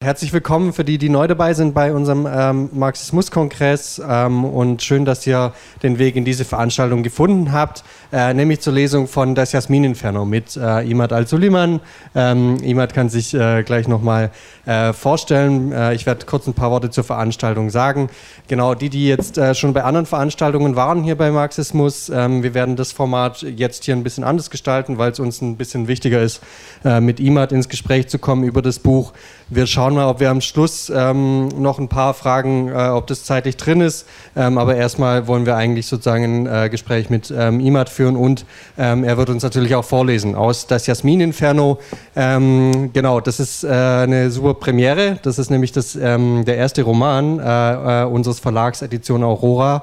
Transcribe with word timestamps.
Herzlich 0.00 0.32
willkommen 0.32 0.72
für 0.72 0.84
die, 0.84 0.96
die 0.96 1.08
neu 1.08 1.26
dabei 1.26 1.54
sind 1.54 1.74
bei 1.74 1.92
unserem 1.92 2.24
ähm, 2.30 2.70
Marxismus-Kongress 2.72 4.00
ähm, 4.08 4.44
und 4.44 4.80
schön, 4.80 5.04
dass 5.04 5.26
ihr 5.26 5.52
den 5.82 5.98
Weg 5.98 6.14
in 6.14 6.24
diese 6.24 6.44
Veranstaltung 6.44 7.02
gefunden 7.02 7.50
habt, 7.50 7.82
äh, 8.12 8.32
nämlich 8.32 8.60
zur 8.60 8.74
Lesung 8.74 9.08
von 9.08 9.34
Das 9.34 9.50
Jasmin-Inferno 9.50 10.24
mit 10.24 10.56
äh, 10.56 10.88
Imad 10.88 11.12
Al-Suliman. 11.12 11.80
Ähm, 12.14 12.58
Imad 12.62 12.94
kann 12.94 13.08
sich 13.08 13.34
äh, 13.34 13.64
gleich 13.64 13.88
nochmal 13.88 14.30
äh, 14.66 14.92
vorstellen. 14.92 15.72
Äh, 15.72 15.94
ich 15.94 16.06
werde 16.06 16.26
kurz 16.26 16.46
ein 16.46 16.54
paar 16.54 16.70
Worte 16.70 16.90
zur 16.90 17.02
Veranstaltung 17.02 17.68
sagen. 17.68 18.08
Genau, 18.46 18.76
die, 18.76 18.90
die 18.90 19.08
jetzt 19.08 19.36
äh, 19.36 19.52
schon 19.52 19.72
bei 19.72 19.82
anderen 19.82 20.06
Veranstaltungen 20.06 20.76
waren 20.76 21.02
hier 21.02 21.16
bei 21.16 21.32
Marxismus, 21.32 22.08
ähm, 22.08 22.44
wir 22.44 22.54
werden 22.54 22.76
das 22.76 22.92
Format 22.92 23.42
jetzt 23.42 23.84
hier 23.84 23.96
ein 23.96 24.04
bisschen 24.04 24.22
anders 24.22 24.48
gestalten, 24.48 24.96
weil 24.96 25.10
es 25.10 25.18
uns 25.18 25.42
ein 25.42 25.56
bisschen 25.56 25.88
wichtiger 25.88 26.22
ist, 26.22 26.40
äh, 26.84 27.00
mit 27.00 27.18
Imad 27.18 27.50
ins 27.50 27.68
Gespräch 27.68 28.06
zu 28.06 28.20
kommen 28.20 28.44
über 28.44 28.62
das 28.62 28.78
Buch. 28.78 29.12
Wir 29.50 29.66
schauen 29.66 29.94
mal, 29.94 30.06
ob 30.06 30.20
wir 30.20 30.28
am 30.28 30.42
Schluss 30.42 30.92
ähm, 30.94 31.48
noch 31.48 31.78
ein 31.78 31.88
paar 31.88 32.12
Fragen, 32.12 32.68
äh, 32.68 32.88
ob 32.88 33.06
das 33.06 33.24
zeitlich 33.24 33.56
drin 33.56 33.80
ist. 33.80 34.06
Ähm, 34.36 34.58
aber 34.58 34.76
erstmal 34.76 35.26
wollen 35.26 35.46
wir 35.46 35.56
eigentlich 35.56 35.86
sozusagen 35.86 36.46
ein 36.46 36.64
äh, 36.66 36.68
Gespräch 36.68 37.08
mit 37.08 37.32
ähm, 37.34 37.58
Imad 37.58 37.88
führen 37.88 38.14
und 38.14 38.44
ähm, 38.76 39.04
er 39.04 39.16
wird 39.16 39.30
uns 39.30 39.42
natürlich 39.42 39.74
auch 39.74 39.86
vorlesen 39.86 40.34
aus 40.34 40.66
Das 40.66 40.86
Jasmin-Inferno. 40.86 41.78
Ähm, 42.14 42.90
genau, 42.92 43.20
das 43.20 43.40
ist 43.40 43.64
äh, 43.64 43.68
eine 43.68 44.30
super 44.30 44.52
Premiere. 44.52 45.18
Das 45.22 45.38
ist 45.38 45.50
nämlich 45.50 45.72
das, 45.72 45.96
ähm, 45.96 46.44
der 46.44 46.58
erste 46.58 46.82
Roman 46.82 47.38
äh, 47.38 48.02
äh, 48.02 48.04
unseres 48.04 48.40
Verlags 48.40 48.82
Edition 48.82 49.24
Aurora. 49.24 49.82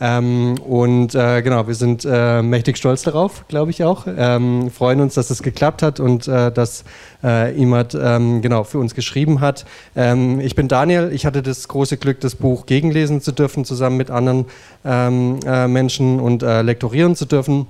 Ähm, 0.00 0.54
und 0.66 1.14
äh, 1.14 1.42
genau, 1.42 1.66
wir 1.66 1.74
sind 1.74 2.06
äh, 2.10 2.40
mächtig 2.42 2.78
stolz 2.78 3.02
darauf, 3.02 3.46
glaube 3.48 3.70
ich 3.70 3.84
auch. 3.84 4.06
Ähm, 4.06 4.70
freuen 4.70 5.00
uns, 5.00 5.14
dass 5.14 5.28
es 5.28 5.42
geklappt 5.42 5.82
hat 5.82 6.00
und 6.00 6.26
äh, 6.26 6.50
dass 6.50 6.84
äh, 7.22 7.54
Imad 7.60 7.94
ähm, 7.94 8.40
genau 8.40 8.64
für 8.64 8.78
uns 8.78 8.94
geschrieben 8.94 9.40
hat. 9.40 9.66
Ähm, 9.94 10.40
ich 10.40 10.54
bin 10.54 10.68
Daniel. 10.68 11.10
Ich 11.12 11.26
hatte 11.26 11.42
das 11.42 11.68
große 11.68 11.98
Glück, 11.98 12.20
das 12.20 12.34
Buch 12.34 12.64
gegenlesen 12.64 13.20
zu 13.20 13.32
dürfen, 13.32 13.66
zusammen 13.66 13.98
mit 13.98 14.10
anderen 14.10 14.46
ähm, 14.86 15.38
äh, 15.46 15.68
Menschen 15.68 16.18
und 16.18 16.42
äh, 16.42 16.62
lektorieren 16.62 17.14
zu 17.14 17.26
dürfen. 17.26 17.66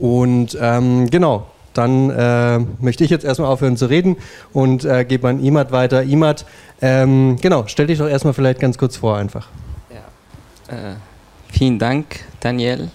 Und 0.00 0.58
genau, 0.58 1.46
dann 1.72 2.10
äh, 2.10 2.58
möchte 2.80 3.04
ich 3.04 3.10
jetzt 3.10 3.24
erstmal 3.24 3.50
aufhören 3.50 3.76
zu 3.76 3.86
reden 3.86 4.16
und 4.52 4.84
äh, 4.84 5.04
gebe 5.04 5.28
an 5.28 5.44
Imad 5.44 5.70
weiter. 5.70 6.02
Imad, 6.02 6.44
ähm, 6.82 7.36
genau, 7.40 7.64
stell 7.68 7.86
dich 7.86 7.98
doch 7.98 8.08
erstmal 8.08 8.34
vielleicht 8.34 8.58
ganz 8.58 8.78
kurz 8.78 8.96
vor 8.96 9.16
einfach. 9.16 9.46
Ja. 9.90 10.74
Äh, 10.74 10.94
vielen 11.50 11.78
Dank, 11.78 12.24
Daniel. 12.40 12.90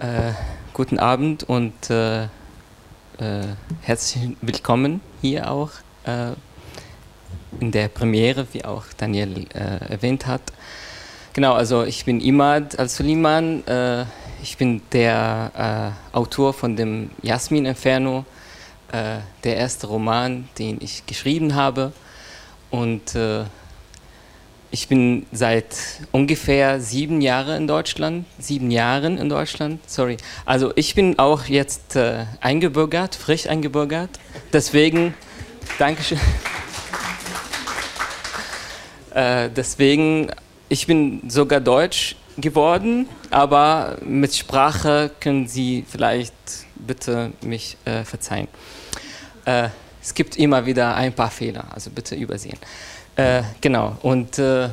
Äh, 0.00 0.32
guten 0.72 0.98
Abend 0.98 1.44
und 1.44 1.90
äh, 1.90 2.24
äh, 2.24 2.28
herzlich 3.82 4.36
willkommen 4.40 5.00
hier 5.20 5.50
auch 5.50 5.70
in 7.60 7.70
der 7.70 7.88
Premiere, 7.88 8.46
wie 8.52 8.64
auch 8.64 8.84
Daniel 8.96 9.46
erwähnt 9.50 10.26
hat. 10.26 10.40
Genau, 11.34 11.52
also 11.52 11.84
ich 11.84 12.06
bin 12.06 12.20
Imad 12.22 12.78
Al-Suliman 12.78 13.62
ich 14.42 14.56
bin 14.56 14.82
der 14.92 15.94
äh, 16.12 16.16
Autor 16.16 16.52
von 16.52 16.76
dem 16.76 17.10
Jasmin 17.22 17.66
Inferno, 17.66 18.24
äh, 18.92 19.18
der 19.44 19.56
erste 19.56 19.88
Roman, 19.88 20.48
den 20.58 20.78
ich 20.80 21.06
geschrieben 21.06 21.54
habe. 21.54 21.92
Und 22.70 23.14
äh, 23.14 23.44
ich 24.70 24.88
bin 24.88 25.26
seit 25.32 25.76
ungefähr 26.12 26.80
sieben 26.80 27.20
Jahren 27.20 27.62
in 27.62 27.66
Deutschland, 27.66 28.26
sieben 28.38 28.70
Jahren 28.70 29.16
in 29.16 29.28
Deutschland, 29.28 29.80
sorry. 29.86 30.18
Also 30.44 30.72
ich 30.76 30.94
bin 30.94 31.18
auch 31.18 31.44
jetzt 31.44 31.96
äh, 31.96 32.26
eingebürgert, 32.40 33.14
frisch 33.14 33.46
eingebürgert. 33.46 34.10
Deswegen, 34.52 35.14
Dankeschön. 35.78 36.20
Äh, 39.14 39.48
deswegen, 39.50 40.30
ich 40.68 40.86
bin 40.86 41.28
sogar 41.28 41.60
Deutsch 41.60 42.14
geworden, 42.36 43.08
aber 43.30 43.96
mit 44.04 44.36
Sprache 44.36 45.10
können 45.18 45.48
Sie 45.48 45.84
vielleicht 45.88 46.34
bitte 46.76 47.32
mich 47.40 47.78
äh, 47.84 48.04
verzeihen. 48.04 48.48
Äh, 49.44 49.70
es 50.00 50.14
gibt 50.14 50.36
immer 50.36 50.66
wieder 50.66 50.94
ein 50.94 51.12
paar 51.14 51.30
Fehler, 51.30 51.64
also 51.74 51.90
bitte 51.90 52.14
übersehen. 52.14 52.58
Äh, 53.18 53.42
genau, 53.60 53.96
und 54.02 54.38
äh, 54.38 54.68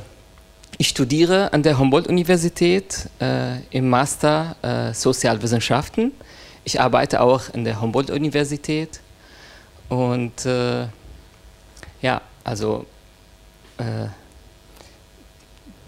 ich 0.78 0.90
studiere 0.90 1.52
an 1.52 1.64
der 1.64 1.80
Humboldt-Universität 1.80 3.10
äh, 3.20 3.58
im 3.72 3.90
Master 3.90 4.56
äh, 4.62 4.94
Sozialwissenschaften. 4.94 6.12
Ich 6.64 6.80
arbeite 6.80 7.22
auch 7.22 7.52
an 7.56 7.64
der 7.64 7.82
Humboldt-Universität 7.82 9.00
und 9.90 10.46
ja, 12.02 12.22
also 12.44 12.86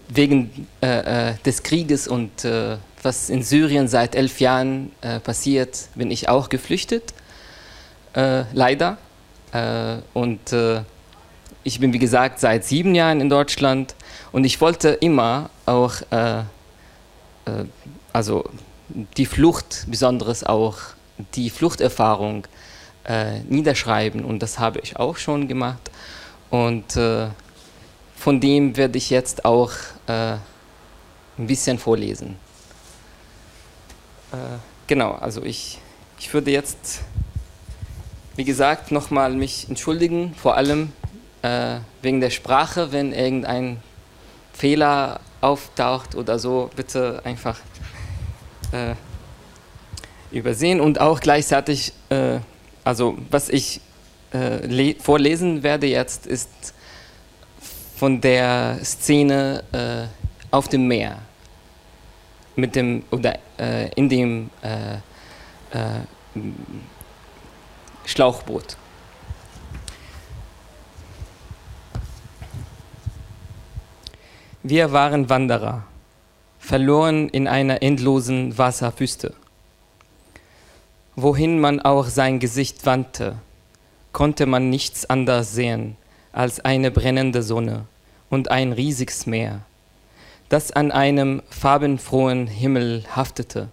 wegen 0.08 0.66
äh, 0.82 1.30
äh, 1.30 1.34
des 1.44 1.62
Krieges 1.62 2.08
und 2.08 2.44
äh, 2.44 2.76
was 3.02 3.30
in 3.30 3.42
Syrien 3.42 3.86
seit 3.88 4.14
elf 4.14 4.40
Jahren 4.40 4.90
äh, 5.00 5.20
passiert, 5.20 5.88
bin 5.94 6.10
ich 6.10 6.28
auch 6.28 6.48
geflüchtet, 6.48 7.14
äh, 8.14 8.42
leider. 8.52 8.98
Äh, 9.52 9.98
und 10.12 10.52
ich 11.68 11.80
bin, 11.80 11.92
wie 11.92 11.98
gesagt, 11.98 12.40
seit 12.40 12.64
sieben 12.64 12.94
Jahren 12.94 13.20
in 13.20 13.28
Deutschland 13.28 13.94
und 14.32 14.44
ich 14.44 14.60
wollte 14.60 14.88
immer 14.88 15.50
auch, 15.66 15.94
also 18.12 18.44
die 19.16 19.26
Flucht, 19.26 19.84
besonders 19.86 20.44
auch 20.44 20.78
die 21.34 21.50
Fluchterfahrung 21.50 22.46
niederschreiben 23.48 24.24
und 24.24 24.40
das 24.40 24.58
habe 24.58 24.80
ich 24.80 24.96
auch 24.96 25.16
schon 25.16 25.46
gemacht. 25.48 25.90
Und 26.50 26.98
von 28.18 28.40
dem 28.40 28.76
werde 28.76 28.98
ich 28.98 29.10
jetzt 29.10 29.44
auch 29.44 29.70
äh, 30.08 30.32
ein 31.38 31.46
bisschen 31.46 31.78
vorlesen. 31.78 32.36
Äh, 34.32 34.36
genau, 34.88 35.12
also 35.12 35.42
ich, 35.44 35.78
ich 36.18 36.34
würde 36.34 36.50
jetzt, 36.50 37.02
wie 38.34 38.44
gesagt, 38.44 38.90
nochmal 38.90 39.34
mich 39.34 39.68
entschuldigen, 39.68 40.34
vor 40.34 40.56
allem 40.56 40.92
äh, 41.42 41.78
wegen 42.02 42.20
der 42.20 42.30
Sprache, 42.30 42.92
wenn 42.92 43.12
irgendein 43.12 43.82
Fehler 44.52 45.20
auftaucht 45.40 46.14
oder 46.14 46.38
so, 46.38 46.70
bitte 46.74 47.20
einfach 47.24 47.58
äh, 48.72 48.94
übersehen 50.30 50.80
und 50.80 51.00
auch 51.00 51.20
gleichzeitig, 51.20 51.92
äh, 52.10 52.38
also 52.84 53.16
was 53.30 53.48
ich 53.48 53.80
äh, 54.32 54.94
vorlesen 55.00 55.62
werde 55.62 55.86
jetzt, 55.86 56.26
ist 56.26 56.74
von 57.96 58.20
der 58.20 58.78
Szene 58.84 59.64
äh, 59.72 60.54
auf 60.54 60.68
dem 60.68 60.86
Meer 60.86 61.18
mit 62.56 62.74
dem 62.74 63.04
oder 63.10 63.38
äh, 63.58 63.88
in 63.94 64.08
dem 64.08 64.50
äh, 64.62 64.98
Schlauchboot. 68.04 68.76
Wir 74.64 74.90
waren 74.90 75.30
Wanderer, 75.30 75.84
verloren 76.58 77.28
in 77.28 77.46
einer 77.46 77.80
endlosen 77.80 78.58
Wasserwüste. 78.58 79.32
Wohin 81.14 81.60
man 81.60 81.78
auch 81.80 82.06
sein 82.06 82.40
Gesicht 82.40 82.84
wandte, 82.84 83.36
konnte 84.12 84.46
man 84.46 84.68
nichts 84.68 85.08
anderes 85.08 85.52
sehen 85.52 85.96
als 86.32 86.58
eine 86.58 86.90
brennende 86.90 87.44
Sonne 87.44 87.84
und 88.30 88.50
ein 88.50 88.72
riesiges 88.72 89.26
Meer, 89.26 89.60
das 90.48 90.72
an 90.72 90.90
einem 90.90 91.40
farbenfrohen 91.50 92.48
Himmel 92.48 93.04
haftete, 93.14 93.68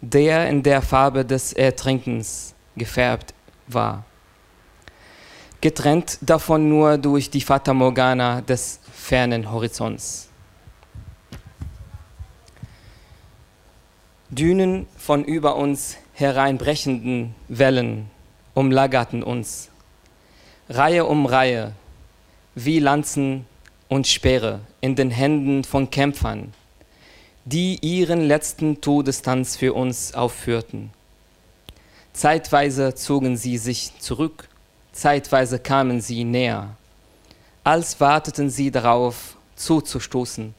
der 0.00 0.48
in 0.48 0.64
der 0.64 0.82
Farbe 0.82 1.24
des 1.24 1.52
Ertrinkens 1.52 2.56
gefärbt 2.74 3.32
war, 3.68 4.04
getrennt 5.60 6.18
davon 6.20 6.68
nur 6.68 6.98
durch 6.98 7.30
die 7.30 7.40
Fata 7.40 7.72
Morgana 7.72 8.40
des 8.40 8.80
fernen 9.04 9.52
Horizonts. 9.52 10.30
Dünen 14.30 14.86
von 14.96 15.26
über 15.26 15.56
uns 15.56 15.98
hereinbrechenden 16.14 17.34
Wellen 17.48 18.08
umlagerten 18.54 19.22
uns 19.22 19.68
Reihe 20.70 21.04
um 21.04 21.26
Reihe, 21.26 21.72
wie 22.54 22.78
Lanzen 22.78 23.44
und 23.88 24.06
Speere 24.06 24.60
in 24.80 24.96
den 24.96 25.10
Händen 25.10 25.64
von 25.64 25.90
Kämpfern, 25.90 26.54
die 27.44 27.78
ihren 27.82 28.26
letzten 28.26 28.80
Todestanz 28.80 29.54
für 29.54 29.74
uns 29.74 30.14
aufführten. 30.14 30.90
Zeitweise 32.14 32.94
zogen 32.94 33.36
sie 33.36 33.58
sich 33.58 33.98
zurück, 33.98 34.48
zeitweise 34.92 35.58
kamen 35.58 36.00
sie 36.00 36.24
näher, 36.24 36.78
als 37.64 37.98
warteten 37.98 38.50
sie 38.50 38.70
darauf, 38.70 39.36
zuzustoßen, 39.56 40.54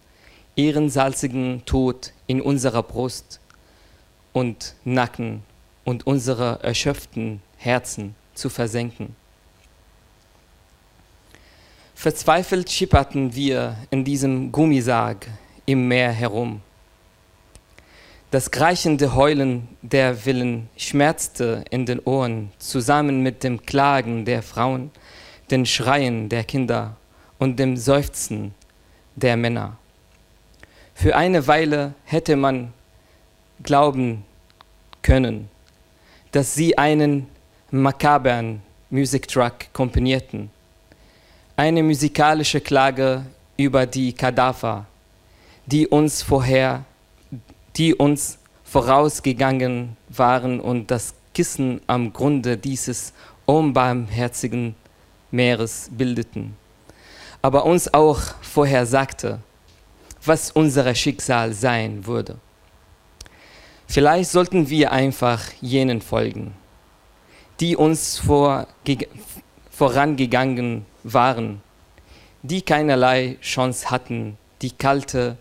ihren 0.55 0.89
salzigen 0.89 1.63
Tod 1.65 2.11
in 2.27 2.41
unserer 2.41 2.81
Brust 2.81 3.39
und 4.33 4.73
Nacken 4.83 5.43
und 5.83 6.07
unsere 6.07 6.59
erschöpften 6.63 7.41
Herzen 7.57 8.15
zu 8.33 8.49
versenken. 8.49 9.15
Verzweifelt 11.93 12.69
schipperten 12.71 13.35
wir 13.35 13.77
in 13.91 14.03
diesem 14.03 14.51
Gummisarg 14.51 15.27
im 15.65 15.87
Meer 15.87 16.11
herum. 16.11 16.61
Das 18.31 18.51
kreichende 18.51 19.15
Heulen 19.15 19.69
der 19.81 20.25
Willen 20.25 20.69
schmerzte 20.75 21.63
in 21.69 21.85
den 21.85 21.99
Ohren, 21.99 22.51
zusammen 22.59 23.21
mit 23.21 23.43
dem 23.43 23.65
Klagen 23.65 24.25
der 24.25 24.43
Frauen, 24.43 24.91
den 25.51 25.65
Schreien 25.65 26.29
der 26.29 26.43
Kinder 26.43 26.95
und 27.39 27.59
dem 27.59 27.77
Seufzen 27.77 28.53
der 29.15 29.37
Männer. 29.37 29.77
Für 30.93 31.15
eine 31.15 31.45
Weile 31.47 31.93
hätte 32.05 32.35
man 32.35 32.73
glauben 33.63 34.23
können, 35.01 35.49
dass 36.31 36.53
sie 36.53 36.77
einen 36.77 37.27
makabern 37.71 38.61
Musiktrack 38.89 39.73
komponierten. 39.73 40.49
Eine 41.57 41.83
musikalische 41.83 42.61
Klage 42.61 43.25
über 43.57 43.85
die 43.85 44.13
Kadaver, 44.13 44.85
die 45.65 45.87
uns 45.87 46.21
vorher, 46.21 46.83
die 47.75 47.93
uns 47.93 48.37
vorausgegangen 48.63 49.95
waren 50.09 50.59
und 50.59 50.91
das 50.91 51.13
Kissen 51.33 51.81
am 51.87 52.13
Grunde 52.13 52.57
dieses 52.57 53.13
unbarmherzigen 53.45 54.75
Meeres 55.35 55.89
bildeten, 55.91 56.55
aber 57.41 57.65
uns 57.65 57.93
auch 57.93 58.19
vorher 58.41 58.85
sagte, 58.85 59.39
was 60.23 60.51
unser 60.51 60.95
Schicksal 60.95 61.53
sein 61.53 62.05
würde. 62.05 62.37
Vielleicht 63.87 64.31
sollten 64.31 64.69
wir 64.69 64.91
einfach 64.91 65.41
jenen 65.61 66.01
folgen, 66.01 66.55
die 67.59 67.75
uns 67.75 68.17
vor, 68.17 68.67
vorangegangen 69.69 70.85
waren, 71.03 71.61
die 72.41 72.61
keinerlei 72.61 73.37
Chance 73.41 73.91
hatten, 73.91 74.37
die 74.61 74.71
kalte 74.71 75.37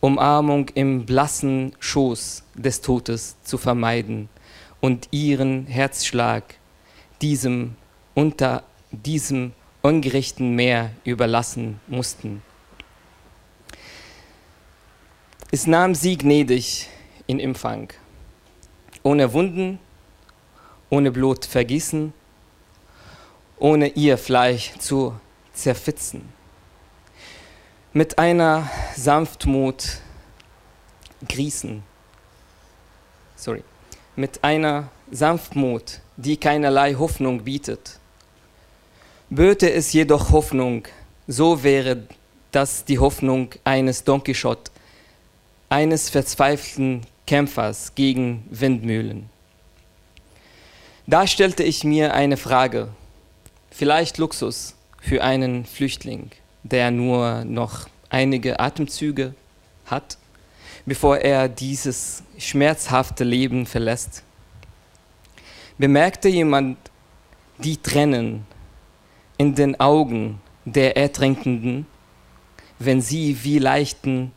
Umarmung 0.00 0.68
im 0.74 1.06
blassen 1.06 1.72
Schoß 1.78 2.42
des 2.54 2.80
Todes 2.80 3.36
zu 3.42 3.58
vermeiden 3.58 4.28
und 4.80 5.08
ihren 5.10 5.66
Herzschlag 5.66 6.42
diesem 7.22 7.76
unter 8.14 8.62
diesem 8.90 9.52
ungerechten 9.82 10.54
Meer 10.54 10.90
überlassen 11.04 11.80
mussten. 11.86 12.42
Es 15.50 15.66
nahm 15.66 15.94
sie 15.94 16.18
gnädig 16.18 16.88
in 17.26 17.40
Empfang, 17.40 17.92
ohne 19.02 19.32
Wunden, 19.32 19.78
ohne 20.90 21.10
Blut 21.10 21.44
vergießen, 21.44 22.12
ohne 23.58 23.88
ihr 23.88 24.18
Fleisch 24.18 24.76
zu 24.78 25.18
zerfitzen. 25.52 26.28
Mit 27.92 28.18
einer 28.18 28.70
Sanftmut 28.94 30.00
grießen, 31.28 31.82
sorry, 33.36 33.62
mit 34.16 34.44
einer 34.44 34.88
Sanftmut, 35.10 36.00
die 36.16 36.36
keinerlei 36.36 36.94
Hoffnung 36.94 37.44
bietet. 37.44 38.00
Böte 39.36 39.70
es 39.70 39.92
jedoch 39.92 40.32
Hoffnung, 40.32 40.84
so 41.26 41.62
wäre 41.62 42.04
das 42.52 42.86
die 42.86 42.98
Hoffnung 42.98 43.50
eines 43.64 44.02
Don 44.02 44.24
Quixote, 44.24 44.70
eines 45.68 46.08
verzweifelten 46.08 47.02
Kämpfers 47.26 47.94
gegen 47.94 48.46
Windmühlen. 48.48 49.28
Da 51.06 51.26
stellte 51.26 51.64
ich 51.64 51.84
mir 51.84 52.14
eine 52.14 52.38
Frage, 52.38 52.88
vielleicht 53.70 54.16
Luxus 54.16 54.74
für 55.02 55.22
einen 55.22 55.66
Flüchtling, 55.66 56.30
der 56.62 56.90
nur 56.90 57.44
noch 57.44 57.90
einige 58.08 58.58
Atemzüge 58.58 59.34
hat, 59.84 60.16
bevor 60.86 61.18
er 61.18 61.50
dieses 61.50 62.22
schmerzhafte 62.38 63.24
Leben 63.24 63.66
verlässt. 63.66 64.22
Bemerkte 65.76 66.30
jemand 66.30 66.78
die 67.58 67.76
Tränen 67.76 68.46
in 69.38 69.54
den 69.54 69.78
Augen 69.80 70.40
der 70.64 70.96
Ertrinkenden, 70.96 71.86
wenn 72.78 73.00
sie 73.00 73.44
wie 73.44 73.58
leichten 73.58 74.32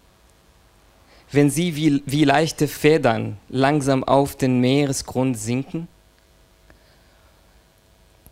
wenn 1.32 1.50
sie 1.50 1.76
wie, 1.76 2.02
wie 2.06 2.24
leichte 2.24 2.68
Federn 2.68 3.38
langsam 3.50 4.04
auf 4.04 4.36
den 4.36 4.60
Meeresgrund 4.60 5.38
sinken? 5.38 5.88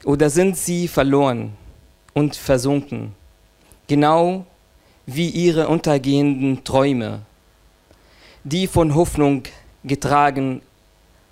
Oder 0.04 0.30
sind 0.30 0.58
sie 0.58 0.88
verloren 0.88 1.54
und 2.14 2.36
versunken, 2.36 3.14
genau 3.88 4.46
wie 5.06 5.30
ihre 5.30 5.68
untergehenden 5.68 6.64
Träume, 6.64 7.22
die 8.44 8.68
von 8.68 8.96
Hoffnung 8.96 9.44
getragen 9.84 10.62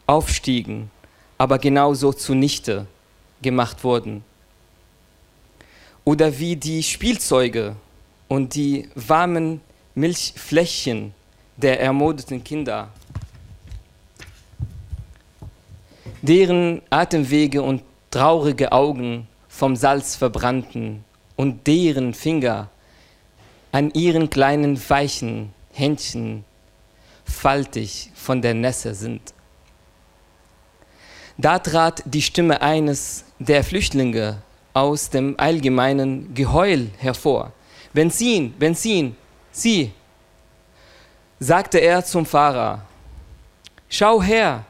aufstiegen, 0.06 0.92
aber 1.38 1.58
genauso 1.58 2.14
zunichte 2.14 2.86
gemacht 3.42 3.84
wurden? 3.84 4.24
Oder 6.06 6.38
wie 6.38 6.56
die 6.56 6.84
Spielzeuge 6.84 7.75
und 8.28 8.54
die 8.54 8.88
warmen 8.94 9.60
Milchfläschchen, 9.96 11.16
der 11.57 11.81
ermordeten 11.81 12.44
Kinder, 12.44 12.90
deren 16.22 16.84
Atemwege 16.92 17.63
und 17.63 17.81
traurige 18.12 18.72
Augen 18.72 19.28
vom 19.50 19.75
Salz 19.75 20.16
verbrannten 20.16 21.04
und 21.36 21.66
deren 21.66 22.13
Finger 22.13 22.69
an 23.72 23.90
ihren 23.92 24.30
kleinen 24.30 24.80
weichen 24.90 25.54
Händchen 25.74 26.46
faltig 27.25 28.12
von 28.13 28.44
der 28.44 28.54
Nässe 28.54 28.94
sind. 28.94 29.34
Da 31.38 31.58
trat 31.60 32.04
die 32.06 32.22
Stimme 32.22 32.62
eines 32.62 33.25
der 33.40 33.63
Flüchtlinge 33.63 34.42
aus 34.75 35.10
dem 35.10 35.36
allgemeinen 35.39 36.33
Geheul 36.33 36.89
hervor. 36.98 37.54
Benzin, 37.94 38.54
Benzin, 38.60 39.16
Sie, 39.51 39.94
sagte 41.39 41.77
er 41.77 42.04
zum 42.04 42.25
Fahrer, 42.25 42.81
schau 43.88 44.22
her, 44.22 44.66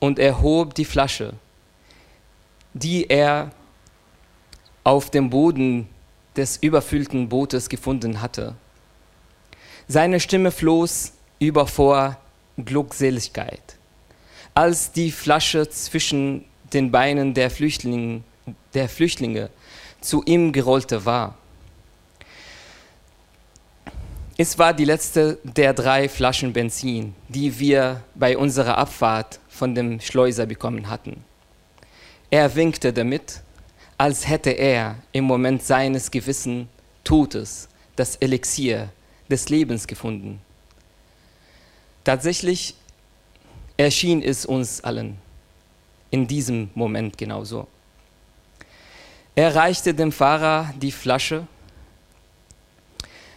und 0.00 0.18
er 0.18 0.40
hob 0.40 0.74
die 0.74 0.86
Flasche, 0.86 1.34
die 2.72 3.08
er 3.08 3.50
auf 4.82 5.10
dem 5.10 5.28
Boden 5.28 5.88
des 6.34 6.56
überfüllten 6.56 7.28
Bootes 7.28 7.68
gefunden 7.68 8.22
hatte. 8.22 8.54
Seine 9.88 10.20
Stimme 10.20 10.50
floss 10.50 11.12
über 11.38 11.66
vor 11.66 12.16
Glückseligkeit, 12.56 13.76
als 14.54 14.92
die 14.92 15.10
Flasche 15.10 15.68
zwischen 15.68 16.46
den 16.72 16.90
Beinen 16.90 17.34
der 17.34 17.50
Flüchtlinge, 17.50 18.22
der 18.74 18.88
Flüchtlinge 18.88 19.50
zu 20.00 20.22
ihm 20.24 20.52
gerollte 20.52 21.04
war. 21.04 21.36
Es 24.36 24.58
war 24.58 24.74
die 24.74 24.84
letzte 24.84 25.38
der 25.44 25.72
drei 25.72 26.08
Flaschen 26.08 26.52
Benzin, 26.52 27.14
die 27.28 27.58
wir 27.58 28.02
bei 28.14 28.36
unserer 28.36 28.76
Abfahrt 28.78 29.38
von 29.48 29.74
dem 29.74 30.00
Schleuser 30.00 30.46
bekommen 30.46 30.90
hatten. 30.90 31.24
Er 32.30 32.54
winkte 32.56 32.92
damit, 32.92 33.42
als 33.96 34.28
hätte 34.28 34.50
er 34.50 34.96
im 35.12 35.24
Moment 35.24 35.62
seines 35.62 36.10
gewissen 36.10 36.68
Todes 37.04 37.68
das 37.94 38.16
Elixier 38.16 38.88
des 39.30 39.48
Lebens 39.50 39.86
gefunden. 39.86 40.40
Tatsächlich 42.02 42.74
erschien 43.76 44.20
es 44.20 44.44
uns 44.44 44.82
allen 44.82 45.16
in 46.10 46.26
diesem 46.26 46.70
Moment 46.74 47.16
genauso. 47.16 47.68
Er 49.34 49.54
reichte 49.54 49.94
dem 49.94 50.12
Fahrer 50.12 50.72
die 50.80 50.92
Flasche 50.92 51.46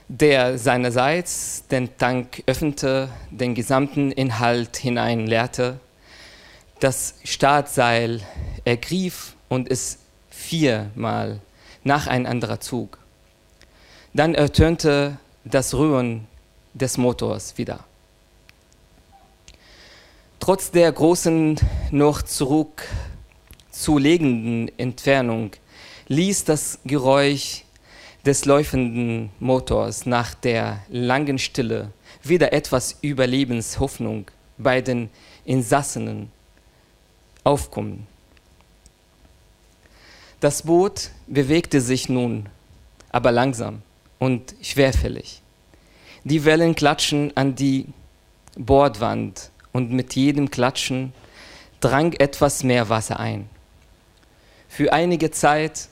der 0.07 0.57
seinerseits 0.57 1.67
den 1.67 1.97
Tank 1.97 2.41
öffnete, 2.45 3.09
den 3.29 3.55
gesamten 3.55 4.11
Inhalt 4.11 4.77
hineinleerte, 4.77 5.81
das 6.79 7.15
Startseil 7.23 8.21
ergriff 8.63 9.33
und 9.49 9.69
es 9.69 9.97
viermal 10.29 11.41
nacheinander 11.83 12.61
zog. 12.61 12.99
Dann 14.13 14.33
ertönte 14.33 15.17
das 15.43 15.73
Rühren 15.73 16.25
des 16.73 16.97
Motors 16.97 17.57
wieder. 17.57 17.81
Trotz 20.39 20.71
der 20.71 20.89
großen, 20.91 21.59
noch 21.91 22.21
zurückzulegenden 22.21 24.71
Entfernung 24.77 25.51
ließ 26.07 26.45
das 26.45 26.79
Geräusch 26.85 27.63
des 28.25 28.45
läufenden 28.45 29.29
Motors 29.39 30.05
nach 30.05 30.33
der 30.33 30.79
langen 30.89 31.39
Stille 31.39 31.91
wieder 32.23 32.53
etwas 32.53 32.97
Überlebenshoffnung 33.01 34.25
bei 34.57 34.81
den 34.81 35.09
Insassenen 35.45 36.31
aufkommen. 37.43 38.07
Das 40.39 40.63
Boot 40.63 41.09
bewegte 41.27 41.81
sich 41.81 42.09
nun 42.09 42.47
aber 43.09 43.31
langsam 43.31 43.81
und 44.19 44.55
schwerfällig. 44.61 45.41
Die 46.23 46.45
Wellen 46.45 46.75
klatschen 46.75 47.35
an 47.35 47.55
die 47.55 47.85
Bordwand 48.57 49.51
und 49.71 49.91
mit 49.91 50.15
jedem 50.15 50.51
Klatschen 50.51 51.13
drang 51.79 52.13
etwas 52.13 52.63
mehr 52.63 52.89
Wasser 52.89 53.19
ein. 53.19 53.49
Für 54.67 54.91
einige 54.91 55.31
Zeit 55.31 55.87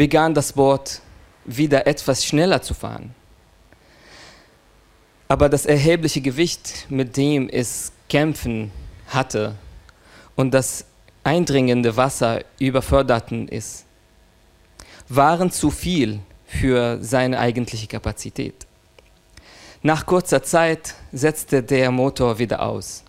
begann 0.00 0.32
das 0.32 0.54
Boot 0.54 1.02
wieder 1.44 1.86
etwas 1.86 2.24
schneller 2.24 2.62
zu 2.62 2.72
fahren. 2.72 3.14
Aber 5.28 5.50
das 5.50 5.66
erhebliche 5.66 6.22
Gewicht, 6.22 6.86
mit 6.88 7.18
dem 7.18 7.50
es 7.50 7.92
kämpfen 8.08 8.72
hatte 9.08 9.56
und 10.36 10.54
das 10.54 10.86
eindringende 11.22 11.98
Wasser 11.98 12.42
überförderten 12.58 13.46
ist, 13.48 13.84
waren 15.10 15.50
zu 15.50 15.70
viel 15.70 16.20
für 16.46 16.96
seine 17.02 17.38
eigentliche 17.38 17.86
Kapazität. 17.86 18.66
Nach 19.82 20.06
kurzer 20.06 20.42
Zeit 20.42 20.94
setzte 21.12 21.62
der 21.62 21.90
Motor 21.90 22.38
wieder 22.38 22.62
aus. 22.62 23.04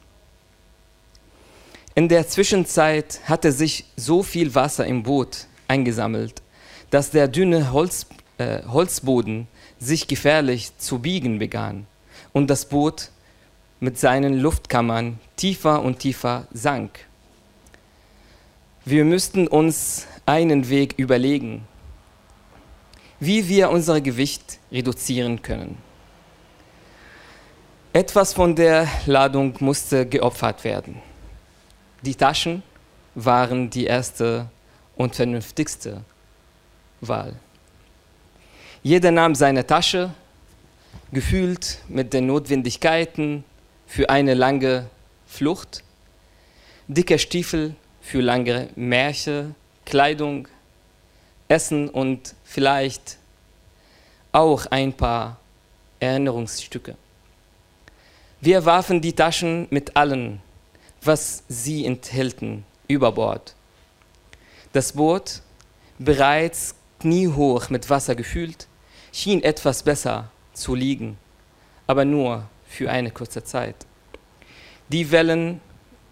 In 1.95 2.09
der 2.09 2.27
Zwischenzeit 2.27 3.21
hatte 3.23 3.53
sich 3.53 3.85
so 3.95 4.23
viel 4.23 4.53
Wasser 4.53 4.85
im 4.85 5.03
Boot 5.03 5.47
eingesammelt, 5.69 6.40
dass 6.91 7.09
der 7.09 7.27
dünne 7.27 7.71
Holz, 7.71 8.05
äh, 8.37 8.61
Holzboden 8.67 9.47
sich 9.79 10.07
gefährlich 10.07 10.77
zu 10.77 10.99
biegen 10.99 11.39
begann 11.39 11.87
und 12.33 12.49
das 12.49 12.65
Boot 12.65 13.09
mit 13.79 13.97
seinen 13.97 14.39
Luftkammern 14.39 15.19
tiefer 15.35 15.81
und 15.81 15.99
tiefer 15.99 16.47
sank. 16.53 16.99
Wir 18.85 19.05
müssten 19.05 19.47
uns 19.47 20.05
einen 20.25 20.69
Weg 20.69 20.93
überlegen, 20.97 21.67
wie 23.19 23.47
wir 23.47 23.71
unser 23.71 24.01
Gewicht 24.01 24.59
reduzieren 24.71 25.41
können. 25.41 25.77
Etwas 27.93 28.33
von 28.33 28.55
der 28.55 28.87
Ladung 29.05 29.55
musste 29.59 30.05
geopfert 30.05 30.63
werden. 30.63 31.01
Die 32.03 32.15
Taschen 32.15 32.63
waren 33.15 33.69
die 33.69 33.85
erste 33.85 34.49
und 34.95 35.15
vernünftigste 35.15 36.03
Wahl. 37.01 37.35
Jeder 38.83 39.11
nahm 39.11 39.35
seine 39.35 39.65
Tasche, 39.65 40.11
gefühlt 41.11 41.79
mit 41.87 42.13
den 42.13 42.27
Notwendigkeiten 42.27 43.43
für 43.85 44.09
eine 44.09 44.33
lange 44.33 44.87
Flucht, 45.27 45.83
dicke 46.87 47.19
Stiefel 47.19 47.75
für 48.01 48.21
lange 48.21 48.69
Märsche, 48.75 49.53
Kleidung, 49.85 50.47
Essen 51.47 51.89
und 51.89 52.33
vielleicht 52.43 53.17
auch 54.31 54.65
ein 54.67 54.93
paar 54.93 55.39
Erinnerungsstücke. 55.99 56.95
Wir 58.39 58.65
warfen 58.65 59.01
die 59.01 59.13
Taschen 59.13 59.67
mit 59.69 59.95
allem, 59.95 60.39
was 61.01 61.43
sie 61.47 61.85
enthielten, 61.85 62.63
über 62.87 63.11
Bord. 63.11 63.53
Das 64.73 64.93
Boot, 64.93 65.41
bereits 65.99 66.73
kniehoch 67.01 67.69
mit 67.69 67.89
Wasser 67.89 68.15
gefüllt, 68.15 68.67
schien 69.11 69.43
etwas 69.43 69.81
besser 69.83 70.29
zu 70.53 70.75
liegen, 70.75 71.17
aber 71.87 72.05
nur 72.05 72.47
für 72.67 72.91
eine 72.91 73.11
kurze 73.11 73.43
Zeit. 73.43 73.75
Die 74.89 75.11
Wellen 75.11 75.61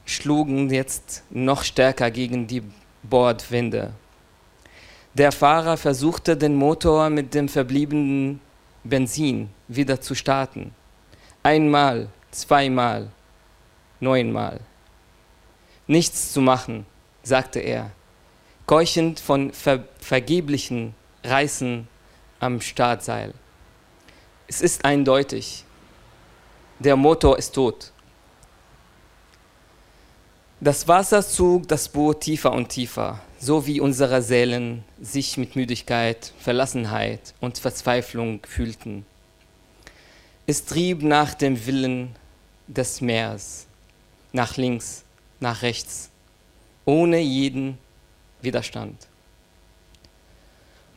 schlugen 0.06 0.70
jetzt 0.72 1.24
noch 1.30 1.64
stärker 1.64 2.10
gegen 2.10 2.48
die 2.48 2.64
Bordwände. 3.04 3.94
Der 5.14 5.32
Fahrer 5.32 5.78
versuchte 5.78 6.36
den 6.36 6.56
Motor 6.56 7.10
mit 7.10 7.34
dem 7.34 7.50
verbliebenen 7.50 8.42
Benzin 8.84 9.50
wieder 9.68 10.02
zu 10.02 10.16
starten. 10.16 10.74
Einmal, 11.44 12.10
zweimal, 12.32 13.10
neunmal. 14.00 14.60
Nichts 15.88 16.34
zu 16.34 16.42
machen, 16.42 16.86
sagte 17.24 17.60
er, 17.60 17.92
keuchend 18.66 19.20
von 19.20 19.52
ver 19.52 19.84
vergeblichen 20.00 20.96
Reißen 21.24 21.88
am 22.40 22.62
Startseil. 22.62 23.34
Es 24.48 24.62
ist 24.62 24.84
eindeutig, 24.84 25.66
der 26.80 26.96
Motor 26.96 27.38
ist 27.38 27.54
tot. 27.54 27.92
Das 30.62 30.88
Wasser 30.88 31.26
zog 31.26 31.68
das 31.68 31.88
Boot 31.88 32.22
tiefer 32.22 32.52
und 32.52 32.70
tiefer, 32.70 33.22
so 33.40 33.66
wie 33.66 33.80
unsere 33.80 34.22
Seelen 34.22 34.84
sich 35.00 35.38
mit 35.38 35.56
Müdigkeit, 35.56 36.34
Verlassenheit 36.40 37.34
und 37.40 37.60
Verzweiflung 37.60 38.42
fühlten. 38.46 39.06
Es 40.48 40.66
trieb 40.66 41.04
nach 41.04 41.34
dem 41.34 41.66
Willen 41.66 42.16
des 42.68 43.02
Meeres, 43.02 43.68
nach 44.32 44.58
links, 44.58 45.04
nach 45.40 45.62
rechts, 45.62 46.10
ohne 46.86 47.20
jeden 47.20 47.78
Widerstand. 48.42 49.09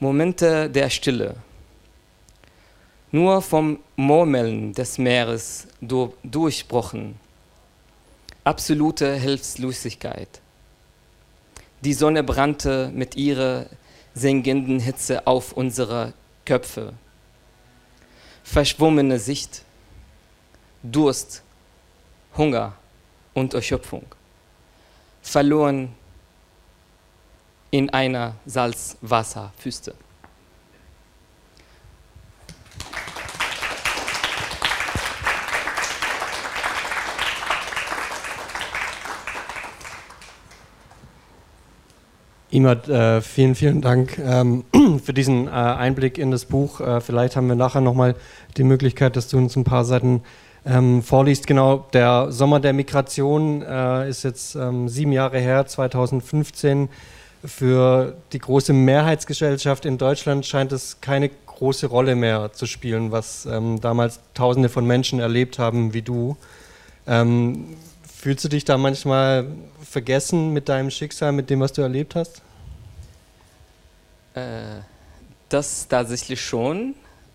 Momente 0.02 0.68
der 0.68 0.90
Stille, 0.90 1.36
nur 3.12 3.40
vom 3.40 3.78
Murmeln 3.94 4.72
des 4.72 4.98
Meeres 4.98 5.68
durchbrochen, 6.24 7.14
absolute 8.42 9.14
Hilflosigkeit. 9.14 10.40
Die 11.82 11.94
Sonne 11.94 12.24
brannte 12.24 12.90
mit 12.92 13.14
ihrer 13.14 13.66
sengenden 14.12 14.80
Hitze 14.80 15.24
auf 15.24 15.52
unsere 15.52 16.14
Köpfe. 16.44 16.94
Verschwommene 18.42 19.20
Sicht, 19.20 19.62
Durst, 20.82 21.44
Hunger 22.36 22.72
und 23.34 23.54
Erschöpfung. 23.54 24.06
Verloren 25.22 25.94
in 27.72 27.88
einer 27.88 28.34
Salzwasserwüste. 28.44 29.94
Imad, 42.50 42.86
äh, 42.90 43.22
vielen, 43.22 43.54
vielen 43.54 43.80
Dank 43.80 44.18
ähm, 44.18 44.64
für 45.02 45.14
diesen 45.14 45.46
äh, 45.46 45.50
Einblick 45.50 46.18
in 46.18 46.30
das 46.30 46.44
Buch. 46.44 46.80
Äh, 46.80 47.00
vielleicht 47.00 47.36
haben 47.36 47.48
wir 47.48 47.54
nachher 47.54 47.80
nochmal 47.80 48.14
die 48.58 48.64
Möglichkeit, 48.64 49.16
dass 49.16 49.28
du 49.28 49.38
uns 49.38 49.56
ein 49.56 49.64
paar 49.64 49.86
Seiten 49.86 50.22
ähm, 50.66 51.02
vorliest. 51.02 51.46
Genau, 51.46 51.86
der 51.94 52.30
Sommer 52.30 52.60
der 52.60 52.74
Migration 52.74 53.62
äh, 53.62 54.10
ist 54.10 54.24
jetzt 54.24 54.56
ähm, 54.56 54.90
sieben 54.90 55.12
Jahre 55.12 55.38
her, 55.38 55.64
2015. 55.64 56.90
Für 57.44 58.16
die 58.32 58.38
große 58.38 58.72
Mehrheitsgesellschaft 58.72 59.84
in 59.84 59.98
Deutschland 59.98 60.46
scheint 60.46 60.72
es 60.72 61.00
keine 61.00 61.28
große 61.28 61.86
Rolle 61.86 62.14
mehr 62.14 62.52
zu 62.52 62.66
spielen, 62.66 63.10
was 63.10 63.46
ähm, 63.46 63.80
damals 63.80 64.20
Tausende 64.34 64.68
von 64.68 64.86
Menschen 64.86 65.18
erlebt 65.18 65.58
haben 65.58 65.92
wie 65.92 66.02
du. 66.02 66.36
Ähm, 67.06 67.76
Fühlst 68.22 68.44
du 68.44 68.48
dich 68.48 68.64
da 68.64 68.78
manchmal 68.78 69.48
vergessen 69.82 70.52
mit 70.52 70.68
deinem 70.68 70.92
Schicksal, 70.92 71.32
mit 71.32 71.50
dem, 71.50 71.58
was 71.58 71.72
du 71.72 71.82
erlebt 71.82 72.14
hast? 72.14 72.40
Äh, 74.34 74.80
das 75.48 75.88
tatsächlich 75.88 76.40
schon. 76.40 76.94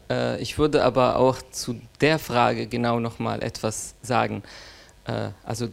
Äh, 0.10 0.42
ich 0.42 0.58
würde 0.58 0.86
aber 0.86 1.18
auch 1.18 1.42
zu 1.52 1.82
der 2.00 2.20
Frage 2.20 2.68
genau 2.68 3.02
nochmal 3.02 3.44
etwas 3.44 3.96
sagen. 4.02 4.44
Äh, 5.04 5.32
also 5.44 5.68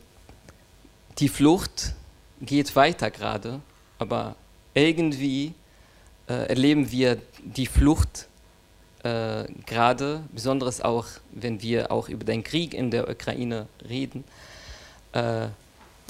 die 1.18 1.28
Flucht 1.28 1.94
geht 2.40 2.74
weiter 2.74 3.12
gerade, 3.12 3.60
aber 3.98 4.36
irgendwie 4.74 5.54
äh, 6.28 6.48
erleben 6.48 6.90
wir 6.90 7.18
die 7.44 7.66
Flucht 7.66 8.28
äh, 9.02 9.44
gerade, 9.66 10.22
besonders 10.32 10.80
auch, 10.80 11.06
wenn 11.32 11.62
wir 11.62 11.92
auch 11.92 12.08
über 12.08 12.24
den 12.24 12.42
Krieg 12.42 12.74
in 12.74 12.90
der 12.90 13.08
Ukraine 13.08 13.66
reden 13.88 14.24
äh, 15.12 15.48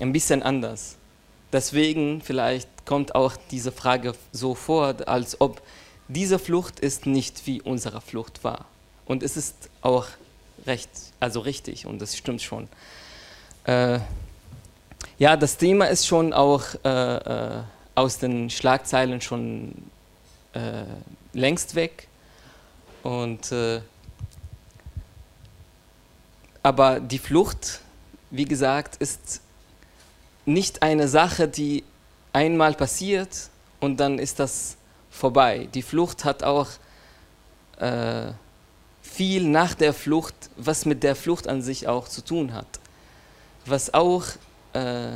ein 0.00 0.12
bisschen 0.12 0.42
anders. 0.42 0.96
Deswegen 1.52 2.20
vielleicht 2.20 2.68
kommt 2.84 3.14
auch 3.14 3.34
diese 3.50 3.70
Frage 3.70 4.14
so 4.32 4.54
vor, 4.54 4.94
als 5.06 5.40
ob 5.40 5.62
diese 6.08 6.38
Flucht 6.38 6.80
ist 6.80 7.06
nicht 7.06 7.46
wie 7.46 7.62
unsere 7.62 8.00
Flucht 8.00 8.44
war. 8.44 8.66
Und 9.06 9.22
es 9.22 9.36
ist 9.36 9.70
auch 9.80 10.06
recht, 10.66 10.90
also 11.20 11.40
richtig 11.40 11.86
und 11.86 12.00
das 12.00 12.16
stimmt 12.16 12.42
schon. 12.42 12.68
Äh, 13.64 14.00
ja, 15.18 15.36
das 15.36 15.56
Thema 15.56 15.86
ist 15.86 16.06
schon 16.06 16.32
auch 16.32 16.62
äh, 16.84 16.88
äh, 16.88 17.62
aus 17.94 18.18
den 18.18 18.50
Schlagzeilen 18.50 19.20
schon 19.20 19.74
äh, 20.52 20.84
längst 21.32 21.74
weg. 21.74 22.08
Und, 23.02 23.52
äh, 23.52 23.80
aber 26.62 27.00
die 27.00 27.18
Flucht 27.18 27.80
wie 28.34 28.44
gesagt, 28.46 28.96
ist 28.96 29.40
nicht 30.44 30.82
eine 30.82 31.06
Sache, 31.06 31.46
die 31.46 31.84
einmal 32.32 32.74
passiert 32.74 33.48
und 33.78 33.98
dann 34.00 34.18
ist 34.18 34.40
das 34.40 34.76
vorbei. 35.08 35.68
Die 35.72 35.82
Flucht 35.82 36.24
hat 36.24 36.42
auch 36.42 36.66
äh, 37.78 38.32
viel 39.02 39.44
nach 39.44 39.74
der 39.74 39.94
Flucht, 39.94 40.34
was 40.56 40.84
mit 40.84 41.04
der 41.04 41.14
Flucht 41.14 41.46
an 41.46 41.62
sich 41.62 41.86
auch 41.86 42.08
zu 42.08 42.22
tun 42.22 42.52
hat. 42.52 42.66
Was 43.66 43.94
auch, 43.94 44.24
äh, 44.72 45.12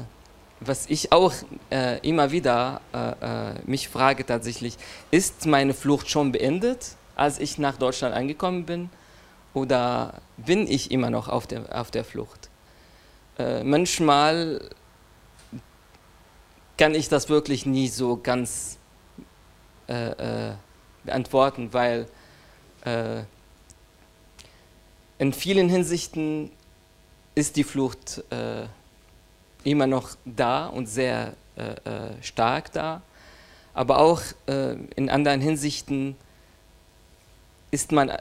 was 0.61 0.87
ich 0.87 1.13
auch 1.13 1.33
äh, 1.71 1.99
immer 2.07 2.33
wieder 2.33 2.81
äh, 2.93 3.51
äh, 3.51 3.55
mich 3.67 3.89
frage 3.89 4.27
tatsächlich, 4.27 4.77
ist 5.11 5.47
meine 5.47 5.75
Flucht 5.75 6.11
schon 6.11 6.33
beendet, 6.33 6.97
als 7.17 7.39
ich 7.39 7.59
nach 7.59 7.77
Deutschland 7.77 8.15
angekommen 8.15 8.65
bin, 8.65 8.91
oder 9.55 10.21
bin 10.37 10.67
ich 10.67 10.91
immer 10.91 11.11
noch 11.11 11.29
auf 11.29 11.47
der, 11.47 11.79
auf 11.81 11.91
der 11.91 12.05
Flucht? 12.05 12.49
Äh, 13.39 13.65
manchmal 13.65 14.69
kann 16.77 16.95
ich 16.95 17.09
das 17.09 17.29
wirklich 17.29 17.67
nie 17.67 17.89
so 17.89 18.17
ganz 18.17 18.79
beantworten, 21.05 21.73
weil 21.73 22.07
äh, 22.85 23.23
in 25.19 25.33
vielen 25.33 25.69
Hinsichten 25.69 26.51
ist 27.35 27.57
die 27.57 27.65
Flucht 27.65 28.23
äh, 28.31 28.67
immer 29.65 29.87
noch 29.87 30.17
da 30.25 30.67
und 30.67 30.87
sehr 30.87 31.35
äh, 31.57 31.63
äh 31.63 32.23
stark 32.23 32.73
da, 32.73 33.03
aber 33.75 33.99
auch 33.99 34.23
äh, 34.47 34.75
in 34.97 35.11
anderen 35.11 35.41
Hinsichten 35.41 36.17
ist 37.71 37.93
man 37.93 38.13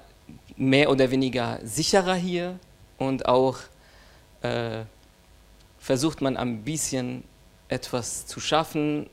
mehr 0.56 0.90
oder 0.90 1.10
weniger 1.12 1.60
sicherer 1.64 2.16
hier 2.16 2.60
und 2.98 3.28
auch 3.28 3.58
äh, 4.42 4.84
versucht 5.80 6.22
man 6.22 6.36
ein 6.36 6.64
bisschen 6.64 7.24
etwas 7.70 8.26
zu 8.26 8.40
schaffen, 8.40 9.10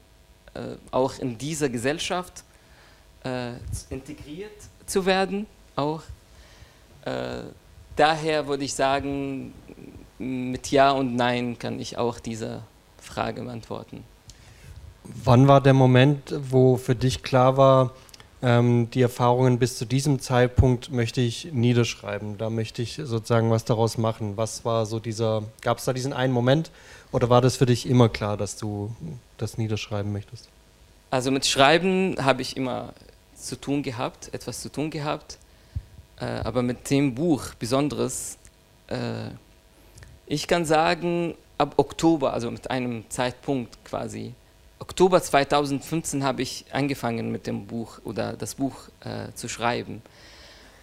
auch 0.93 1.19
in 1.19 1.37
dieser 1.37 1.69
Gesellschaft 1.69 2.45
integriert 3.91 4.53
zu 4.87 5.05
werden 5.05 5.47
auch. 5.77 6.03
Äh, 7.05 7.43
daher 7.97 8.47
würde 8.47 8.65
ich 8.65 8.75
sagen, 8.75 9.53
mit 10.19 10.71
Ja 10.71 10.93
und 10.93 11.17
Nein 11.17 11.59
kann 11.59 11.81
ich 11.81 11.99
auch 11.99 12.19
diese 12.19 12.63
Frage 12.99 13.43
beantworten. 13.43 14.05
Wann 15.05 15.49
war 15.49 15.61
der 15.61 15.75
Moment, 15.75 16.35
wo 16.51 16.77
für 16.77 16.95
dich 16.95 17.23
klar 17.23 17.57
war, 17.57 17.93
ähm, 18.43 18.91
die 18.91 19.03
Erfahrungen 19.03 19.59
bis 19.59 19.77
zu 19.77 19.85
diesem 19.85 20.21
Zeitpunkt 20.21 20.91
möchte 20.91 21.21
ich 21.21 21.53
niederschreiben? 21.53 22.39
Da 22.39 22.49
möchte 22.49 22.83
ich 22.83 23.01
sozusagen 23.03 23.51
was 23.51 23.65
daraus 23.65 23.99
machen. 23.99 24.37
Was 24.37 24.65
war 24.65 24.87
so 24.87 25.01
dieser, 25.01 25.43
gab 25.61 25.79
es 25.79 25.85
da 25.85 25.93
diesen 25.93 26.13
einen 26.13 26.33
Moment 26.33 26.71
oder 27.13 27.29
war 27.29 27.41
das 27.41 27.57
für 27.57 27.67
dich 27.67 27.87
immer 27.87 28.09
klar, 28.09 28.37
dass 28.37 28.57
du 28.57 28.95
das 29.37 29.59
niederschreiben 29.59 30.13
möchtest? 30.13 30.49
Also 31.11 31.31
mit 31.31 31.47
Schreiben 31.47 32.17
habe 32.21 32.43
ich 32.43 32.57
immer 32.57 32.93
zu 33.35 33.61
tun 33.61 33.83
gehabt, 33.83 34.33
etwas 34.33 34.61
zu 34.63 34.71
tun 34.71 34.91
gehabt. 34.91 35.39
Äh, 36.19 36.25
aber 36.25 36.63
mit 36.63 36.91
dem 36.91 37.15
Buch 37.15 37.55
Besonderes, 37.59 38.39
äh, 38.89 39.31
ich 40.27 40.47
kann 40.49 40.65
sagen, 40.65 41.35
ab 41.59 41.75
Oktober, 41.77 42.33
also 42.33 42.51
mit 42.51 42.71
einem 42.71 43.09
Zeitpunkt 43.11 43.85
quasi, 43.85 44.35
Oktober 44.79 45.23
2015 45.23 46.25
habe 46.25 46.43
ich 46.43 46.67
angefangen 46.73 47.33
mit 47.33 47.47
dem 47.47 47.67
Buch 47.67 48.01
oder 48.05 48.35
das 48.35 48.57
Buch 48.57 48.89
äh, 49.01 49.33
zu 49.35 49.49
schreiben. 49.49 50.03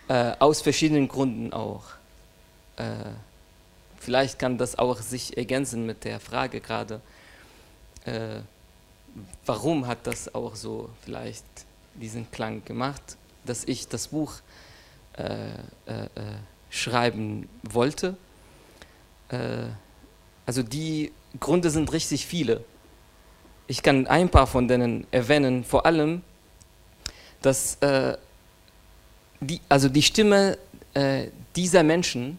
Äh, 0.08 0.34
aus 0.40 0.62
verschiedenen 0.62 1.08
Gründen 1.08 1.54
auch. 1.54 1.84
Äh, 2.78 3.12
vielleicht 4.00 4.40
kann 4.40 4.58
das 4.58 4.80
auch 4.80 5.00
sich 5.00 5.38
ergänzen 5.38 5.86
mit 5.86 6.04
der 6.04 6.20
Frage 6.20 6.62
gerade, 6.62 7.02
äh, 8.06 8.40
warum 9.46 9.88
hat 9.88 10.08
das 10.08 10.34
auch 10.34 10.56
so 10.56 10.90
vielleicht 11.04 11.46
diesen 11.94 12.32
Klang 12.32 12.64
gemacht, 12.66 13.18
dass 13.46 13.64
ich 13.66 13.88
das 13.88 14.08
Buch 14.08 14.34
äh, 15.18 15.50
äh, 15.86 16.08
schreiben 16.70 17.50
wollte. 17.64 18.16
Äh, 19.32 19.70
also 20.46 20.64
die 20.64 21.12
Gründe 21.40 21.70
sind 21.70 21.92
richtig 21.92 22.26
viele. 22.26 22.64
Ich 23.68 23.82
kann 23.82 24.08
ein 24.08 24.30
paar 24.30 24.48
von 24.48 24.68
denen 24.68 25.08
erwähnen, 25.12 25.64
vor 25.64 25.86
allem, 25.86 26.22
dass 27.42 27.76
äh, 27.76 28.18
die, 29.40 29.62
also 29.70 29.90
die 29.90 30.04
Stimme 30.04 30.58
dieser 31.56 31.84
Menschen, 31.84 32.38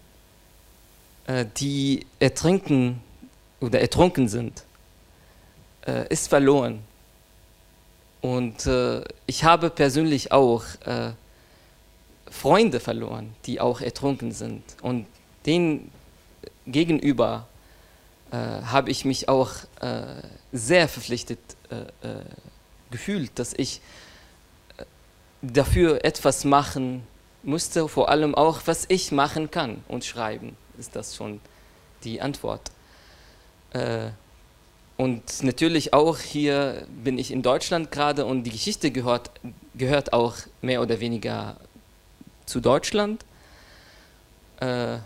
die 1.57 2.05
ertrinken 2.21 3.01
oder 3.61 3.81
ertrunken 3.81 4.29
sind, 4.29 4.63
ist 6.11 6.29
verloren. 6.29 6.81
Und 8.23 8.67
äh, 8.67 9.03
ich 9.27 9.45
habe 9.45 9.69
persönlich 9.69 10.31
auch 10.33 10.63
äh, 10.87 11.11
Freunde 12.31 12.79
verloren, 12.79 13.35
die 13.45 13.61
auch 13.61 13.81
ertrunken 13.81 14.33
sind. 14.33 14.63
Und 14.81 15.07
denen 15.45 15.91
gegenüber 16.67 17.47
äh, 18.31 18.37
habe 18.37 18.91
ich 18.91 19.05
mich 19.05 19.29
auch 19.29 19.51
äh, 19.81 20.23
sehr 20.53 20.89
verpflichtet 20.89 21.39
äh, 21.71 22.09
äh, 22.09 22.25
gefühlt, 22.91 23.39
dass 23.39 23.53
ich 23.55 23.81
dafür 25.41 26.05
etwas 26.05 26.45
machen 26.45 27.07
musste, 27.43 27.89
vor 27.89 28.09
allem 28.09 28.35
auch, 28.35 28.61
was 28.67 28.85
ich 28.89 29.13
machen 29.13 29.51
kann 29.51 29.83
und 29.89 30.05
schreiben, 30.05 30.57
ist 30.79 30.95
das 30.95 31.17
schon 31.17 31.41
die 32.05 32.21
Antwort. 32.21 32.71
Und 34.97 35.43
natürlich 35.43 35.95
auch 35.95 36.19
hier 36.19 36.87
bin 37.03 37.19
ich 37.19 37.31
in 37.33 37.43
Deutschland 37.43 37.91
gerade 37.91 38.25
und 38.27 38.45
die 38.45 38.51
Geschichte 38.51 38.91
gehört, 38.91 39.31
gehört 39.75 40.13
auch 40.13 40.37
mehr 40.61 40.83
oder 40.83 41.01
weniger 41.01 41.57
zu 42.47 42.61
Deutschland. 42.61 43.25
Äh, 44.61 44.99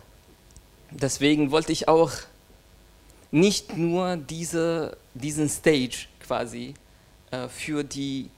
deswegen 0.91 1.51
wollte 1.51 1.73
ich 1.73 1.89
auch 1.89 2.13
nicht 3.31 3.77
nur 3.77 4.17
diese, 4.17 4.97
diesen 5.15 5.49
Stage 5.49 6.07
quasi 6.21 6.75
äh, 7.31 7.49
für 7.49 7.85
die 7.85 8.31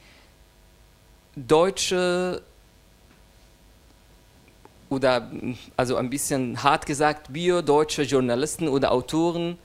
deutsche 1.36 2.42
oder 4.88 5.30
also 5.76 5.96
ein 5.96 6.10
bisschen 6.10 6.62
hart 6.62 6.86
gesagt 6.86 7.32
bio-deutsche 7.32 8.02
Journalisten 8.02 8.68
oder 8.68 8.92
Autoren 8.92 9.58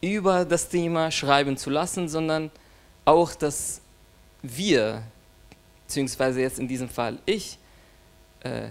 über 0.00 0.44
das 0.44 0.68
Thema 0.68 1.10
schreiben 1.10 1.56
zu 1.56 1.70
lassen, 1.70 2.08
sondern 2.08 2.50
auch, 3.04 3.34
dass 3.34 3.80
wir, 4.42 5.02
beziehungsweise 5.86 6.40
jetzt 6.40 6.58
in 6.58 6.68
diesem 6.68 6.88
Fall 6.88 7.18
ich, 7.26 7.58
äh, 8.40 8.68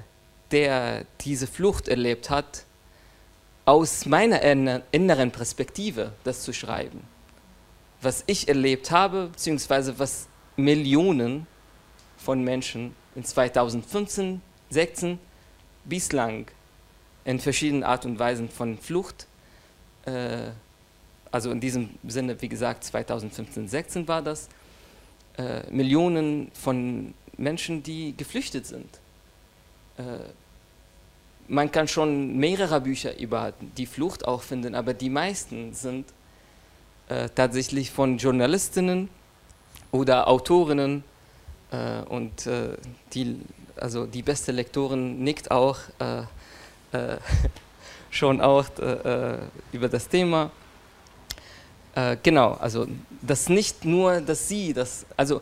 der 0.52 1.06
diese 1.22 1.48
Flucht 1.48 1.90
erlebt 1.90 2.30
hat, 2.30 2.64
aus 3.68 4.06
meiner 4.06 4.42
inneren 4.92 5.32
Perspektive 5.32 6.14
das 6.24 6.42
zu 6.42 6.54
schreiben. 6.54 7.02
Was 8.02 8.24
ich 8.26 8.48
erlebt 8.48 8.92
habe, 8.92 9.28
beziehungsweise 9.28 10.00
was 10.00 10.28
Millionen 10.56 11.46
von 12.18 12.44
Menschen 12.44 12.96
in 13.16 13.24
2015, 13.24 14.42
2016 14.70 15.20
bislang 15.86 16.48
in 17.26 17.40
verschiedenen 17.40 17.84
Art 17.84 18.06
und 18.06 18.18
Weisen 18.18 18.50
von 18.50 18.78
Flucht 18.78 19.28
äh, 20.06 20.52
also 21.32 21.52
in 21.52 21.60
diesem 21.60 21.90
Sinne, 22.08 22.42
wie 22.42 22.50
gesagt, 22.50 22.84
2015, 22.84 23.68
16 23.68 24.08
war 24.08 24.22
das, 24.22 24.48
äh, 25.38 25.70
Millionen 25.70 26.52
von 26.54 27.14
Menschen, 27.38 27.84
die 27.84 28.16
geflüchtet 28.16 28.66
sind. 28.66 28.90
Äh, 29.98 30.04
man 31.48 31.72
kann 31.72 31.88
schon 31.88 32.38
mehrere 32.38 32.82
Bücher 32.82 33.18
über 33.18 33.54
die 33.78 33.86
Flucht 33.86 34.28
auch 34.28 34.42
finden, 34.42 34.76
aber 34.76 34.94
die 34.94 35.10
meisten 35.10 35.74
sind 35.74 36.06
äh, 37.10 37.30
tatsächlich 37.34 37.92
von 37.92 38.18
Journalistinnen 38.18 39.10
oder 39.92 40.28
Autorinnen 40.28 41.04
äh, 41.72 42.02
und 42.10 42.46
äh, 42.48 42.78
die, 43.14 43.38
also 43.76 44.06
die 44.06 44.24
beste 44.24 44.52
Lektorin 44.52 45.24
nickt 45.24 45.52
auch 45.52 45.78
äh, 46.00 46.24
schon 48.10 48.40
auch 48.40 48.66
über 49.74 49.90
das 49.90 50.08
Thema. 50.08 50.50
Äh, 51.98 52.18
genau, 52.22 52.54
also 52.54 52.88
das 53.24 53.50
nicht 53.50 53.84
nur, 53.84 54.22
dass 54.22 54.48
sie 54.48 54.72
das, 54.72 55.04
also 55.18 55.42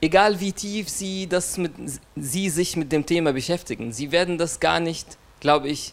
egal 0.00 0.40
wie 0.40 0.52
tief 0.52 0.88
sie, 0.88 1.26
das 1.26 1.58
mit, 1.58 1.72
sie 2.16 2.48
sich 2.48 2.76
mit 2.76 2.90
dem 2.92 3.04
Thema 3.04 3.34
beschäftigen, 3.34 3.92
sie 3.92 4.10
werden 4.10 4.38
das 4.38 4.58
gar 4.58 4.80
nicht, 4.80 5.18
glaube 5.42 5.68
ich, 5.68 5.92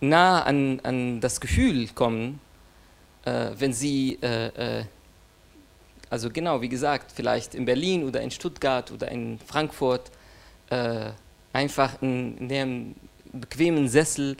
nah 0.00 0.42
an, 0.42 0.80
an 0.82 1.20
das 1.20 1.40
Gefühl 1.40 1.88
kommen, 1.88 2.40
äh, 3.26 3.50
wenn 3.58 3.74
sie, 3.74 4.18
äh, 4.22 4.78
äh, 4.80 4.84
also 6.08 6.30
genau 6.30 6.62
wie 6.62 6.70
gesagt, 6.70 7.12
vielleicht 7.14 7.54
in 7.54 7.66
Berlin 7.66 8.04
oder 8.04 8.22
in 8.22 8.30
Stuttgart 8.30 8.90
oder 8.90 9.10
in 9.10 9.38
Frankfurt 9.46 10.10
äh, 10.70 11.10
einfach 11.52 12.00
in, 12.00 12.38
in 12.38 12.48
dem 12.48 12.94
bequemen 13.32 13.86
Sessel 13.86 14.38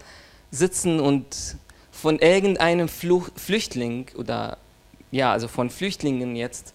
sitzen 0.51 1.01
und 1.01 1.59
von 1.93 2.19
irgendeinem 2.19 2.89
Fluch, 2.89 3.29
Flüchtling 3.37 4.07
oder 4.17 4.57
ja, 5.11 5.33
also 5.33 5.49
von 5.49 5.69
Flüchtlingen 5.69 6.35
jetzt 6.35 6.73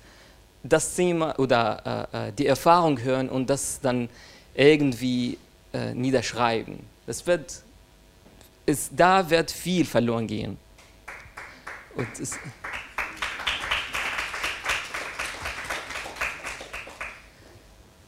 das 0.62 0.96
Thema 0.96 1.40
oder 1.40 2.08
äh, 2.14 2.28
äh, 2.28 2.32
die 2.32 2.46
Erfahrung 2.46 3.02
hören 3.02 3.28
und 3.28 3.50
das 3.50 3.82
dann 3.82 4.08
irgendwie 4.54 5.40
niederschreiben. 5.94 6.95
Das 7.08 7.28
wird, 7.28 7.62
ist, 8.66 8.92
da 8.96 9.30
wird 9.30 9.52
viel 9.52 9.86
verloren 9.86 10.28
gehen. 10.28 10.58
Es, 12.20 12.38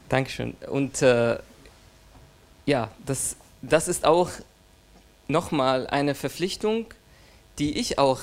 Dankeschön. 0.08 0.56
Und 0.68 1.02
äh, 1.02 1.38
ja, 2.66 2.90
das, 3.04 3.36
das 3.62 3.88
ist 3.88 4.04
auch 4.04 4.30
nochmal 5.28 5.86
eine 5.86 6.14
Verpflichtung, 6.14 6.86
die 7.58 7.78
ich 7.78 7.98
auch 7.98 8.20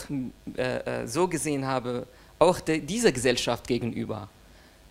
äh, 0.57 1.03
äh, 1.03 1.07
so 1.07 1.27
gesehen 1.27 1.65
habe, 1.65 2.07
auch 2.39 2.59
de, 2.59 2.79
dieser 2.79 3.11
Gesellschaft 3.11 3.67
gegenüber. 3.67 4.29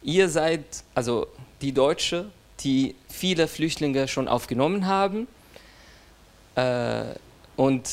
Ihr 0.03 0.29
seid, 0.29 0.65
also 0.95 1.27
die 1.61 1.73
Deutsche, 1.73 2.31
die 2.61 2.95
viele 3.09 3.49
Flüchtlinge 3.49 4.07
schon 4.07 4.29
aufgenommen 4.29 4.87
haben 4.87 5.27
äh, 6.55 7.05
und 7.57 7.89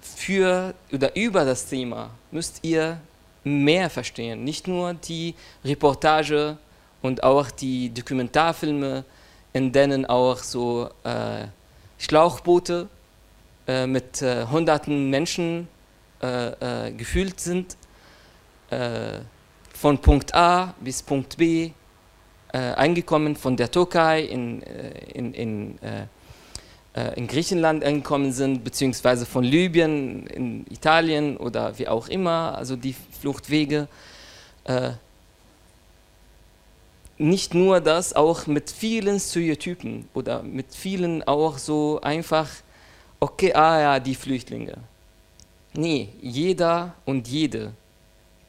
für 0.00 0.74
oder 0.92 1.14
über 1.16 1.44
das 1.44 1.66
Thema 1.66 2.10
müsst 2.30 2.60
ihr 2.62 2.98
mehr 3.44 3.90
verstehen. 3.90 4.44
Nicht 4.44 4.66
nur 4.66 4.94
die 4.94 5.34
Reportage 5.64 6.56
und 7.02 7.22
auch 7.22 7.50
die 7.50 7.90
Dokumentarfilme, 7.92 9.04
in 9.52 9.72
denen 9.72 10.06
auch 10.06 10.38
so 10.38 10.90
äh, 11.04 11.46
Schlauchboote 11.98 12.88
äh, 13.66 13.86
mit 13.86 14.22
äh, 14.22 14.46
hunderten 14.46 15.10
Menschen 15.10 15.68
äh, 16.22 16.86
äh, 16.86 16.92
gefüllt 16.92 17.40
sind, 17.40 17.76
äh, 18.70 19.18
von 19.74 19.98
Punkt 19.98 20.34
A 20.34 20.74
bis 20.80 21.02
Punkt 21.02 21.36
B, 21.36 21.70
eingekommen 22.52 23.36
von 23.36 23.54
der 23.54 23.70
Türkei 23.70 24.22
in, 24.22 24.62
in, 24.62 25.34
in, 25.34 25.78
in 27.16 27.26
Griechenland 27.26 27.84
angekommen 27.84 28.32
sind, 28.32 28.64
beziehungsweise 28.64 29.26
von 29.26 29.44
Libyen 29.44 30.26
in 30.28 30.66
Italien 30.70 31.36
oder 31.36 31.78
wie 31.78 31.88
auch 31.88 32.08
immer, 32.08 32.56
also 32.56 32.74
die 32.74 32.94
Fluchtwege 33.20 33.86
nicht 37.18 37.54
nur 37.54 37.80
das, 37.80 38.14
auch 38.14 38.46
mit 38.46 38.70
vielen 38.70 39.18
Stereotypen 39.18 40.08
oder 40.14 40.42
mit 40.42 40.74
vielen 40.74 41.22
auch 41.22 41.58
so 41.58 42.00
einfach, 42.02 42.48
okay, 43.20 43.54
ah 43.54 43.80
ja, 43.80 44.00
die 44.00 44.14
Flüchtlinge. 44.14 44.76
Nee, 45.72 46.08
jeder 46.20 46.94
und 47.04 47.28
jede, 47.28 47.72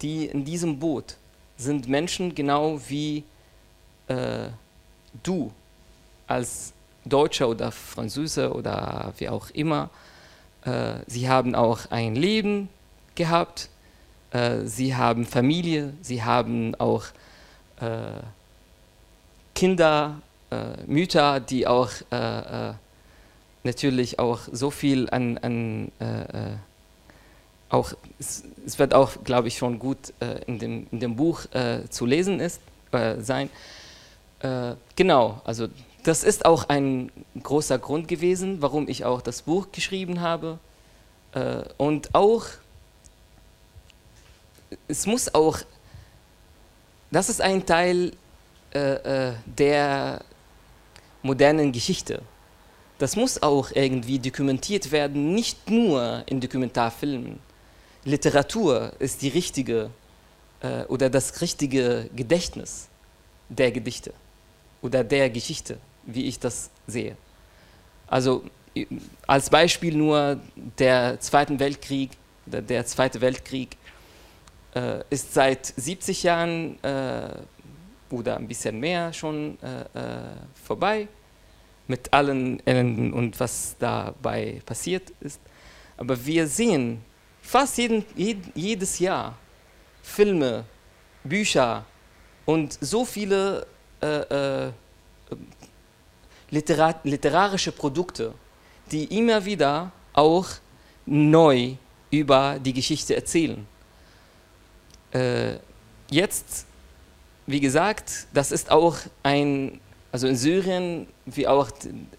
die 0.02 0.26
in 0.26 0.44
diesem 0.44 0.80
Boot 0.80 1.16
sind 1.58 1.88
Menschen 1.88 2.36
genau 2.36 2.80
wie 2.88 3.24
äh, 4.08 4.50
du 5.24 5.52
als 6.28 6.74
Deutscher 7.10 7.50
oder 7.50 7.72
Franzose 7.72 8.54
oder 8.54 9.14
wie 9.18 9.30
auch 9.30 9.50
immer. 9.52 9.90
Äh, 10.68 11.00
sie 11.08 11.30
haben 11.30 11.56
auch 11.56 11.92
ein 11.92 12.16
Leben 12.16 12.70
gehabt, 13.16 13.70
äh, 14.32 14.66
sie 14.66 14.96
haben 14.96 15.26
Familie, 15.26 15.94
sie 16.02 16.24
haben 16.24 16.76
auch 16.76 17.06
äh, 17.80 18.22
Kinder, 19.56 20.22
Mütter, 20.86 21.42
die 21.42 21.68
auch 21.68 21.90
natürlich 23.64 24.18
auch 24.18 24.40
so 24.50 24.72
viel 24.72 25.10
an, 25.10 25.38
an 25.40 25.92
auch, 27.68 27.92
es, 28.18 28.44
wird 28.78 28.94
auch, 28.94 29.26
glaube 29.26 29.50
ich, 29.50 29.58
schon 29.58 29.78
gut 29.78 30.14
in, 30.46 30.58
dem, 30.60 30.88
in 30.94 31.02
dem 31.02 31.18
Buch 31.18 31.42
zu 31.90 32.06
lesen 32.06 32.40
ist, 32.40 32.62
sein. 33.20 33.50
genau, 34.96 35.42
also 35.44 35.68
das 36.08 36.24
ist 36.24 36.46
auch 36.46 36.70
ein 36.70 37.12
großer 37.42 37.78
Grund 37.80 38.08
gewesen, 38.08 38.62
warum 38.62 38.88
ich 38.88 39.06
auch 39.06 39.22
das 39.22 39.42
Buch 39.42 39.68
geschrieben 39.72 40.22
habe. 40.22 40.60
und 41.78 42.16
auch, 42.16 42.46
es 44.88 45.06
muss 45.06 45.34
auch, 45.36 45.60
das 47.12 47.30
ist 47.30 47.42
ein 47.42 47.66
Teil 47.66 48.14
äh, 48.74 49.30
äh, 49.30 49.34
der 49.46 50.22
modernen 51.22 51.72
Geschichte. 51.72 52.22
Das 53.00 53.16
muss 53.16 53.42
auch 53.42 53.72
irgendwie 53.74 54.20
dokumentiert 54.20 54.92
werden, 54.92 55.34
nicht 55.34 55.70
nur 55.70 56.24
in 56.26 56.40
Dokumentarfilmen. 56.42 57.40
Literatur 58.04 58.92
ist 59.00 59.22
die 59.22 59.30
richtige 59.30 59.90
äh, 60.62 60.84
oder 60.86 61.10
das 61.10 61.42
richtige 61.42 62.10
Gedächtnis 62.16 62.88
der 63.50 63.72
Gedichte 63.72 64.14
oder 64.82 65.04
der 65.04 65.30
Geschichte, 65.30 65.78
wie 66.08 66.26
ich 66.26 66.40
das 66.40 66.72
sehe. 66.88 67.16
Also 68.08 68.44
als 69.26 69.50
Beispiel 69.50 69.96
nur 69.96 70.40
der 70.80 71.20
Zweite 71.20 71.60
Weltkrieg 71.60 72.12
oder 72.48 72.62
der 72.62 72.86
Zweite 72.86 73.22
Weltkrieg 73.22 73.78
äh, 74.74 75.04
ist 75.10 75.34
seit 75.34 75.66
70 75.66 76.24
Jahren 76.24 76.84
äh, 76.84 77.30
oder 78.10 78.38
ein 78.38 78.48
bisschen 78.48 78.80
mehr 78.80 79.14
schon 79.14 79.58
äh, 79.62 79.82
äh, 79.82 80.22
vorbei 80.64 81.08
mit 81.88 82.14
allen 82.14 82.66
Elenden 82.66 83.14
und 83.14 83.40
was 83.40 83.76
dabei 83.80 84.62
passiert 84.66 85.12
ist. 85.22 85.42
Aber 85.98 86.26
wir 86.26 86.48
sehen 86.48 87.02
fast 87.42 87.78
jeden, 87.78 88.06
jed, 88.16 88.38
jedes 88.56 89.00
Jahr 89.00 89.38
Filme, 90.04 90.64
Bücher 91.24 91.86
und 92.46 92.78
so 92.80 93.04
viele 93.04 93.68
äh, 94.02 94.72
literar 96.50 97.00
literarische 97.04 97.72
Produkte, 97.72 98.34
die 98.92 99.06
immer 99.18 99.44
wieder 99.46 99.92
auch 100.14 100.48
neu 101.06 101.74
über 102.10 102.58
die 102.60 102.74
Geschichte 102.74 103.16
erzählen. 103.16 103.66
Äh, 105.12 105.58
jetzt 106.10 106.68
wie 107.48 107.62
gesagt, 107.62 108.28
das 108.34 108.52
ist 108.52 108.70
auch 108.72 108.98
ein, 109.24 109.80
also 110.12 110.28
in 110.28 110.36
Syrien, 110.36 111.08
wie 111.26 111.48
auch 111.48 111.70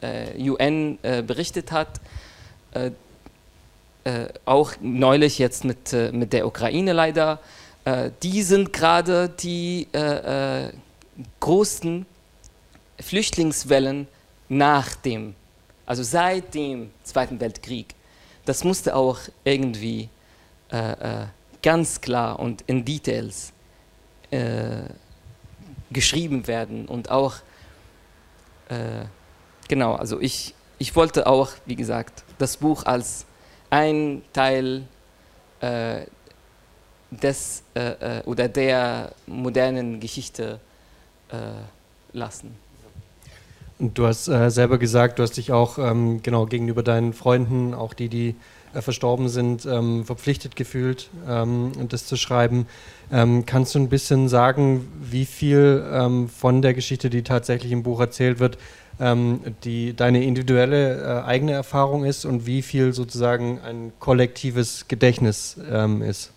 äh, 0.01 0.51
UN 0.51 0.99
äh, 1.03 1.23
berichtet 1.23 1.71
hat, 1.71 2.01
äh, 2.73 2.91
äh 4.05 4.29
auch 4.47 4.73
neulich 4.81 5.38
jetzt 5.38 5.64
mit, 5.64 5.93
äh, 5.93 6.11
mit 6.12 6.33
der 6.33 6.47
Ukraine 6.47 6.93
leider, 6.93 7.38
die 8.23 8.43
sind 8.43 8.75
gerade 8.75 9.31
die 9.31 9.87
großen 11.41 12.05
Flüchtlingswellen 13.01 14.07
nach 14.49 14.95
dem, 14.97 15.35
also 15.87 16.03
seit 16.03 16.55
dem 16.55 16.91
Zweiten 17.03 17.41
Weltkrieg. 17.41 17.95
Das 18.45 18.65
musste 18.65 18.97
auch 18.97 19.19
irgendwie 19.45 20.09
ganz 21.63 22.01
klar 22.03 22.39
und 22.39 22.63
in 22.67 22.85
Details 22.85 23.53
geschrieben 25.91 26.47
werden 26.47 26.87
und 26.87 27.11
auch, 27.11 27.37
äh, 28.69 29.05
genau, 29.69 29.95
also 29.95 30.21
ich, 30.21 30.55
ich 30.79 30.95
wollte 30.97 31.27
auch, 31.27 31.51
wie 31.67 31.77
gesagt, 31.77 32.25
das 32.39 32.57
Buch 32.57 32.85
als 32.85 33.25
ein 33.71 34.23
Teil 34.33 34.85
äh, 35.61 36.03
des 37.11 37.63
äh, 37.75 38.19
äh 38.19 38.23
oder 38.25 38.49
der 38.49 39.13
modernen 39.27 39.99
Geschichte 39.99 40.61
äh, 41.31 41.37
lassen. 42.13 42.55
Du 43.81 44.07
hast 44.07 44.27
äh, 44.27 44.51
selber 44.51 44.77
gesagt, 44.79 45.19
du 45.19 45.23
hast 45.23 45.37
dich 45.37 45.53
auch 45.53 45.79
ähm, 45.79 46.21
genau 46.23 46.47
gegenüber 46.47 46.83
deinen 46.83 47.12
Freunden, 47.12 47.75
auch 47.75 47.95
die, 47.95 48.09
die 48.09 48.35
äh, 48.75 48.83
verstorben 48.83 49.29
sind, 49.29 49.67
ähm, 49.67 50.05
verpflichtet 50.05 50.57
gefühlt, 50.57 51.11
ähm, 51.29 51.71
das 51.88 52.05
zu 52.05 52.17
schreiben. 52.17 52.67
Ähm, 53.12 53.47
kannst 53.47 53.77
du 53.77 53.79
ein 53.79 53.88
bisschen 53.88 54.29
sagen, 54.29 54.88
wie 55.01 55.25
viel 55.25 55.87
ähm, 55.93 56.29
von 56.29 56.61
der 56.61 56.75
Geschichte, 56.75 57.09
die 57.09 57.23
tatsächlich 57.23 57.71
im 57.71 57.85
Buch 57.85 58.01
erzählt 58.01 58.41
wird, 58.41 58.59
ähm, 58.99 59.41
die 59.62 59.95
deine 59.95 60.25
individuelle 60.25 61.23
äh, 61.23 61.25
eigene 61.25 61.53
Erfahrung 61.53 62.05
ist 62.05 62.25
und 62.25 62.47
wie 62.47 62.62
viel 62.62 62.93
sozusagen 62.93 63.61
ein 63.61 63.93
kollektives 64.01 64.88
Gedächtnis 64.88 65.57
ist? 66.01 66.33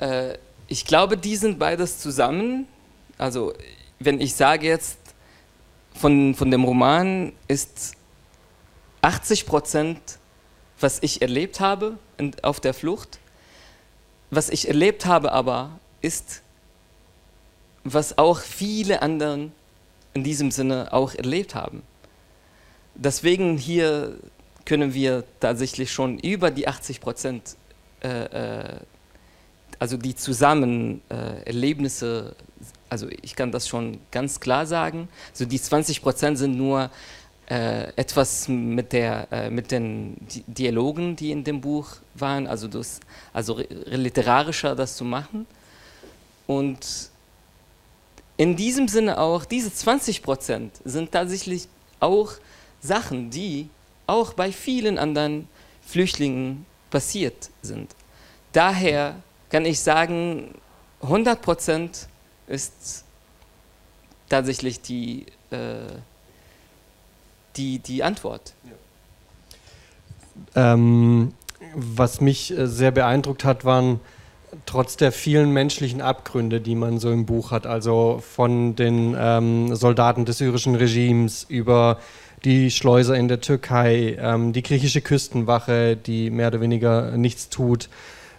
Äh, 0.00 0.34
ich 0.68 0.84
glaube, 0.84 1.16
die 1.16 1.36
sind 1.36 1.58
beides 1.58 1.98
zusammen. 1.98 2.66
Also 3.16 3.54
wenn 3.98 4.20
ich 4.20 4.34
sage 4.34 4.66
jetzt, 4.66 4.98
von, 6.00 6.34
von 6.34 6.50
dem 6.50 6.64
Roman 6.64 7.32
ist 7.48 7.92
80 9.02 9.46
Prozent 9.46 10.00
was 10.82 10.98
ich 11.02 11.22
erlebt 11.22 11.60
habe 11.60 11.98
auf 12.42 12.60
der 12.60 12.74
Flucht. 12.74 13.18
Was 14.30 14.48
ich 14.48 14.68
erlebt 14.68 15.06
habe 15.06 15.32
aber 15.32 15.78
ist, 16.00 16.42
was 17.84 18.18
auch 18.18 18.40
viele 18.40 19.02
anderen 19.02 19.52
in 20.14 20.24
diesem 20.24 20.50
Sinne 20.50 20.92
auch 20.92 21.14
erlebt 21.14 21.54
haben. 21.54 21.82
Deswegen 22.94 23.56
hier 23.56 24.18
können 24.64 24.94
wir 24.94 25.24
tatsächlich 25.40 25.92
schon 25.92 26.18
über 26.18 26.50
die 26.50 26.68
80 26.68 27.00
Prozent 27.00 27.56
äh, 28.02 28.08
äh, 28.08 28.76
also 29.78 29.96
die 29.96 30.14
zusammen 30.14 31.00
äh, 31.08 31.42
also 32.90 33.08
ich 33.22 33.36
kann 33.36 33.52
das 33.52 33.68
schon 33.68 33.98
ganz 34.10 34.40
klar 34.40 34.66
sagen, 34.66 35.08
also 35.30 35.44
die 35.44 35.60
20 35.60 36.02
Prozent 36.02 36.38
sind 36.38 36.56
nur 36.56 36.90
äh, 37.48 37.92
etwas 37.96 38.48
mit, 38.48 38.92
der, 38.92 39.26
äh, 39.32 39.50
mit 39.50 39.70
den 39.70 40.16
Dialogen, 40.46 41.16
die 41.16 41.32
in 41.32 41.42
dem 41.42 41.60
Buch 41.60 41.96
waren, 42.14 42.46
also, 42.46 42.68
das, 42.68 43.00
also 43.32 43.60
literarischer 43.86 44.76
das 44.76 44.96
zu 44.96 45.04
machen. 45.04 45.46
Und 46.46 47.10
in 48.36 48.56
diesem 48.56 48.88
Sinne 48.88 49.18
auch, 49.18 49.44
diese 49.44 49.72
20 49.72 50.22
Prozent 50.22 50.72
sind 50.84 51.12
tatsächlich 51.12 51.68
auch 51.98 52.32
Sachen, 52.80 53.30
die 53.30 53.68
auch 54.06 54.34
bei 54.34 54.52
vielen 54.52 54.98
anderen 54.98 55.48
Flüchtlingen 55.82 56.66
passiert 56.90 57.50
sind. 57.62 57.94
Daher 58.52 59.16
kann 59.50 59.64
ich 59.64 59.80
sagen, 59.80 60.54
100 61.02 61.42
Prozent 61.42 62.08
ist 62.50 63.04
tatsächlich 64.28 64.80
die, 64.80 65.26
äh, 65.50 65.86
die, 67.56 67.78
die 67.78 68.02
Antwort. 68.02 68.54
Ja. 70.54 70.74
Ähm, 70.74 71.32
was 71.74 72.20
mich 72.20 72.56
äh, 72.56 72.66
sehr 72.66 72.90
beeindruckt 72.90 73.44
hat, 73.44 73.64
waren 73.64 74.00
trotz 74.66 74.96
der 74.96 75.12
vielen 75.12 75.52
menschlichen 75.52 76.00
Abgründe, 76.00 76.60
die 76.60 76.74
man 76.74 76.98
so 76.98 77.10
im 77.10 77.24
Buch 77.26 77.50
hat, 77.52 77.66
also 77.66 78.20
von 78.34 78.74
den 78.74 79.16
ähm, 79.18 79.74
Soldaten 79.76 80.24
des 80.24 80.38
syrischen 80.38 80.74
Regimes 80.74 81.44
über 81.48 81.98
die 82.44 82.70
Schleuser 82.70 83.16
in 83.16 83.28
der 83.28 83.40
Türkei, 83.40 84.16
ähm, 84.18 84.52
die 84.52 84.62
griechische 84.62 85.02
Küstenwache, 85.02 85.96
die 85.96 86.30
mehr 86.30 86.48
oder 86.48 86.60
weniger 86.60 87.16
nichts 87.16 87.48
tut, 87.48 87.88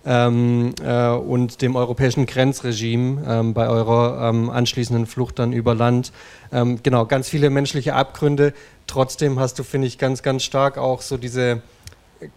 ähm, 0.05 0.73
äh, 0.83 1.09
und 1.09 1.61
dem 1.61 1.75
europäischen 1.75 2.25
Grenzregime 2.25 3.23
ähm, 3.27 3.53
bei 3.53 3.67
eurer 3.67 4.29
ähm, 4.29 4.49
anschließenden 4.49 5.05
Flucht 5.05 5.39
dann 5.39 5.53
über 5.53 5.75
Land. 5.75 6.11
Ähm, 6.51 6.79
genau, 6.81 7.05
ganz 7.05 7.29
viele 7.29 7.49
menschliche 7.49 7.93
Abgründe. 7.93 8.53
Trotzdem 8.87 9.39
hast 9.39 9.59
du, 9.59 9.63
finde 9.63 9.87
ich, 9.87 9.97
ganz, 9.97 10.23
ganz 10.23 10.43
stark 10.43 10.77
auch 10.77 11.01
so 11.01 11.17
diese 11.17 11.61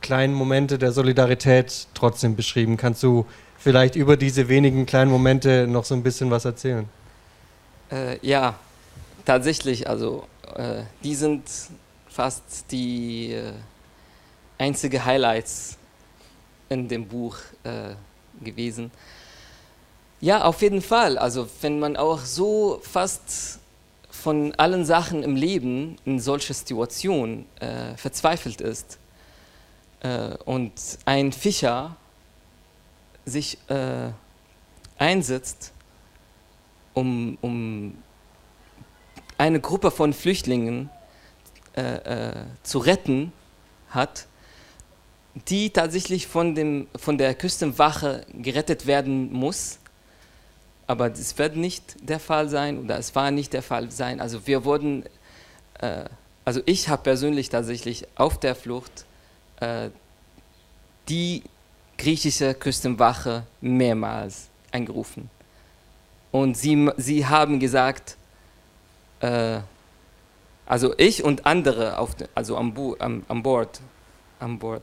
kleinen 0.00 0.34
Momente 0.34 0.78
der 0.78 0.92
Solidarität 0.92 1.88
trotzdem 1.94 2.36
beschrieben. 2.36 2.76
Kannst 2.76 3.02
du 3.02 3.26
vielleicht 3.58 3.96
über 3.96 4.16
diese 4.16 4.48
wenigen 4.48 4.86
kleinen 4.86 5.10
Momente 5.10 5.66
noch 5.66 5.84
so 5.84 5.94
ein 5.94 6.02
bisschen 6.02 6.30
was 6.30 6.44
erzählen? 6.44 6.88
Äh, 7.90 8.18
ja, 8.26 8.54
tatsächlich. 9.24 9.88
Also 9.88 10.26
äh, 10.54 10.82
die 11.02 11.14
sind 11.14 11.42
fast 12.08 12.70
die 12.70 13.32
äh, 13.32 13.52
einzige 14.58 15.04
Highlights 15.04 15.78
in 16.68 16.88
dem 16.88 17.06
Buch 17.06 17.36
äh, 17.62 17.94
gewesen. 18.42 18.90
Ja, 20.20 20.44
auf 20.44 20.62
jeden 20.62 20.82
Fall. 20.82 21.18
Also 21.18 21.48
wenn 21.60 21.78
man 21.78 21.96
auch 21.96 22.20
so 22.20 22.80
fast 22.82 23.58
von 24.10 24.54
allen 24.54 24.84
Sachen 24.84 25.22
im 25.22 25.36
Leben 25.36 25.96
in 26.04 26.18
solcher 26.18 26.54
Situation 26.54 27.44
äh, 27.60 27.94
verzweifelt 27.96 28.60
ist 28.60 28.98
äh, 30.00 30.34
und 30.44 30.72
ein 31.04 31.32
Fischer 31.32 31.96
sich 33.26 33.58
äh, 33.68 34.10
einsetzt, 34.98 35.72
um, 36.94 37.36
um 37.40 37.98
eine 39.36 39.60
Gruppe 39.60 39.90
von 39.90 40.12
Flüchtlingen 40.12 40.90
äh, 41.76 42.30
äh, 42.30 42.44
zu 42.62 42.78
retten 42.78 43.32
hat, 43.90 44.26
die 45.48 45.70
tatsächlich 45.70 46.26
von, 46.26 46.54
dem, 46.54 46.86
von 46.96 47.18
der 47.18 47.34
Küstenwache 47.34 48.24
gerettet 48.32 48.86
werden 48.86 49.32
muss. 49.32 49.78
Aber 50.86 51.10
das 51.10 51.36
wird 51.38 51.56
nicht 51.56 51.96
der 52.08 52.20
Fall 52.20 52.48
sein 52.48 52.78
oder 52.78 52.98
es 52.98 53.14
war 53.14 53.30
nicht 53.30 53.52
der 53.52 53.62
Fall 53.62 53.90
sein. 53.90 54.20
Also 54.20 54.46
wir 54.46 54.64
wurden, 54.64 55.04
äh, 55.80 56.04
also 56.44 56.60
ich 56.66 56.88
habe 56.88 57.02
persönlich 57.02 57.48
tatsächlich 57.48 58.06
auf 58.16 58.38
der 58.38 58.54
Flucht 58.54 59.06
äh, 59.60 59.90
die 61.08 61.42
griechische 61.98 62.54
Küstenwache 62.54 63.44
mehrmals 63.60 64.48
angerufen. 64.72 65.30
Und 66.30 66.56
sie, 66.56 66.90
sie 66.96 67.26
haben 67.26 67.60
gesagt, 67.60 68.16
äh, 69.20 69.60
also 70.66 70.94
ich 70.96 71.24
und 71.24 71.46
andere, 71.46 71.98
auf, 71.98 72.16
also 72.34 72.56
am, 72.56 72.74
am, 72.98 73.24
am 73.28 73.42
Bord, 73.42 73.80
am 74.40 74.58
Bord, 74.58 74.82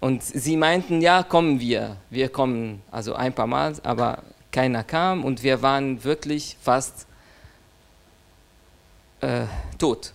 und 0.00 0.22
sie 0.22 0.56
meinten, 0.56 1.00
ja, 1.00 1.22
kommen 1.22 1.60
wir, 1.60 1.96
wir 2.10 2.28
kommen, 2.28 2.82
also 2.90 3.14
ein 3.14 3.34
paar 3.34 3.46
Mal, 3.46 3.74
aber 3.82 4.22
keiner 4.50 4.84
kam 4.84 5.24
und 5.24 5.42
wir 5.42 5.62
waren 5.62 6.02
wirklich 6.04 6.56
fast 6.62 7.06
äh, 9.20 9.44
tot. 9.78 10.12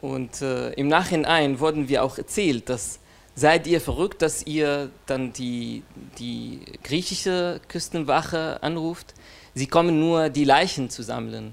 Und 0.00 0.42
äh, 0.42 0.72
im 0.74 0.88
Nachhinein 0.88 1.60
wurden 1.60 1.88
wir 1.88 2.04
auch 2.04 2.18
erzählt, 2.18 2.68
dass 2.68 2.98
seid 3.34 3.66
ihr 3.66 3.80
verrückt, 3.80 4.22
dass 4.22 4.46
ihr 4.46 4.90
dann 5.06 5.32
die, 5.32 5.82
die 6.18 6.60
griechische 6.82 7.60
Küstenwache 7.68 8.62
anruft? 8.62 9.14
Sie 9.54 9.66
kommen 9.66 9.98
nur 9.98 10.28
die 10.28 10.44
Leichen 10.44 10.90
zu 10.90 11.02
sammeln. 11.02 11.52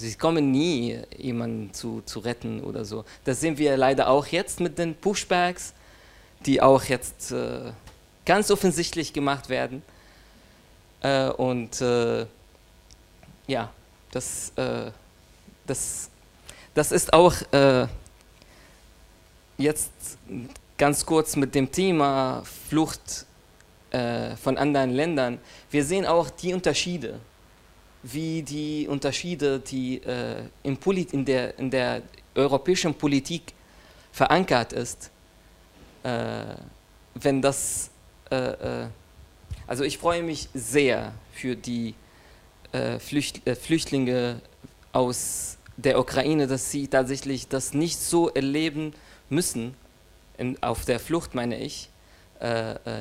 Sie 0.00 0.14
kommen 0.14 0.50
nie, 0.50 0.98
jemanden 1.18 1.74
zu, 1.74 2.02
zu 2.06 2.20
retten 2.20 2.64
oder 2.64 2.86
so. 2.86 3.04
Das 3.24 3.40
sehen 3.40 3.58
wir 3.58 3.76
leider 3.76 4.08
auch 4.08 4.26
jetzt 4.26 4.58
mit 4.58 4.78
den 4.78 4.94
Pushbacks, 4.94 5.74
die 6.46 6.62
auch 6.62 6.84
jetzt 6.84 7.32
äh, 7.32 7.72
ganz 8.24 8.50
offensichtlich 8.50 9.12
gemacht 9.12 9.50
werden. 9.50 9.82
Äh, 11.02 11.28
und 11.28 11.82
äh, 11.82 12.24
ja, 13.46 13.70
das, 14.10 14.52
äh, 14.56 14.90
das, 15.66 16.08
das 16.72 16.92
ist 16.92 17.12
auch 17.12 17.34
äh, 17.52 17.86
jetzt 19.58 19.90
ganz 20.78 21.04
kurz 21.04 21.36
mit 21.36 21.54
dem 21.54 21.70
Thema 21.70 22.42
Flucht 22.70 23.26
äh, 23.90 24.34
von 24.36 24.56
anderen 24.56 24.92
Ländern. 24.92 25.38
Wir 25.70 25.84
sehen 25.84 26.06
auch 26.06 26.30
die 26.30 26.54
Unterschiede 26.54 27.20
wie 28.02 28.42
die 28.42 28.86
Unterschiede, 28.88 29.60
die 29.60 29.98
äh, 29.98 30.42
in, 30.62 30.78
in, 31.12 31.24
der, 31.24 31.58
in 31.58 31.70
der 31.70 32.02
europäischen 32.34 32.94
Politik 32.94 33.52
verankert 34.12 34.72
ist, 34.72 35.10
äh, 36.02 36.44
wenn 37.14 37.42
das, 37.42 37.90
äh, 38.30 38.36
äh 38.36 38.86
also 39.66 39.84
ich 39.84 39.98
freue 39.98 40.22
mich 40.22 40.48
sehr 40.54 41.12
für 41.32 41.54
die 41.54 41.94
äh, 42.72 42.98
Flücht, 42.98 43.46
äh, 43.46 43.54
Flüchtlinge 43.54 44.40
aus 44.92 45.58
der 45.76 45.98
Ukraine, 45.98 46.46
dass 46.46 46.70
sie 46.70 46.88
tatsächlich 46.88 47.48
das 47.48 47.74
nicht 47.74 47.98
so 47.98 48.30
erleben 48.30 48.92
müssen, 49.28 49.74
in, 50.38 50.60
auf 50.62 50.84
der 50.84 50.98
Flucht 51.00 51.34
meine 51.34 51.58
ich, 51.58 51.88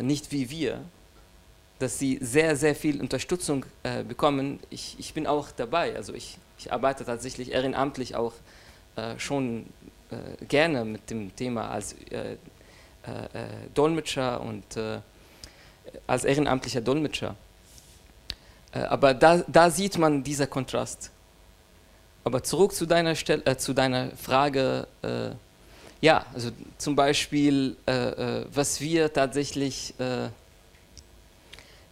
nicht 0.01 0.33
wie 0.33 0.49
wir, 0.49 0.81
dass 1.79 1.97
sie 1.97 2.19
sehr, 2.21 2.55
sehr 2.55 2.75
viel 2.75 2.99
Unterstützung 2.99 3.65
äh, 3.83 4.03
bekommen. 4.03 4.59
Ich, 4.69 4.97
ich 4.99 5.13
bin 5.13 5.25
auch 5.25 5.49
dabei, 5.51 5.95
also 5.95 6.13
ich, 6.13 6.37
ich 6.57 6.71
arbeite 6.71 7.05
tatsächlich 7.05 7.51
ehrenamtlich 7.51 8.15
auch 8.15 8.33
äh, 8.97 9.17
schon 9.17 9.65
äh, 10.11 10.45
gerne 10.45 10.83
mit 10.85 11.09
dem 11.09 11.33
Thema 11.35 11.69
als 11.69 11.93
äh, 12.11 12.31
äh, 12.31 12.35
äh, 12.35 12.37
Dolmetscher 13.73 14.41
und 14.41 14.63
als 16.05 16.23
ehrenamtlicher 16.23 16.81
Dolmetscher. 16.81 17.35
aber 18.71 19.15
da, 19.15 19.43
da 19.47 19.71
sieht 19.71 19.97
man 19.97 20.23
dieser 20.23 20.45
Kontrast. 20.45 21.09
Aber 22.23 22.43
zurück 22.43 22.73
zu 22.73 22.85
deiner, 22.85 23.15
Stel 23.15 23.41
zu 23.57 23.73
deiner 23.73 24.11
Frage, 24.11 24.85
ja, 25.99 26.25
also 26.31 26.51
zum 26.77 26.95
Beispiel, 26.95 27.75
was 28.53 28.79
wir 28.81 29.11
tatsächlich 29.11 29.95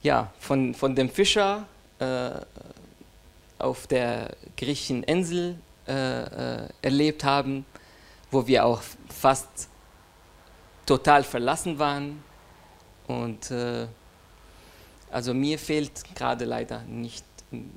ja, 0.07 0.31
von, 0.39 0.73
von 0.73 0.95
dem 0.95 1.09
Fischer 1.09 1.67
äh, 1.99 2.29
auf 3.59 3.87
der 3.87 4.35
griechischen 4.55 5.03
Insel 5.03 5.57
äh, 5.85 5.93
äh, 6.63 6.69
erlebt 6.81 7.25
haben, 7.25 7.65
wo 8.31 8.47
wir 8.47 8.65
auch 8.65 8.81
fast 9.09 9.67
total 10.85 11.23
verlassen 11.23 11.77
waren. 11.77 12.23
Und 13.07 13.51
äh, 13.51 13.87
also 15.11 15.33
mir 15.33 15.59
fehlt 15.59 16.15
gerade 16.15 16.45
leider 16.45 16.83
nicht, 16.83 17.25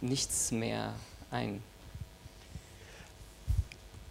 nichts 0.01 0.53
mehr 0.53 0.95
ein. 1.33 1.65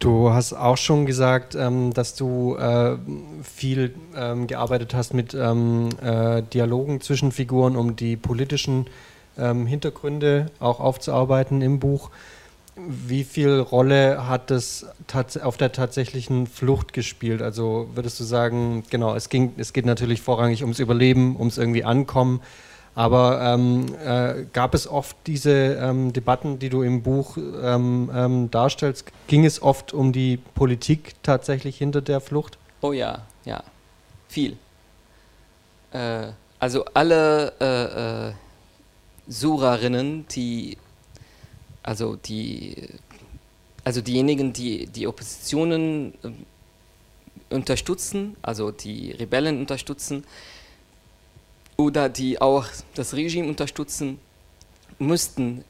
Du 0.00 0.32
hast 0.32 0.54
auch 0.54 0.78
schon 0.78 1.04
gesagt, 1.04 1.54
ähm, 1.54 1.92
dass 1.92 2.14
du 2.14 2.56
äh, 2.56 2.96
viel 3.44 3.94
ähm, 4.16 4.46
gearbeitet 4.46 4.94
hast 4.94 5.12
mit 5.12 5.34
ähm, 5.34 5.90
äh, 6.02 6.42
Dialogen 6.42 7.02
zwischen 7.02 7.32
Figuren, 7.32 7.76
um 7.76 7.96
die 7.96 8.16
politischen 8.16 8.86
ähm, 9.36 9.66
Hintergründe 9.66 10.46
auch 10.58 10.80
aufzuarbeiten 10.80 11.60
im 11.60 11.78
Buch. 11.80 12.10
wie 12.76 13.24
viel 13.24 13.58
Rolle 13.58 14.26
hat 14.26 14.50
es 14.50 14.86
auf 15.42 15.58
der 15.58 15.72
tatsächlichen 15.72 16.46
Flucht 16.46 16.94
gespielt? 16.94 17.42
Also 17.42 17.90
würdest 17.94 18.18
du 18.20 18.24
sagen, 18.24 18.84
genau, 18.88 19.14
es, 19.14 19.28
ging, 19.28 19.52
es 19.58 19.74
geht 19.74 19.84
natürlich 19.84 20.22
vorrangig 20.22 20.62
ums 20.62 20.78
Überleben, 20.78 21.36
ums 21.36 21.58
irgendwie 21.58 21.84
Ankommen. 21.84 22.40
Aber 23.00 23.40
ähm, 23.40 23.86
äh, 24.04 24.44
gab 24.52 24.74
es 24.74 24.86
oft 24.86 25.16
diese 25.26 25.50
ähm, 25.50 26.12
Debatten, 26.12 26.58
die 26.58 26.68
du 26.68 26.82
im 26.82 27.02
Buch 27.02 27.38
ähm, 27.38 28.10
ähm, 28.14 28.50
darstellst? 28.50 29.06
Ging 29.26 29.46
es 29.46 29.62
oft 29.62 29.94
um 29.94 30.12
die 30.12 30.36
Politik 30.36 31.14
tatsächlich 31.22 31.78
hinter 31.78 32.02
der 32.02 32.20
Flucht? 32.20 32.58
Oh 32.82 32.92
ja, 32.92 33.22
ja, 33.46 33.64
viel. 34.28 34.58
Äh, 35.92 36.26
also 36.58 36.84
alle 36.92 37.54
äh, 37.58 38.28
äh 38.28 38.32
Surerinnen, 39.28 40.26
die 40.28 40.76
also 41.82 42.16
die, 42.16 42.86
also 43.82 44.02
diejenigen, 44.02 44.52
die 44.52 44.84
die 44.88 45.06
Oppositionen 45.06 46.12
äh, 46.22 47.54
unterstützen, 47.54 48.36
also 48.42 48.70
die 48.70 49.12
Rebellen 49.12 49.58
unterstützen 49.58 50.24
oder 51.80 52.10
die 52.10 52.40
auch 52.40 52.66
das 52.94 53.14
Regime 53.14 53.48
unterstützen, 53.48 54.20
müssten 54.98 55.64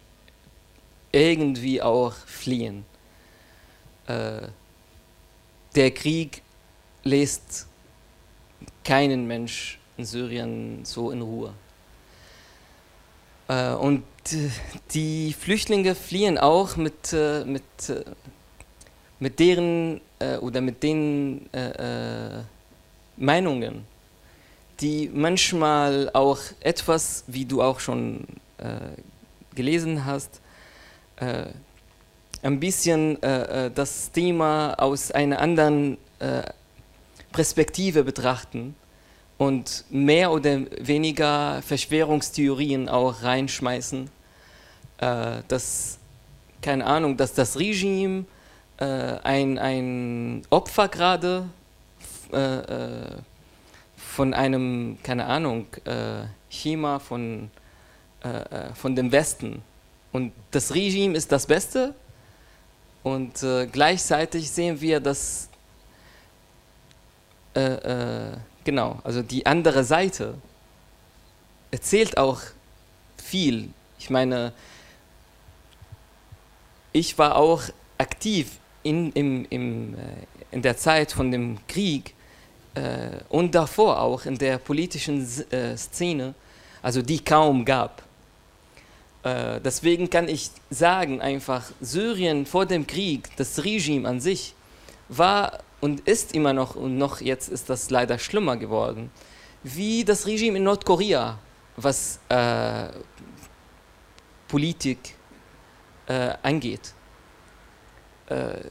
irgendwie 1.12 1.80
auch 1.80 2.14
fliehen. 2.26 2.84
Äh, 4.08 4.48
der 5.76 5.90
Krieg 5.92 6.42
lässt 7.04 7.66
keinen 8.82 9.28
Mensch 9.28 9.78
in 9.96 10.04
Syrien 10.04 10.84
so 10.84 11.12
in 11.12 11.22
Ruhe. 11.22 11.54
Äh, 13.46 13.74
und 13.74 14.02
die 14.90 15.32
Flüchtlinge 15.32 15.94
fliehen 15.94 16.38
auch 16.38 16.76
mit, 16.76 17.12
äh, 17.12 17.44
mit, 17.44 17.62
äh, 17.88 18.04
mit 19.20 19.38
deren 19.38 20.00
oder 20.42 20.60
mit 20.60 20.82
den 20.82 21.48
Meinungen, 23.16 23.86
die 24.80 25.10
manchmal 25.12 26.10
auch 26.12 26.38
etwas, 26.60 27.24
wie 27.26 27.44
du 27.44 27.62
auch 27.62 27.80
schon 27.80 28.26
gelesen 29.54 30.04
hast, 30.04 30.40
ein 31.16 32.60
bisschen 32.60 33.18
das 33.20 34.10
Thema 34.12 34.74
aus 34.74 35.10
einer 35.10 35.40
anderen 35.40 35.98
Perspektive 37.32 38.04
betrachten 38.04 38.74
und 39.40 39.84
mehr 39.88 40.32
oder 40.32 40.60
weniger 40.80 41.62
Verschwörungstheorien 41.62 42.90
auch 42.90 43.22
reinschmeißen, 43.22 44.10
äh, 44.98 45.36
dass, 45.48 45.98
keine 46.60 46.84
Ahnung, 46.84 47.16
dass 47.16 47.32
das 47.32 47.58
Regime 47.58 48.26
äh, 48.76 48.84
ein, 48.84 49.58
ein 49.58 50.42
Opfer 50.50 50.88
gerade 50.88 51.48
äh, 52.34 52.36
äh 52.36 53.16
von 54.10 54.34
einem, 54.34 54.98
keine 55.02 55.26
Ahnung, 55.26 55.66
äh, 55.84 56.24
von, 57.00 57.50
äh, 58.22 58.74
von 58.74 58.96
dem 58.96 59.12
Westen. 59.12 59.62
Und 60.12 60.32
das 60.50 60.74
Regime 60.74 61.16
ist 61.16 61.30
das 61.30 61.46
Beste 61.46 61.94
und 63.02 63.44
gleichzeitig 63.72 64.50
sehen 64.50 64.80
wir, 64.80 65.00
dass 65.00 65.48
Genau, 68.64 69.00
also 69.04 69.22
die 69.22 69.46
andere 69.46 69.84
Seite 69.84 70.34
erzählt 71.70 72.18
auch 72.18 72.40
viel. 73.16 73.70
Ich 73.98 74.10
meine, 74.10 74.52
ich 76.92 77.16
war 77.18 77.36
auch 77.36 77.62
aktiv 77.98 78.58
in, 78.82 79.12
im, 79.12 79.46
im, 79.50 79.94
äh, 79.94 79.98
in 80.50 80.62
der 80.62 80.76
Zeit 80.76 81.12
von 81.12 81.30
dem 81.30 81.58
Krieg 81.68 82.10
äh, 82.10 82.19
und 83.28 83.54
davor 83.54 84.00
auch 84.00 84.26
in 84.26 84.38
der 84.38 84.58
politischen 84.58 85.26
äh, 85.50 85.76
Szene, 85.76 86.34
also 86.82 87.02
die 87.02 87.18
kaum 87.18 87.64
gab. 87.64 88.02
Äh, 89.22 89.60
deswegen 89.60 90.08
kann 90.08 90.28
ich 90.28 90.50
sagen 90.70 91.20
einfach, 91.20 91.70
Syrien 91.80 92.46
vor 92.46 92.66
dem 92.66 92.86
Krieg, 92.86 93.28
das 93.36 93.64
Regime 93.64 94.08
an 94.08 94.20
sich, 94.20 94.54
war 95.08 95.58
und 95.80 96.00
ist 96.08 96.34
immer 96.34 96.52
noch, 96.52 96.76
und 96.76 96.96
noch 96.96 97.20
jetzt 97.20 97.48
ist 97.48 97.68
das 97.68 97.90
leider 97.90 98.18
schlimmer 98.18 98.56
geworden, 98.56 99.10
wie 99.62 100.04
das 100.04 100.26
Regime 100.26 100.56
in 100.56 100.64
Nordkorea, 100.64 101.38
was 101.76 102.18
äh, 102.28 102.88
Politik 104.48 105.14
äh, 106.06 106.34
angeht. 106.42 106.94
Äh, 108.26 108.70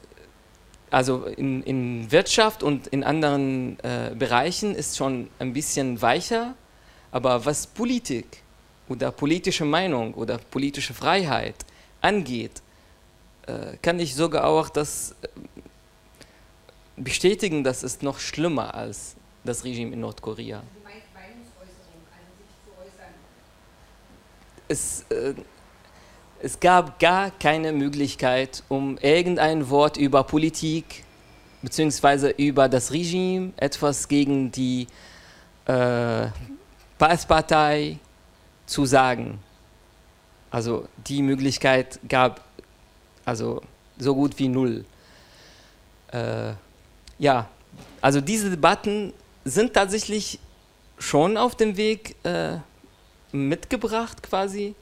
also 0.90 1.24
in, 1.24 1.62
in, 1.62 2.10
Wirtschaft 2.10 2.62
und 2.62 2.88
in 2.88 3.04
anderen 3.04 3.78
äh, 3.80 4.12
Bereichen 4.18 4.74
ist 4.74 4.96
schon 4.96 5.28
ein 5.38 5.52
bisschen 5.52 6.02
weicher, 6.02 6.54
aber 7.12 7.44
was 7.44 7.66
Politik 7.66 8.42
oder 8.88 9.12
politische 9.12 9.64
Meinung 9.64 10.14
oder 10.14 10.38
politische 10.38 10.94
Freiheit 10.94 11.54
angeht, 12.00 12.62
äh, 13.46 13.76
kann 13.82 14.00
ich 14.00 14.14
sogar 14.14 14.44
auch 14.44 14.68
das 14.68 15.14
bestätigen, 16.96 17.64
das 17.64 17.82
ist 17.82 18.02
noch 18.02 18.18
schlimmer 18.18 18.74
als 18.74 19.16
das 19.44 19.64
Regime 19.64 19.92
in 19.92 20.00
Nordkorea. 20.00 20.62
Es, 24.68 25.04
äh, 25.10 25.34
es 26.42 26.58
gab 26.58 26.98
gar 26.98 27.30
keine 27.30 27.72
Möglichkeit, 27.72 28.62
um 28.68 28.96
irgendein 28.98 29.68
Wort 29.68 29.96
über 29.96 30.24
Politik 30.24 31.04
bzw. 31.62 32.32
über 32.36 32.68
das 32.68 32.92
Regime, 32.92 33.52
etwas 33.56 34.08
gegen 34.08 34.50
die 34.50 34.86
äh, 35.66 36.28
Passpartei 36.98 37.98
zu 38.66 38.86
sagen. 38.86 39.38
Also 40.50 40.88
die 41.06 41.22
Möglichkeit 41.22 42.00
gab 42.08 42.40
also 43.24 43.62
so 43.98 44.14
gut 44.14 44.38
wie 44.38 44.48
null. 44.48 44.84
Äh, 46.12 46.52
ja, 47.18 47.48
also 48.00 48.20
diese 48.20 48.50
Debatten 48.50 49.12
sind 49.44 49.74
tatsächlich 49.74 50.38
schon 50.98 51.36
auf 51.36 51.54
dem 51.54 51.76
Weg 51.76 52.16
äh, 52.24 52.56
mitgebracht 53.32 54.22
quasi. 54.22 54.74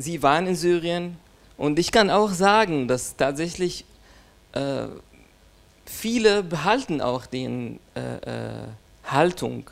Sie 0.00 0.22
waren 0.22 0.46
in 0.46 0.56
Syrien 0.56 1.18
und 1.58 1.78
ich 1.78 1.92
kann 1.92 2.08
auch 2.08 2.30
sagen, 2.30 2.88
dass 2.88 3.16
tatsächlich 3.16 3.84
äh, 4.52 4.86
viele 5.84 6.42
behalten 6.42 7.02
auch 7.02 7.26
die 7.26 7.78
äh, 7.94 8.00
äh, 8.00 8.66
Haltung 9.04 9.68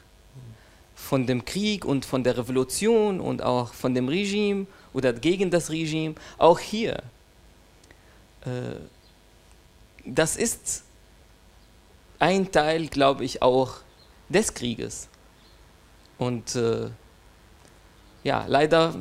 von 0.95 1.27
dem 1.27 1.47
Krieg 1.47 1.87
und 1.87 2.05
von 2.05 2.25
der 2.25 2.37
Revolution 2.37 3.21
und 3.21 3.43
auch 3.43 3.73
von 3.73 3.95
dem 3.95 4.09
Regime 4.09 4.67
oder 4.93 5.15
gegen 5.15 5.51
das 5.51 5.71
Regime, 5.71 6.15
auch 6.37 6.59
hier. 6.59 7.03
Äh, 8.45 8.77
das 10.05 10.37
ist 10.37 10.85
ein 12.19 12.53
Teil, 12.53 12.89
glaube 12.89 13.25
ich, 13.25 13.41
auch 13.41 13.77
des 14.29 14.53
Krieges. 14.53 15.09
Und 16.19 16.55
äh, 16.55 16.91
ja, 18.25 18.45
leider 18.47 18.95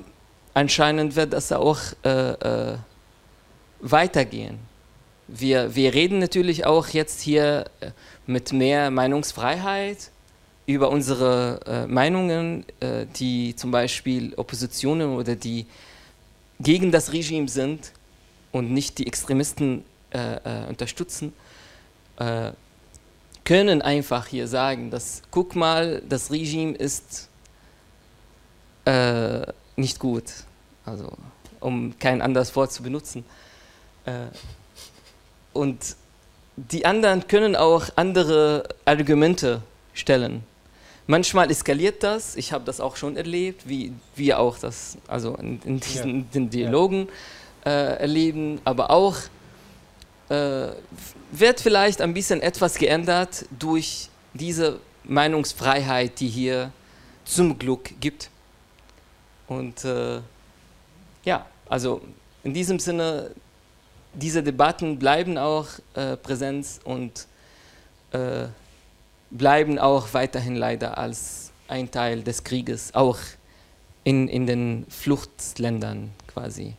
anscheinend 0.58 1.16
wird 1.16 1.34
das 1.34 1.52
auch 1.52 1.80
äh, 2.04 2.10
äh, 2.10 2.78
weitergehen. 3.80 4.58
Wir, 5.28 5.76
wir 5.76 5.94
reden 5.94 6.18
natürlich 6.18 6.66
auch 6.66 6.88
jetzt 6.88 7.22
hier 7.22 7.66
äh, 7.80 7.92
mit 8.26 8.54
mehr 8.54 8.90
Meinungsfreiheit 8.90 10.10
über 10.66 10.90
unsere 10.90 11.60
äh, 11.66 11.88
Meinungen, 11.88 12.66
äh, 12.80 13.06
die 13.20 13.56
zum 13.56 13.70
Beispiel 13.70 14.34
Oppositionen 14.36 15.16
oder 15.16 15.36
die 15.36 15.68
gegen 16.60 16.92
das 16.92 17.14
Regime 17.14 17.48
sind 17.48 17.92
und 18.52 18.72
nicht 18.72 18.98
die 18.98 19.06
Extremisten 19.08 19.84
unterstützen 20.70 21.34
können 23.44 23.82
einfach 23.82 24.26
hier 24.26 24.48
sagen, 24.48 24.90
dass, 24.90 25.22
guck 25.30 25.56
mal, 25.56 26.02
das 26.08 26.32
Regime 26.32 26.74
ist 26.74 27.30
äh, 28.86 29.42
nicht 29.78 30.00
gut, 30.00 30.26
also 30.86 31.14
um 31.60 31.98
kein 31.98 32.22
anderes 32.22 32.56
Wort 32.56 32.72
zu 32.72 32.84
benutzen. 32.84 33.24
Äh, 34.06 34.28
und 35.54 35.96
die 36.58 36.86
anderen 36.86 37.28
können 37.28 37.56
auch 37.56 37.86
andere 37.96 38.68
Argumente 38.86 39.62
stellen. 39.94 40.44
Manchmal 41.06 41.50
eskaliert 41.50 42.04
das, 42.04 42.36
ich 42.36 42.52
habe 42.52 42.66
das 42.66 42.82
auch 42.82 42.98
schon 42.98 43.16
erlebt, 43.16 43.70
wie 43.70 43.94
wir 44.16 44.40
auch 44.40 44.60
das 44.60 44.98
also 45.08 45.36
in, 45.36 45.62
in 45.64 45.80
diesen 45.80 46.20
ja. 46.20 46.26
den 46.34 46.50
Dialogen 46.50 47.08
äh, 47.66 48.00
erleben, 48.00 48.60
aber 48.66 48.92
auch 48.92 49.16
äh, 50.30 50.68
wird 51.32 51.62
vielleicht 51.62 52.02
ein 52.02 52.14
bisschen 52.14 52.42
etwas 52.42 52.78
geändert 52.78 53.46
durch 53.58 54.10
diese 54.34 54.80
Meinungsfreiheit, 55.06 56.20
die 56.20 56.28
hier 56.28 56.72
zum 57.24 57.58
Glück 57.58 57.92
gibt. 58.02 58.30
Und 59.48 59.86
äh, 59.86 60.20
ja, 61.24 61.46
also 61.70 62.02
in 62.44 62.54
diesem 62.54 62.80
Sinne 62.80 63.32
diese 64.14 64.42
Debatten 64.44 64.98
bleiben 64.98 65.38
auch 65.38 65.68
äh, 65.94 66.18
präsent 66.18 66.66
und 66.84 67.28
äh, 68.12 68.48
bleiben 69.30 69.78
auch 69.80 70.14
weiterhin 70.14 70.56
leider 70.56 70.98
als 70.98 71.52
ein 71.68 71.92
Teil 71.92 72.24
des 72.24 72.44
Krieges, 72.44 72.96
auch 72.96 73.18
in, 74.04 74.28
in 74.28 74.48
den 74.48 74.86
Fluchtländern 74.90 76.12
quasi. 76.28 76.74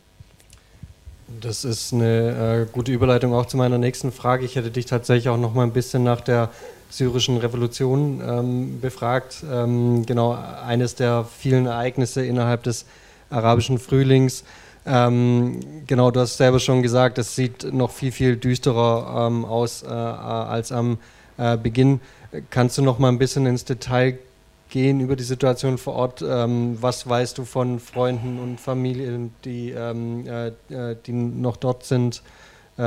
Das 1.41 1.64
ist 1.64 1.93
eine 1.93 2.66
äh, 2.66 2.73
gute 2.73 2.91
Überleitung 2.91 3.35
auch 3.35 3.45
zu 3.45 3.59
meiner 3.59 3.77
nächsten 3.77 4.12
Frage. 4.12 4.47
Ich 4.47 4.57
hätte 4.57 4.71
dich 4.71 4.87
tatsächlich 4.87 5.29
auch 5.29 5.37
noch 5.37 5.53
mal 5.53 5.64
ein 5.64 5.75
bisschen 5.75 6.03
nach 6.03 6.23
der 6.23 6.51
syrischen 6.91 7.36
Revolution 7.36 8.22
ähm, 8.26 8.80
befragt. 8.80 9.45
Ähm, 9.51 10.07
genau, 10.07 10.39
eines 10.66 10.95
der 10.95 11.24
vielen 11.24 11.66
Ereignisse 11.66 12.24
innerhalb 12.24 12.62
des 12.62 12.86
arabischen 13.30 13.78
Frühlings. 13.78 14.45
Ähm, 14.86 15.61
genau, 15.86 16.11
du 16.11 16.20
hast 16.20 16.39
selber 16.39 16.61
schon 16.61 16.82
gesagt, 16.82 17.18
es 17.18 17.36
sieht 17.36 17.72
noch 17.72 17.91
viel, 17.91 18.11
viel 18.11 18.36
düsterer 18.36 19.26
ähm, 19.26 19.45
aus 19.45 19.82
äh, 19.82 19.86
als 19.86 20.72
am 20.72 20.99
äh, 21.36 21.57
Beginn. 21.59 22.01
Kannst 22.51 22.78
du 22.78 22.82
noch 22.82 22.99
mal 22.99 23.09
ein 23.09 23.18
bisschen 23.18 23.45
ins 23.47 23.64
Detail 23.64 24.18
gehen 24.70 25.01
über 25.01 25.16
die 25.16 25.24
Situation 25.24 25.78
vor 25.78 25.95
Ort. 25.95 26.24
Ähm, 26.26 26.78
was 26.80 27.07
weißt 27.09 27.36
du 27.39 27.45
von 27.45 27.80
Freunden 27.80 28.39
und 28.39 28.61
Familien, 28.61 29.34
die, 29.45 29.70
ähm, 29.70 30.26
äh, 30.26 30.49
äh, 30.70 30.97
die 31.07 31.12
noch 31.12 31.57
dort 31.57 31.84
sind, 31.84 32.22
auch 32.80 32.84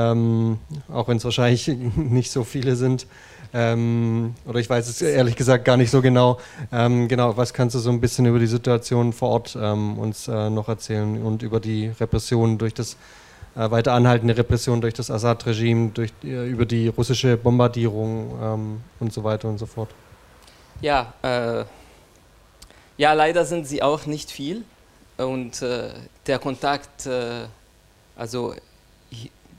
wenn 1.06 1.16
es 1.18 1.24
wahrscheinlich 1.24 1.68
nicht 1.96 2.30
so 2.30 2.44
viele 2.44 2.76
sind? 2.76 3.06
Ähm, 3.54 4.34
oder 4.46 4.60
ich 4.60 4.70
weiß 4.70 4.88
es 4.88 5.02
ehrlich 5.02 5.36
gesagt 5.36 5.64
gar 5.64 5.76
nicht 5.76 5.90
so 5.90 6.00
genau. 6.00 6.38
Ähm, 6.72 7.08
genau, 7.08 7.36
was 7.36 7.52
kannst 7.52 7.74
du 7.74 7.78
so 7.78 7.90
ein 7.90 8.00
bisschen 8.00 8.26
über 8.26 8.38
die 8.38 8.46
Situation 8.46 9.12
vor 9.12 9.28
Ort 9.30 9.58
ähm, 9.60 9.98
uns 9.98 10.28
äh, 10.28 10.48
noch 10.50 10.68
erzählen 10.68 11.22
und 11.22 11.42
über 11.42 11.60
die 11.60 11.88
Repression 12.00 12.56
durch 12.58 12.72
das 12.72 12.96
äh, 13.54 13.70
weiter 13.70 13.92
anhaltende 13.92 14.36
Repression 14.36 14.80
durch 14.80 14.94
das 14.94 15.10
Assad-Regime, 15.10 15.92
äh, 16.24 16.48
über 16.48 16.64
die 16.64 16.88
russische 16.88 17.36
Bombardierung 17.36 18.80
und 18.98 19.12
so 19.12 19.24
weiter 19.24 19.48
und 19.48 19.58
so 19.58 19.66
fort? 19.66 19.90
Ja, 20.80 21.12
äh, 21.22 21.64
ja, 22.96 23.12
leider 23.12 23.44
sind 23.44 23.66
sie 23.66 23.82
auch 23.82 24.06
nicht 24.06 24.30
viel. 24.30 24.64
Und 25.18 25.60
äh, 25.62 25.90
der 26.26 26.38
Kontakt, 26.38 27.06
äh, 27.06 27.44
also 28.16 28.54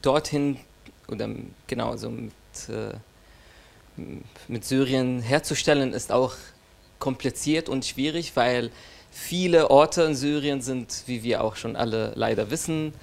dorthin, 0.02 0.58
oder 1.08 1.30
genau, 1.68 1.92
also 1.92 2.10
mit, 2.10 2.34
mit 4.48 4.66
Syrien 4.66 5.22
herzustellen, 5.22 5.94
ist 5.94 6.12
auch 6.12 6.36
kompliziert 7.00 7.70
und 7.70 7.86
schwierig, 7.86 8.36
weil 8.36 8.72
viele 9.12 9.70
Orte 9.70 10.04
in 10.04 10.16
Syrien 10.16 10.62
sind, 10.62 11.04
wie 11.06 11.24
wir 11.24 11.44
auch 11.44 11.56
schon 11.56 11.76
alle 11.76 12.14
leider 12.16 12.50
wissen, 12.50 12.94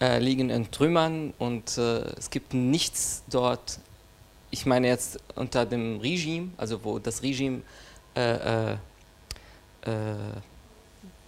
äh, 0.00 0.18
liegen 0.18 0.50
in 0.50 0.70
Trümmern 0.70 1.32
und 1.38 1.78
äh, 1.78 2.00
es 2.18 2.30
gibt 2.30 2.54
nichts 2.54 3.22
dort 3.30 3.78
ich 4.54 4.66
meine 4.66 4.86
jetzt 4.86 5.18
unter 5.34 5.66
dem 5.66 5.98
Regime, 5.98 6.50
also 6.56 6.84
wo 6.84 7.00
das 7.00 7.24
Regime 7.24 7.62
äh, 8.14 8.70
äh, 8.70 8.72
äh, 8.72 8.76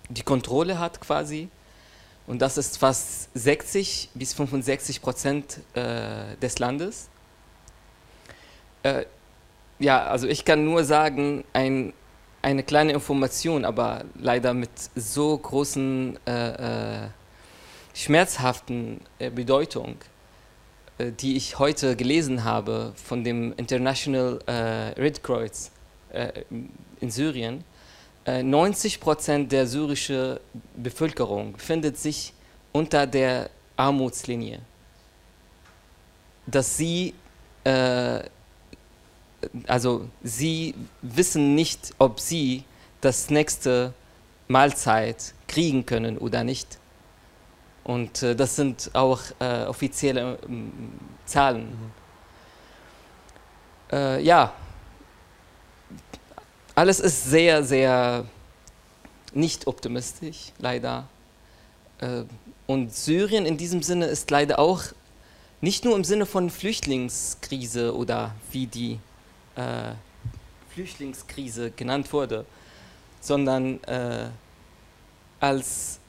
die 0.08 0.22
Kontrolle 0.22 0.78
hat 0.78 1.00
quasi. 1.00 1.48
Und 2.28 2.40
das 2.40 2.56
ist 2.56 2.78
fast 2.78 3.28
60 3.34 4.10
bis 4.14 4.32
65 4.32 5.02
Prozent 5.02 5.58
äh, 5.74 6.36
des 6.40 6.60
Landes. 6.60 7.08
Äh, 8.86 9.06
ja, 9.78 10.04
also 10.04 10.26
ich 10.26 10.44
kann 10.44 10.64
nur 10.64 10.84
sagen, 10.84 11.44
ein, 11.52 11.92
eine 12.42 12.62
kleine 12.62 12.92
Information, 12.92 13.64
aber 13.64 14.04
leider 14.14 14.54
mit 14.54 14.70
so 14.94 15.36
großen, 15.36 16.18
äh, 16.26 17.08
schmerzhaften 17.94 19.00
Bedeutung 19.34 19.96
äh, 20.98 21.12
die 21.12 21.36
ich 21.36 21.58
heute 21.58 21.96
gelesen 21.96 22.44
habe 22.44 22.92
von 22.94 23.22
dem 23.24 23.52
International 23.56 24.38
äh, 24.46 25.00
Red 25.00 25.22
Cross 25.22 25.70
äh, 26.12 26.42
in 27.00 27.10
Syrien, 27.10 27.64
äh, 28.24 28.42
90 28.42 29.00
Prozent 29.00 29.52
der 29.52 29.66
syrischen 29.66 30.38
Bevölkerung 30.76 31.52
befindet 31.52 31.98
sich 31.98 32.32
unter 32.72 33.06
der 33.06 33.50
Armutslinie. 33.76 34.60
Dass 36.46 36.76
sie, 36.76 37.14
äh, 37.64 38.20
also 39.66 40.08
sie 40.22 40.74
wissen 41.02 41.54
nicht, 41.54 41.94
ob 41.98 42.20
sie 42.20 42.64
das 43.00 43.30
nächste 43.30 43.92
Mahlzeit 44.48 45.34
kriegen 45.48 45.86
können 45.86 46.18
oder 46.18 46.44
nicht. 46.44 46.78
Und 47.84 48.22
äh, 48.22 48.34
das 48.34 48.56
sind 48.56 48.90
auch 48.94 49.20
äh, 49.38 49.64
offizielle 49.64 50.38
ähm, 50.48 50.72
Zahlen. 51.24 51.68
Mhm. 51.68 51.90
Äh, 53.92 54.22
ja, 54.22 54.52
alles 56.74 57.00
ist 57.00 57.24
sehr, 57.24 57.62
sehr 57.62 58.24
nicht 59.32 59.66
optimistisch, 59.66 60.52
leider. 60.58 61.08
Äh, 61.98 62.24
und 62.66 62.92
Syrien 62.92 63.46
in 63.46 63.56
diesem 63.56 63.82
Sinne 63.82 64.06
ist 64.06 64.30
leider 64.30 64.58
auch 64.58 64.82
nicht 65.60 65.84
nur 65.84 65.94
im 65.94 66.04
Sinne 66.04 66.26
von 66.26 66.50
Flüchtlingskrise 66.50 67.94
oder 67.94 68.34
wie 68.50 68.66
die 68.66 68.98
äh, 69.56 69.92
Flüchtlingskrise 70.74 71.70
genannt 71.70 72.12
wurde, 72.12 72.44
sondern 73.20 73.82
äh, 73.84 74.28
als 75.40 76.00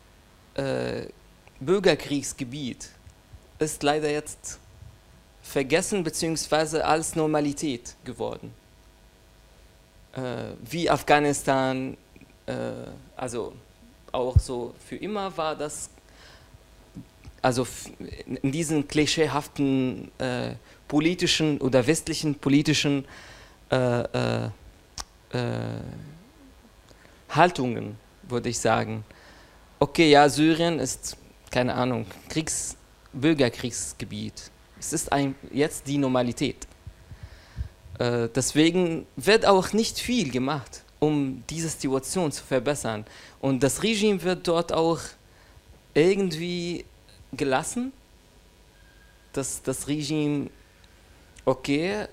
Bürgerkriegsgebiet 1.60 2.90
ist 3.60 3.84
leider 3.84 4.10
jetzt 4.10 4.60
vergessen 5.42 6.04
bzw. 6.04 6.82
als 6.82 7.16
Normalität 7.16 7.96
geworden. 8.04 8.54
Äh, 10.14 10.22
wie 10.70 10.90
Afghanistan, 10.90 11.98
äh, 12.46 12.54
also 13.16 13.54
auch 14.12 14.38
so 14.40 14.74
für 14.88 14.96
immer 14.98 15.36
war 15.38 15.56
das, 15.56 15.90
also 17.42 17.68
in 18.26 18.52
diesen 18.52 18.88
klischeehaften 18.88 20.12
äh, 20.18 20.56
politischen 20.88 21.60
oder 21.60 21.86
westlichen 21.86 22.36
politischen 22.36 23.06
äh, 23.72 24.02
äh, 24.02 24.46
äh, 25.32 25.82
Haltungen, 27.30 27.98
würde 28.24 28.50
ich 28.50 28.60
sagen. 28.60 29.04
Okay, 29.80 30.10
ja, 30.10 30.28
Syrien 30.30 30.80
ist 30.80 31.18
keine 31.52 31.76
Ahnung, 31.76 32.06
Kriegs-, 32.30 32.76
Bürgerkriegsgebiet. 33.14 34.52
Es 34.80 34.94
ist 34.94 35.12
ein, 35.12 35.36
jetzt 35.52 35.88
die 35.88 35.98
Normalität. 35.98 36.68
Äh, 38.00 38.30
deswegen 38.34 39.06
wird 39.16 39.46
auch 39.46 39.74
nicht 39.74 40.00
viel 40.00 40.32
gemacht, 40.32 40.84
um 41.00 41.44
diese 41.50 41.70
Situation 41.70 42.32
zu 42.32 42.44
verbessern. 42.44 43.06
Und 43.42 43.64
das 43.64 43.84
Regime 43.84 44.22
wird 44.24 44.48
dort 44.48 44.72
auch 44.72 45.00
irgendwie 45.94 46.86
gelassen. 47.34 47.92
Das, 49.34 49.62
das 49.64 49.88
Regime, 49.88 50.50
okay, 51.46 52.08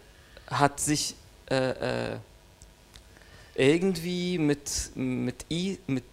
hat 0.46 0.80
sich 0.80 1.14
äh, 1.50 2.12
äh, 2.12 2.18
irgendwie 3.54 4.38
mit, 4.38 4.90
mit, 4.94 5.44
I, 5.50 5.78
mit 5.86 6.04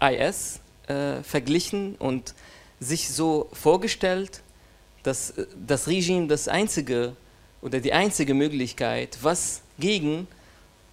IS 0.00 0.60
äh, 0.88 1.22
verglichen 1.22 1.94
und 1.96 2.34
sich 2.80 3.10
so 3.10 3.48
vorgestellt, 3.52 4.42
dass 5.02 5.30
äh, 5.30 5.46
das 5.66 5.86
Regime 5.86 6.26
das 6.26 6.48
einzige 6.48 7.14
oder 7.62 7.80
die 7.80 7.92
einzige 7.92 8.34
Möglichkeit, 8.34 9.18
was 9.22 9.60
gegen 9.78 10.26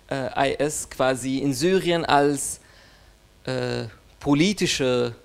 äh, 0.10 0.54
IS 0.54 0.90
quasi 0.90 1.40
in 1.40 1.54
Syrien 1.54 2.06
als 2.06 2.60
äh, 3.46 3.86
politische, 4.20 5.16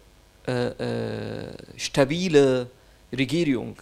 stabile 1.76 2.68
Regierung 3.12 3.76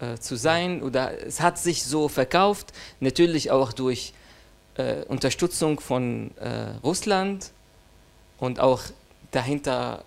äh, 0.00 0.18
zu 0.18 0.36
sein. 0.36 0.82
Oder 0.82 1.26
es 1.26 1.40
hat 1.40 1.58
sich 1.58 1.84
so 1.84 2.08
verkauft, 2.08 2.72
natürlich 3.00 3.50
auch 3.50 3.72
durch 3.72 4.12
Unterstützung 5.08 5.78
von 5.78 6.30
Russland 6.82 7.50
und 8.38 8.60
auch 8.60 8.80
dahinter 9.30 10.04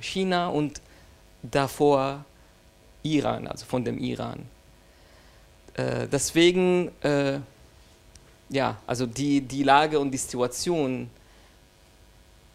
China 0.00 0.48
und 0.48 0.80
davor 1.42 2.24
Iran, 3.02 3.46
also 3.46 3.66
von 3.66 3.84
dem 3.84 3.98
Iran. 3.98 4.46
Äh, 5.74 6.08
deswegen, 6.08 6.90
äh, 7.02 7.38
ja, 8.48 8.76
also 8.86 9.06
die, 9.06 9.40
die 9.40 9.62
Lage 9.62 10.00
und 10.00 10.10
die 10.10 10.18
Situation 10.18 11.08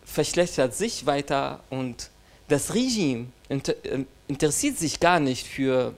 verschlechtert 0.05 0.75
sich 0.75 1.05
weiter 1.05 1.61
und 1.69 2.09
das 2.49 2.73
Regime 2.73 3.27
inter, 3.47 3.73
äh, 3.85 4.03
interessiert 4.27 4.77
sich 4.77 4.99
gar 4.99 5.19
nicht 5.19 5.47
für, 5.47 5.93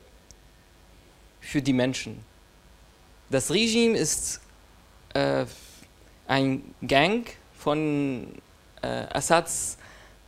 für 1.46 1.62
die 1.62 1.74
Menschen. 1.74 2.20
Das 3.30 3.52
Regime 3.52 3.98
ist 3.98 4.42
äh, 5.14 5.46
ein 6.28 6.74
Gang 6.86 7.28
von 7.58 8.28
äh, 8.82 8.88
Assads 9.14 9.78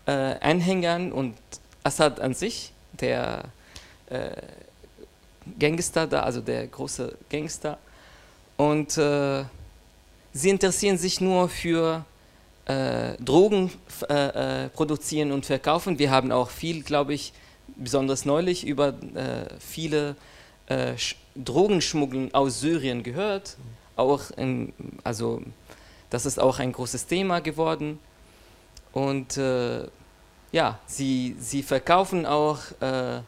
äh, 0.05 0.11
Anhängern 0.11 1.11
und 1.11 1.35
Assad 1.83 2.19
an 2.19 2.33
sich, 2.33 2.71
der 2.93 3.43
äh, 4.09 4.29
Gangster 5.59 6.07
da, 6.07 6.21
also 6.21 6.41
der 6.41 6.67
große 6.67 7.17
Gangster. 7.29 7.77
Und 8.55 8.97
äh, 8.97 9.43
sie 10.33 10.49
interessieren 10.49 10.97
sich 10.97 11.21
nur 11.21 11.49
für 11.49 12.05
äh, 12.65 13.13
Drogen 13.19 13.71
produzieren 14.73 15.31
und 15.31 15.45
verkaufen. 15.45 15.99
Wir 15.99 16.11
haben 16.11 16.31
auch 16.31 16.49
viel, 16.49 16.83
glaube 16.83 17.13
ich, 17.13 17.31
besonders 17.77 18.25
neulich 18.25 18.67
über 18.67 18.95
viele 19.59 20.15
äh, 20.67 20.93
Drogenschmuggeln 21.35 22.33
aus 22.33 22.59
Syrien 22.59 23.03
gehört. 23.03 23.57
Auch 23.95 24.31
in, 24.37 24.73
also 25.03 25.41
das 26.09 26.25
ist 26.25 26.39
auch 26.39 26.59
ein 26.59 26.71
großes 26.71 27.07
Thema 27.07 27.39
geworden. 27.41 27.99
Und 28.93 29.37
äh, 29.37 29.87
ja, 30.51 30.79
sie, 30.85 31.35
sie 31.39 31.63
verkaufen 31.63 32.25
auch 32.25 32.59
äh, 32.79 33.21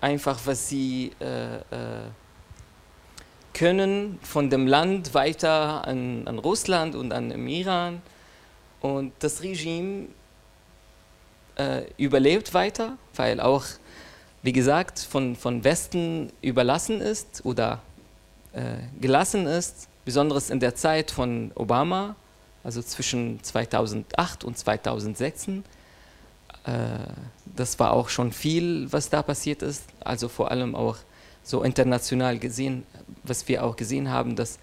einfach, 0.00 0.40
was 0.44 0.68
sie 0.68 1.12
äh, 1.20 1.56
äh, 1.56 1.60
können 3.54 4.18
von 4.22 4.50
dem 4.50 4.66
Land 4.66 5.14
weiter 5.14 5.86
an, 5.86 6.26
an 6.26 6.38
Russland 6.38 6.94
und 6.94 7.12
an 7.12 7.30
den 7.30 7.46
Iran. 7.48 8.02
Und 8.80 9.12
das 9.20 9.42
Regime 9.42 10.06
äh, 11.56 11.82
überlebt 11.98 12.54
weiter, 12.54 12.96
weil 13.14 13.40
auch, 13.40 13.64
wie 14.42 14.52
gesagt, 14.52 14.98
von, 14.98 15.36
von 15.36 15.64
Westen 15.64 16.30
überlassen 16.40 17.00
ist 17.00 17.44
oder 17.44 17.80
äh, 18.52 18.76
gelassen 19.00 19.46
ist, 19.46 19.88
besonders 20.04 20.50
in 20.50 20.60
der 20.60 20.74
Zeit 20.74 21.10
von 21.10 21.52
Obama, 21.54 22.16
also 22.64 22.82
zwischen 22.82 23.42
2008 23.42 24.44
und 24.44 24.56
2006. 24.56 25.48
Äh, 25.48 25.52
das 27.56 27.78
war 27.78 27.92
auch 27.92 28.08
schon 28.08 28.32
viel, 28.32 28.90
was 28.92 29.10
da 29.10 29.22
passiert 29.22 29.62
ist, 29.62 29.84
also 30.00 30.28
vor 30.28 30.50
allem 30.50 30.74
auch 30.74 30.96
so 31.42 31.62
international 31.62 32.38
gesehen, 32.38 32.84
was 33.22 33.46
wir 33.48 33.64
auch 33.64 33.76
gesehen 33.76 34.10
haben, 34.10 34.36
dass 34.36 34.58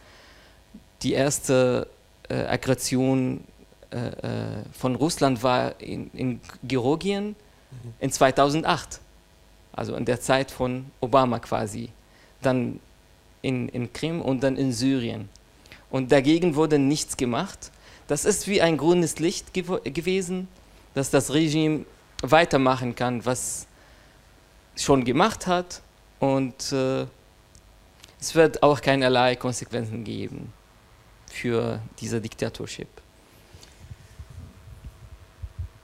die 1.01 1.13
erste 1.13 1.88
äh, 2.30 2.45
Aggression 2.45 3.43
äh, 3.91 3.97
äh, 3.97 4.63
von 4.73 4.95
Russland 4.95 5.43
war 5.43 5.80
in, 5.80 6.09
in 6.11 6.41
Georgien 6.63 7.30
mhm. 7.30 7.93
in 7.99 8.11
2008, 8.11 8.99
also 9.78 9.95
in 9.95 10.05
der 10.05 10.19
Zeit 10.19 10.51
von 10.51 10.86
Obama 10.99 11.39
quasi, 11.39 11.89
dann 12.41 12.80
in, 13.41 13.69
in 13.69 13.93
Krim 13.93 14.21
und 14.21 14.43
dann 14.43 14.57
in 14.57 14.73
Syrien. 14.73 15.30
Und 15.89 16.11
dagegen 16.11 16.55
wurde 16.55 16.80
nichts 16.80 17.15
gemacht. 17.15 17.71
Das 18.07 18.25
ist 18.25 18.47
wie 18.47 18.61
ein 18.61 18.78
grünes 18.78 19.19
Licht 19.19 19.53
gew 19.53 19.80
gewesen, 19.84 20.47
dass 20.93 21.11
das 21.11 21.34
Regime 21.34 21.86
weitermachen 22.21 22.95
kann, 22.95 23.25
was 23.25 23.67
schon 24.75 25.05
gemacht 25.05 25.47
hat 25.47 25.82
und 26.19 26.71
äh, 26.71 27.05
es 28.19 28.34
wird 28.34 28.63
auch 28.63 28.82
keinerlei 28.82 29.36
Konsequenzen 29.36 30.03
geben 30.03 30.51
für 31.32 31.80
diese 31.99 32.19
Diktatorship. 32.19 32.88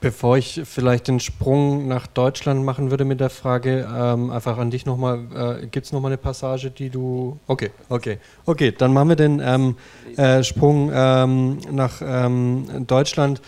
Bevor 0.04 0.36
ich 0.36 0.60
vielleicht 0.66 1.08
den 1.08 1.18
Sprung 1.18 1.88
nach 1.88 2.06
Deutschland 2.06 2.62
machen 2.62 2.90
würde 2.90 3.06
mit 3.06 3.20
der 3.20 3.30
Frage, 3.30 3.88
ähm, 3.90 4.30
einfach 4.30 4.58
an 4.58 4.70
dich 4.70 4.84
nochmal, 4.84 5.62
äh, 5.62 5.66
gibt 5.66 5.86
es 5.86 5.92
nochmal 5.92 6.10
eine 6.10 6.18
Passage, 6.18 6.70
die 6.70 6.90
du. 6.90 7.38
Okay, 7.46 7.70
okay, 7.88 8.18
okay, 8.44 8.70
dann 8.70 8.92
machen 8.92 9.08
wir 9.08 9.16
den 9.16 9.40
ähm, 9.42 9.76
äh, 10.18 10.42
Sprung 10.42 10.90
ähm, 10.92 11.56
nach 11.70 12.02
ähm, 12.04 12.84
Deutschland. 12.86 13.40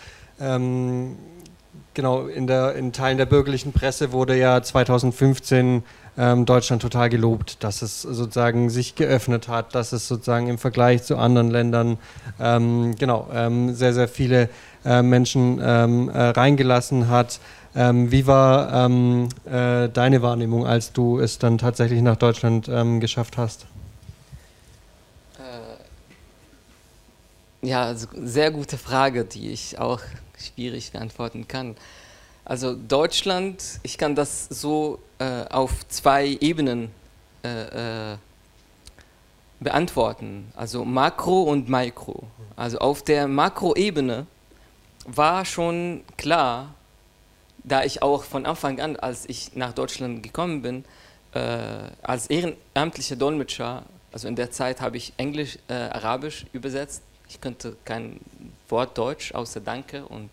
Ähm, 1.97 2.03
genau, 2.03 2.27
in, 2.27 2.47
der, 2.47 2.75
in 2.75 2.93
Teilen 2.93 3.17
der 3.17 3.25
bürgerlichen 3.25 3.73
Presse 3.73 4.11
wurde 4.11 4.37
ja 4.37 4.61
2015 4.61 5.83
ähm, 6.17 6.45
Deutschland 6.45 6.81
total 6.81 7.09
gelobt, 7.09 7.63
dass 7.63 7.81
es 7.81 8.01
sozusagen 8.01 8.69
sich 8.69 8.95
geöffnet 8.95 9.47
hat, 9.47 9.75
dass 9.75 9.91
es 9.91 10.07
sozusagen 10.07 10.47
im 10.47 10.57
Vergleich 10.57 11.03
zu 11.03 11.17
anderen 11.17 11.49
Ländern 11.49 11.97
genau 12.39 13.27
sehr, 13.71 13.93
sehr 13.93 14.07
viele 14.07 14.49
äh, 14.85 15.01
Menschen 15.01 15.59
ähm, 15.61 16.09
äh, 16.09 16.29
reingelassen 16.29 17.09
hat. 17.09 17.39
Ähm, 17.75 18.11
wie 18.11 18.25
war 18.27 18.85
ähm, 18.85 19.29
äh, 19.45 19.89
deine 19.89 20.21
Wahrnehmung, 20.21 20.65
als 20.65 20.93
du 20.93 21.19
es 21.19 21.39
dann 21.39 21.57
tatsächlich 21.57 22.01
nach 22.01 22.15
Deutschland 22.15 22.69
ähm, 22.69 22.99
geschafft 22.99 23.37
hast? 23.37 23.67
Ja, 27.61 27.85
also 27.85 28.07
sehr 28.13 28.51
gute 28.51 28.77
Frage, 28.77 29.25
die 29.25 29.51
ich 29.51 29.79
auch 29.79 30.01
schwierig 30.37 30.91
beantworten 30.91 31.47
kann. 31.47 31.75
Also 32.45 32.75
Deutschland, 32.75 33.63
ich 33.83 33.97
kann 33.97 34.15
das 34.15 34.45
so 34.45 34.99
äh, 35.19 35.43
auf 35.49 35.87
zwei 35.87 36.37
Ebenen 36.39 36.91
äh, 37.43 38.13
äh, 38.13 38.17
beantworten, 39.59 40.51
also 40.55 40.85
Makro 40.85 41.43
und 41.43 41.67
Mikro. 41.67 42.27
Also 42.55 42.77
auf 42.77 43.01
der 43.01 43.27
Makroebene 43.27 44.27
war 45.05 45.43
schon 45.43 46.03
klar, 46.15 46.73
da 47.63 47.83
ich 47.83 48.03
auch 48.03 48.23
von 48.23 48.45
Anfang 48.45 48.79
an, 48.79 48.95
als 48.97 49.27
ich 49.27 49.55
nach 49.55 49.73
Deutschland 49.73 50.21
gekommen 50.21 50.61
bin, 50.61 50.85
äh, 51.33 51.89
als 52.03 52.27
ehrenamtlicher 52.27 53.15
Dolmetscher, 53.15 53.83
also 54.11 54.27
in 54.27 54.35
der 54.35 54.51
Zeit 54.51 54.79
habe 54.79 54.97
ich 54.97 55.13
Englisch, 55.17 55.57
äh, 55.67 55.73
Arabisch 55.73 56.45
übersetzt. 56.53 57.01
Ich 57.29 57.41
könnte 57.41 57.75
kein 57.85 58.19
Wort 58.69 58.97
Deutsch 58.97 59.33
außer 59.33 59.59
Danke 59.59 60.05
und 60.05 60.29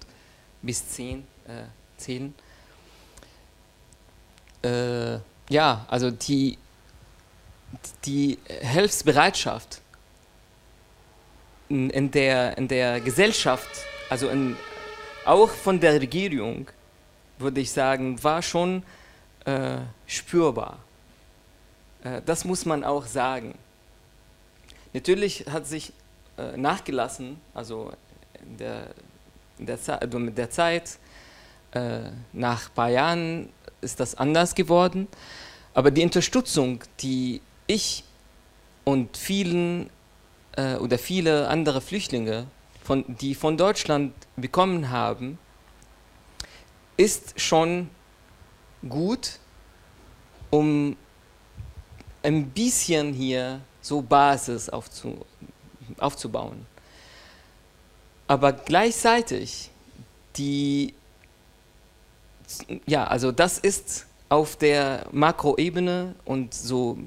bis 0.63 0.89
zehn 0.89 1.27
äh, 1.47 1.65
zählen. 1.97 2.35
Äh, 4.63 5.19
ja, 5.51 5.85
also 5.89 6.11
die, 6.11 6.59
die 8.05 8.39
Hilfsbereitschaft 8.47 9.81
in, 11.69 11.91
in, 11.91 12.11
der, 12.11 12.57
in 12.57 12.69
der 12.69 13.01
Gesellschaft 13.01 13.69
also 14.09 14.29
in, 14.29 14.57
auch 15.25 15.51
von 15.51 15.81
der 15.81 16.01
Regierung, 16.01 16.69
würde 17.39 17.61
ich 17.61 17.71
sagen, 17.71 18.23
war 18.23 18.43
schon 18.43 18.83
äh, 19.45 19.79
spürbar. 20.07 20.79
Äh, 22.03 22.23
das 22.25 22.45
muss 22.45 22.65
man 22.65 22.85
auch 22.85 23.07
sagen. 23.07 23.59
Natürlich 24.93 25.47
hat 25.51 25.67
sich 25.67 25.93
äh, 26.37 26.57
nachgelassen, 26.57 27.41
also 27.55 27.93
in 28.43 28.57
der, 28.57 28.87
in 29.59 29.67
der 29.67 29.79
also 30.01 30.19
mit 30.19 30.37
der 30.37 30.51
Zeit, 30.51 30.99
äh, 31.73 32.11
nach 32.33 32.69
ein 32.69 32.75
paar 32.75 32.91
Jahren 32.91 33.49
ist 33.81 34.01
das 34.01 34.15
anders 34.15 34.55
geworden. 34.55 35.09
Aber 35.75 35.91
die 35.91 36.03
Unterstützung, 36.03 36.83
die 37.01 37.41
ich 37.67 38.05
und 38.85 39.17
vielen 39.17 39.91
äh, 40.57 40.77
oder 40.77 40.99
viele 40.99 41.49
andere 41.49 41.81
Flüchtlinge 41.81 42.47
von, 42.83 43.05
die 43.17 43.35
von 43.35 43.57
Deutschland 43.57 44.13
bekommen 44.37 44.91
haben, 44.91 45.39
ist 46.97 47.41
schon 47.41 47.91
gut, 48.89 49.39
um 50.51 50.97
ein 52.23 52.51
bisschen 52.51 53.13
hier 53.13 53.61
so 53.81 54.01
Basis 54.01 54.69
aufzu, 54.69 55.27
aufzubauen. 55.99 56.67
Aber 58.27 58.53
gleichzeitig 58.53 59.71
die, 60.37 60.95
ja, 62.87 63.05
also 63.07 63.33
das 63.33 63.59
ist 63.59 64.07
auf 64.29 64.57
der 64.57 65.07
Makroebene 65.13 66.15
und 66.25 66.55
so 66.55 66.99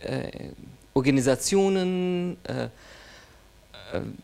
äh, 0.00 0.50
Organisationen, 0.94 2.36
äh, 2.44 2.64
äh, 2.64 2.68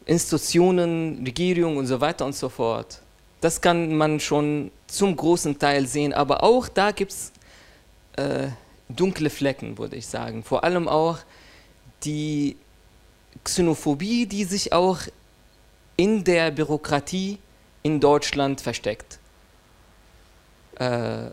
Institutionen, 0.04 1.22
Regierung 1.24 1.76
und 1.76 1.86
so 1.86 2.00
weiter 2.00 2.26
und 2.26 2.34
so 2.34 2.48
fort. 2.48 3.00
Das 3.40 3.60
kann 3.60 3.96
man 3.96 4.18
schon 4.18 4.70
zum 4.86 5.14
großen 5.14 5.58
Teil 5.58 5.86
sehen, 5.86 6.12
aber 6.12 6.42
auch 6.42 6.68
da 6.68 6.90
gibt 6.90 7.12
es 7.12 7.32
äh, 8.16 8.48
dunkle 8.88 9.30
Flecken, 9.30 9.78
würde 9.78 9.96
ich 9.96 10.06
sagen. 10.06 10.42
Vor 10.42 10.64
allem 10.64 10.88
auch 10.88 11.18
die 12.04 12.56
Xenophobie, 13.46 14.26
die 14.26 14.44
sich 14.44 14.72
auch 14.72 14.98
in 15.96 16.24
der 16.24 16.50
Bürokratie 16.50 17.38
in 17.82 18.00
Deutschland 18.00 18.60
versteckt. 18.60 19.18
Äh, 20.74 21.30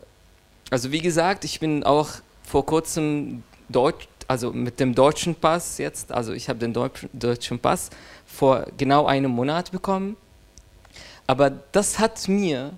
also 0.69 0.91
wie 0.91 1.01
gesagt, 1.01 1.43
ich 1.43 1.59
bin 1.59 1.83
auch 1.83 2.09
vor 2.43 2.65
kurzem 2.65 3.43
Deutsch, 3.67 4.07
also 4.27 4.51
mit 4.51 4.79
dem 4.79 4.93
deutschen 4.95 5.35
Pass 5.35 5.79
jetzt, 5.79 6.11
also 6.11 6.33
ich 6.33 6.49
habe 6.49 6.59
den 6.59 6.73
deutschen 6.73 7.59
Pass 7.59 7.89
vor 8.25 8.67
genau 8.77 9.05
einem 9.05 9.31
Monat 9.31 9.71
bekommen. 9.71 10.15
Aber 11.25 11.49
das 11.49 11.99
hat 11.99 12.27
mir 12.27 12.77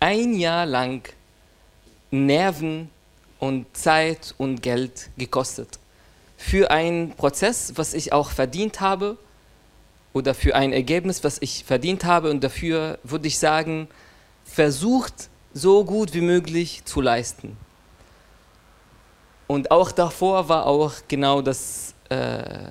ein 0.00 0.34
Jahr 0.34 0.64
lang 0.64 1.02
Nerven 2.10 2.88
und 3.38 3.66
Zeit 3.76 4.34
und 4.38 4.62
Geld 4.62 5.10
gekostet. 5.18 5.79
Für 6.42 6.70
einen 6.70 7.10
Prozess, 7.12 7.74
was 7.76 7.92
ich 7.92 8.14
auch 8.14 8.30
verdient 8.30 8.80
habe, 8.80 9.18
oder 10.14 10.34
für 10.34 10.56
ein 10.56 10.72
Ergebnis, 10.72 11.22
was 11.22 11.36
ich 11.40 11.64
verdient 11.64 12.04
habe, 12.04 12.30
und 12.30 12.42
dafür 12.42 12.98
würde 13.04 13.28
ich 13.28 13.38
sagen, 13.38 13.88
versucht 14.44 15.28
so 15.52 15.84
gut 15.84 16.14
wie 16.14 16.22
möglich 16.22 16.82
zu 16.86 17.02
leisten. 17.02 17.58
Und 19.48 19.70
auch 19.70 19.92
davor 19.92 20.48
war 20.48 20.66
auch 20.66 20.94
genau 21.08 21.42
das, 21.42 21.94
äh, 22.08 22.70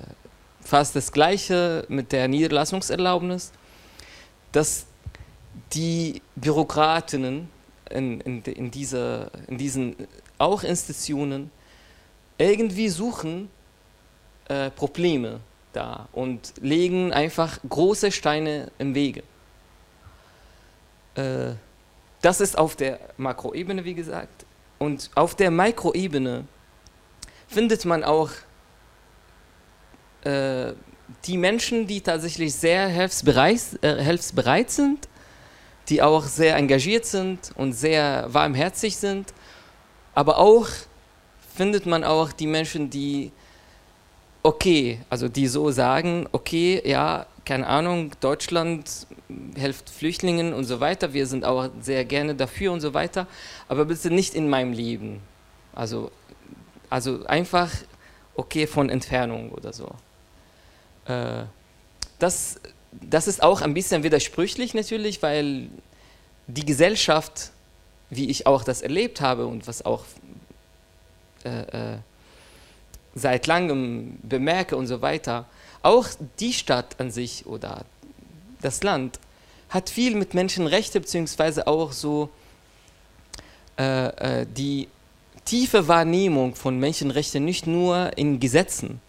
fast 0.62 0.96
das 0.96 1.12
Gleiche 1.12 1.86
mit 1.88 2.10
der 2.10 2.26
Niederlassungserlaubnis, 2.26 3.52
dass 4.50 4.86
die 5.72 6.22
Bürokratinnen 6.34 7.48
in, 7.88 8.20
in, 8.20 8.42
in, 8.42 8.70
diese, 8.72 9.30
in 9.46 9.58
diesen 9.58 9.94
auch 10.38 10.64
Institutionen 10.64 11.52
irgendwie 12.36 12.88
suchen 12.88 13.48
äh, 14.50 14.70
Probleme 14.70 15.38
da 15.72 16.08
und 16.12 16.54
legen 16.60 17.12
einfach 17.12 17.60
große 17.68 18.10
Steine 18.10 18.72
im 18.78 18.96
Wege. 18.96 19.22
Äh, 21.14 21.52
das 22.20 22.40
ist 22.40 22.58
auf 22.58 22.74
der 22.74 22.98
Makroebene, 23.16 23.84
wie 23.84 23.94
gesagt. 23.94 24.44
Und 24.78 25.10
auf 25.14 25.36
der 25.36 25.52
Mikroebene 25.52 26.44
findet 27.46 27.84
man 27.84 28.02
auch 28.02 28.30
äh, 30.24 30.72
die 31.26 31.36
Menschen, 31.36 31.86
die 31.86 32.00
tatsächlich 32.00 32.52
sehr 32.52 32.88
hilfsbereit, 32.88 33.60
äh, 33.82 34.02
hilfsbereit 34.02 34.70
sind, 34.70 35.08
die 35.88 36.02
auch 36.02 36.24
sehr 36.24 36.56
engagiert 36.56 37.06
sind 37.06 37.52
und 37.56 37.72
sehr 37.72 38.26
warmherzig 38.28 38.96
sind, 38.96 39.32
aber 40.14 40.38
auch 40.38 40.66
findet 41.54 41.86
man 41.86 42.02
auch 42.02 42.32
die 42.32 42.46
Menschen, 42.46 42.90
die 42.90 43.32
okay, 44.42 45.00
also 45.10 45.28
die 45.28 45.46
so 45.46 45.70
sagen, 45.70 46.28
okay, 46.32 46.82
ja, 46.84 47.26
keine 47.44 47.66
Ahnung, 47.66 48.12
Deutschland 48.20 49.06
hilft 49.56 49.90
Flüchtlingen 49.90 50.52
und 50.52 50.64
so 50.64 50.80
weiter, 50.80 51.12
wir 51.12 51.26
sind 51.26 51.44
auch 51.44 51.68
sehr 51.80 52.04
gerne 52.04 52.34
dafür 52.34 52.72
und 52.72 52.80
so 52.80 52.94
weiter, 52.94 53.26
aber 53.68 53.84
bitte 53.84 54.10
nicht 54.10 54.34
in 54.34 54.48
meinem 54.48 54.72
Leben. 54.72 55.20
Also, 55.74 56.10
also 56.88 57.24
einfach 57.26 57.70
okay 58.34 58.66
von 58.66 58.88
Entfernung 58.90 59.50
oder 59.52 59.72
so. 59.72 59.90
Äh, 61.06 61.44
das, 62.18 62.60
das 62.92 63.28
ist 63.28 63.42
auch 63.42 63.60
ein 63.60 63.74
bisschen 63.74 64.02
widersprüchlich 64.02 64.74
natürlich, 64.74 65.22
weil 65.22 65.68
die 66.46 66.66
Gesellschaft, 66.66 67.50
wie 68.10 68.28
ich 68.28 68.46
auch 68.46 68.64
das 68.64 68.82
erlebt 68.82 69.20
habe 69.20 69.46
und 69.46 69.66
was 69.66 69.84
auch 69.84 70.04
äh, 71.44 71.94
äh, 71.94 71.98
seit 73.14 73.46
langem 73.46 74.18
bemerke 74.22 74.76
und 74.76 74.86
so 74.86 75.02
weiter, 75.02 75.46
auch 75.82 76.06
die 76.38 76.52
Stadt 76.52 77.00
an 77.00 77.10
sich 77.10 77.46
oder 77.46 77.84
das 78.60 78.82
Land 78.82 79.18
hat 79.68 79.88
viel 79.88 80.16
mit 80.16 80.34
Menschenrechten 80.34 81.00
beziehungsweise 81.00 81.66
auch 81.66 81.92
so 81.92 82.28
äh, 83.78 84.40
äh, 84.40 84.46
die 84.46 84.88
tiefe 85.44 85.88
Wahrnehmung 85.88 86.54
von 86.54 86.78
Menschenrechten 86.78 87.44
nicht 87.44 87.66
nur 87.66 88.16
in 88.16 88.40
Gesetzen. 88.40 89.00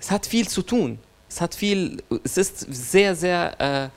Es 0.00 0.10
hat 0.10 0.26
viel 0.26 0.48
zu 0.48 0.62
tun. 0.62 0.98
Es 1.28 1.40
hat 1.40 1.54
viel, 1.54 2.02
es 2.24 2.36
ist 2.36 2.58
sehr, 2.58 3.14
sehr 3.14 3.90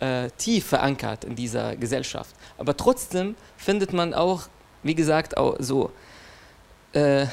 äh, 0.00 0.24
äh, 0.24 0.30
tief 0.38 0.66
verankert 0.66 1.24
in 1.24 1.36
dieser 1.36 1.76
Gesellschaft. 1.76 2.34
Aber 2.58 2.76
trotzdem 2.76 3.34
findet 3.56 3.92
man 3.92 4.14
auch, 4.14 4.48
wie 4.82 4.94
gesagt, 4.94 5.36
auch 5.36 5.56
so 5.58 5.90
äh, 6.92 7.26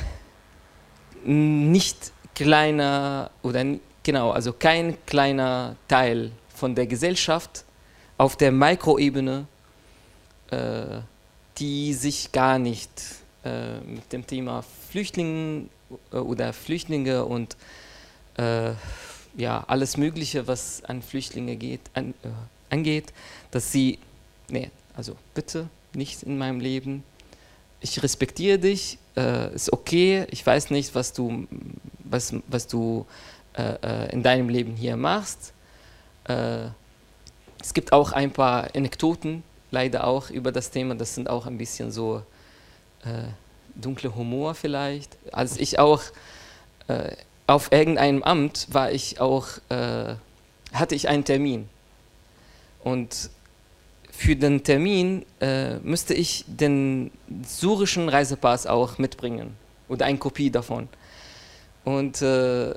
nicht 1.27 2.11
kleiner 2.35 3.31
oder 3.43 3.65
genau, 4.03 4.31
also 4.31 4.53
kein 4.53 4.97
kleiner 5.05 5.75
Teil 5.87 6.31
von 6.55 6.73
der 6.73 6.87
Gesellschaft 6.87 7.65
auf 8.17 8.35
der 8.37 8.51
Mikroebene, 8.51 9.45
äh, 10.51 10.99
die 11.57 11.93
sich 11.93 12.31
gar 12.31 12.59
nicht 12.59 12.89
äh, 13.43 13.79
mit 13.79 14.11
dem 14.13 14.25
Thema 14.25 14.63
Flüchtlinge 14.89 15.65
äh, 16.11 16.17
oder 16.17 16.53
Flüchtlinge 16.53 17.25
und 17.25 17.57
äh, 18.37 18.71
ja, 19.35 19.63
alles 19.67 19.97
Mögliche, 19.97 20.47
was 20.47 20.83
an 20.85 21.01
Flüchtlinge 21.01 21.55
geht, 21.55 21.81
an, 21.93 22.13
äh, 22.23 22.29
angeht, 22.73 23.13
dass 23.51 23.71
sie, 23.71 23.99
nee, 24.49 24.71
also 24.95 25.15
bitte 25.33 25.67
nicht 25.93 26.23
in 26.23 26.37
meinem 26.37 26.59
Leben. 26.59 27.03
Ich 27.81 28.01
respektiere 28.01 28.57
dich, 28.57 28.97
äh, 29.17 29.53
ist 29.53 29.73
okay, 29.73 30.25
ich 30.29 30.45
weiß 30.45 30.69
nicht, 30.69 30.95
was 30.95 31.11
du, 31.11 31.47
was, 32.03 32.33
was 32.47 32.67
du 32.67 33.05
äh, 33.53 33.73
äh 33.81 34.11
in 34.13 34.23
deinem 34.23 34.49
Leben 34.49 34.75
hier 34.75 34.95
machst. 34.95 35.53
Äh, 36.25 36.67
es 37.59 37.73
gibt 37.73 37.91
auch 37.91 38.11
ein 38.11 38.31
paar 38.31 38.69
Anekdoten, 38.75 39.43
leider 39.71 40.05
auch 40.05 40.29
über 40.29 40.51
das 40.51 40.69
Thema, 40.69 40.95
das 40.95 41.15
sind 41.15 41.29
auch 41.29 41.47
ein 41.47 41.57
bisschen 41.57 41.91
so 41.91 42.21
äh, 43.03 43.23
dunkle 43.75 44.15
Humor 44.15 44.53
vielleicht. 44.53 45.17
Als 45.31 45.57
ich 45.57 45.79
auch 45.79 46.01
auf 47.47 47.71
irgendeinem 47.71 48.23
Amt 48.23 48.67
war 48.71 48.91
ich 48.91 49.19
auch, 49.19 49.47
äh, 49.69 50.15
hatte 50.73 50.95
ich 50.95 51.07
einen 51.07 51.23
Termin. 51.23 51.69
Und 52.83 53.29
für 54.17 54.35
den 54.35 54.63
Termin 54.63 55.25
äh, 55.39 55.75
müsste 55.77 56.15
ich 56.15 56.43
den 56.47 57.11
syrischen 57.43 58.09
Reisepass 58.09 58.65
auch 58.65 58.97
mitbringen 58.97 59.55
oder 59.87 60.07
eine 60.07 60.17
Kopie 60.17 60.49
davon. 60.49 60.89
Und 61.85 62.23
äh, 62.23 62.73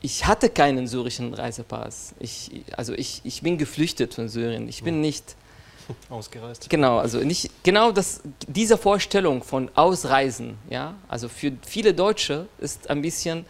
ich 0.00 0.24
hatte 0.26 0.48
keinen 0.48 0.86
syrischen 0.86 1.34
Reisepass. 1.34 2.14
Ich, 2.18 2.64
also 2.74 2.94
ich, 2.94 3.20
ich 3.22 3.42
bin 3.42 3.58
geflüchtet 3.58 4.14
von 4.14 4.30
Syrien. 4.30 4.66
Ich 4.66 4.82
bin 4.82 5.02
nicht 5.02 5.36
ausgereist. 6.08 6.70
Genau, 6.70 6.96
also 6.98 7.18
nicht 7.18 7.50
genau 7.62 7.92
das, 7.92 8.22
diese 8.48 8.78
Vorstellung 8.78 9.42
von 9.42 9.70
Ausreisen, 9.74 10.56
ja, 10.70 10.94
also 11.06 11.28
für 11.28 11.52
viele 11.66 11.92
Deutsche 11.92 12.46
ist 12.58 12.88
ein 12.88 13.02
bisschen 13.02 13.44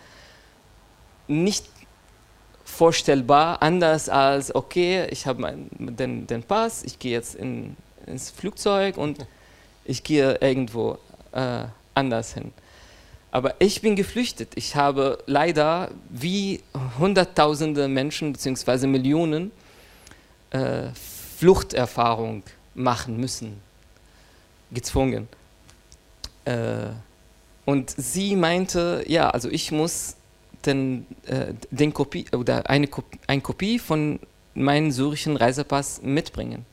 nicht 1.29 1.67
vorstellbar, 2.73 3.63
anders 3.63 4.09
als, 4.09 4.55
okay, 4.55 5.07
ich 5.11 5.27
habe 5.27 5.55
den, 5.79 6.27
den 6.27 6.43
Pass, 6.43 6.83
ich 6.83 6.99
gehe 6.99 7.13
jetzt 7.13 7.35
in, 7.35 7.77
ins 8.07 8.31
Flugzeug 8.31 8.97
und 8.97 9.27
ich 9.85 10.03
gehe 10.03 10.39
irgendwo 10.41 10.99
äh, 11.33 11.65
anders 11.95 12.35
hin. 12.35 12.53
Aber 13.31 13.55
ich 13.59 13.81
bin 13.81 13.95
geflüchtet. 13.97 14.53
Ich 14.57 14.77
habe 14.77 15.19
leider 15.27 15.91
wie 16.11 16.63
Hunderttausende 16.99 17.89
Menschen 17.89 18.33
bzw. 18.33 18.87
Millionen 18.87 19.53
äh, 20.51 20.89
Fluchterfahrung 21.39 22.43
machen 22.75 23.19
müssen, 23.19 23.61
gezwungen. 24.71 25.29
Äh, 26.45 26.89
und 27.65 27.91
sie 27.97 28.35
meinte, 28.35 29.05
ja, 29.07 29.31
also 29.31 29.49
ich 29.49 29.73
muss 29.73 30.17
den, 30.67 31.07
äh, 31.27 31.55
den 31.71 31.93
Kopie 31.93 32.27
oder 32.33 32.69
eine, 32.69 32.87
Kopie, 32.87 33.19
Kopie 33.41 33.79
von 33.79 34.19
meinem 34.55 34.91
syrischen 34.91 35.37
Reisepass 35.37 36.03
mitbringen. 36.03 36.67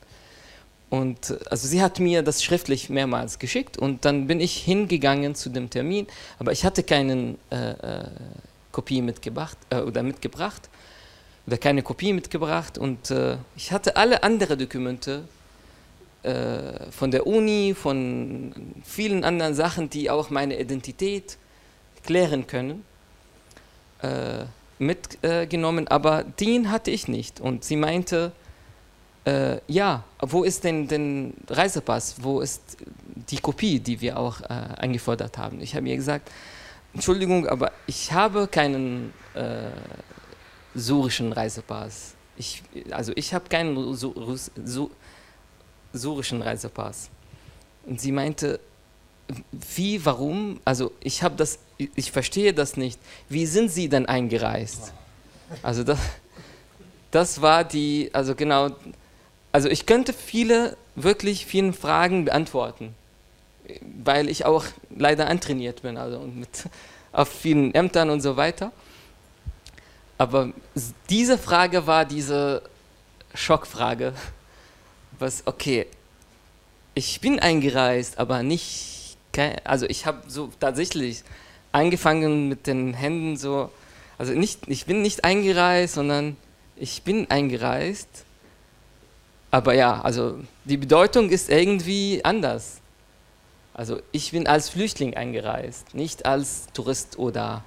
Und 0.90 1.38
also 1.50 1.68
sie 1.68 1.80
hat 1.80 2.00
mir 2.00 2.22
das 2.22 2.42
schriftlich 2.42 2.90
mehrmals 2.90 3.38
geschickt 3.38 3.78
und 3.78 4.04
dann 4.04 4.26
bin 4.26 4.40
ich 4.40 4.56
hingegangen 4.56 5.36
zu 5.36 5.48
dem 5.48 5.70
Termin, 5.70 6.08
aber 6.40 6.50
ich 6.50 6.64
hatte 6.64 6.82
keine 6.82 7.36
äh, 7.50 7.70
äh, 7.70 8.08
Kopie 8.72 9.00
mitgebracht 9.00 9.56
äh, 9.70 9.78
oder 9.78 10.02
mitgebracht 10.02 10.68
oder 11.46 11.58
keine 11.58 11.82
Kopie 11.82 12.12
mitgebracht 12.12 12.76
und 12.76 13.08
äh, 13.12 13.36
ich 13.56 13.70
hatte 13.70 13.94
alle 13.96 14.24
anderen 14.24 14.58
Dokumente 14.58 15.22
äh, 16.24 16.90
von 16.90 17.12
der 17.12 17.24
Uni, 17.24 17.72
von 17.78 18.52
vielen 18.84 19.22
anderen 19.22 19.54
Sachen, 19.54 19.90
die 19.90 20.10
auch 20.10 20.28
meine 20.30 20.58
Identität 20.58 21.38
klären 22.02 22.48
können 22.48 22.84
äh, 24.02 24.44
mitgenommen, 24.78 25.88
aber 25.88 26.24
den 26.24 26.70
hatte 26.70 26.90
ich 26.90 27.08
nicht. 27.08 27.40
Und 27.40 27.64
sie 27.64 27.76
meinte, 27.76 28.32
äh, 29.24 29.58
ja, 29.68 30.04
wo 30.20 30.44
ist 30.44 30.64
denn 30.64 30.88
der 30.88 31.56
Reisepass? 31.56 32.16
Wo 32.20 32.40
ist 32.40 32.78
die 33.30 33.38
Kopie, 33.38 33.78
die 33.78 34.00
wir 34.00 34.18
auch 34.18 34.40
äh, 34.40 34.46
eingefordert 34.78 35.36
haben? 35.36 35.60
Ich 35.60 35.74
habe 35.76 35.88
ihr 35.88 35.96
gesagt, 35.96 36.30
Entschuldigung, 36.94 37.46
aber 37.46 37.72
ich 37.86 38.12
habe 38.12 38.48
keinen 38.48 39.12
äh, 39.34 39.70
syrischen 40.74 41.32
Reisepass. 41.32 42.14
Ich, 42.36 42.62
also 42.90 43.12
ich 43.16 43.34
habe 43.34 43.48
keinen 43.48 43.94
syrischen 45.92 46.42
Reisepass. 46.42 47.10
Und 47.84 48.00
sie 48.00 48.12
meinte, 48.12 48.60
wie, 49.52 50.04
warum? 50.04 50.60
Also 50.64 50.92
ich 51.00 51.22
habe 51.22 51.36
das, 51.36 51.58
ich 51.76 52.12
verstehe 52.12 52.52
das 52.54 52.76
nicht. 52.76 52.98
Wie 53.28 53.46
sind 53.46 53.70
Sie 53.70 53.88
denn 53.88 54.06
eingereist? 54.06 54.92
Also 55.62 55.84
das, 55.84 55.98
das 57.10 57.40
war 57.42 57.64
die, 57.64 58.10
also 58.12 58.34
genau, 58.34 58.70
also 59.52 59.68
ich 59.68 59.86
könnte 59.86 60.12
viele, 60.12 60.76
wirklich 60.94 61.46
vielen 61.46 61.72
Fragen 61.72 62.24
beantworten, 62.24 62.94
weil 64.04 64.28
ich 64.28 64.44
auch 64.44 64.64
leider 64.96 65.28
antrainiert 65.28 65.82
bin, 65.82 65.96
also 65.96 66.20
mit, 66.20 66.68
auf 67.12 67.28
vielen 67.28 67.74
Ämtern 67.74 68.10
und 68.10 68.20
so 68.20 68.36
weiter. 68.36 68.72
Aber 70.18 70.52
diese 71.08 71.38
Frage 71.38 71.86
war 71.86 72.04
diese 72.04 72.62
Schockfrage, 73.34 74.12
was, 75.18 75.46
okay, 75.46 75.86
ich 76.94 77.20
bin 77.20 77.40
eingereist, 77.40 78.18
aber 78.18 78.42
nicht 78.42 78.99
also 79.64 79.86
ich 79.86 80.06
habe 80.06 80.22
so 80.28 80.50
tatsächlich 80.58 81.22
angefangen 81.72 82.48
mit 82.48 82.66
den 82.66 82.94
Händen 82.94 83.36
so, 83.36 83.70
also 84.18 84.32
nicht, 84.32 84.68
ich 84.68 84.86
bin 84.86 85.02
nicht 85.02 85.24
eingereist, 85.24 85.94
sondern 85.94 86.36
ich 86.76 87.02
bin 87.02 87.30
eingereist. 87.30 88.24
Aber 89.50 89.74
ja, 89.74 90.00
also 90.00 90.38
die 90.64 90.76
Bedeutung 90.76 91.30
ist 91.30 91.50
irgendwie 91.50 92.24
anders. 92.24 92.80
Also 93.74 94.00
ich 94.12 94.32
bin 94.32 94.46
als 94.46 94.68
Flüchtling 94.68 95.16
eingereist, 95.16 95.94
nicht 95.94 96.26
als 96.26 96.66
Tourist 96.72 97.18
oder 97.18 97.64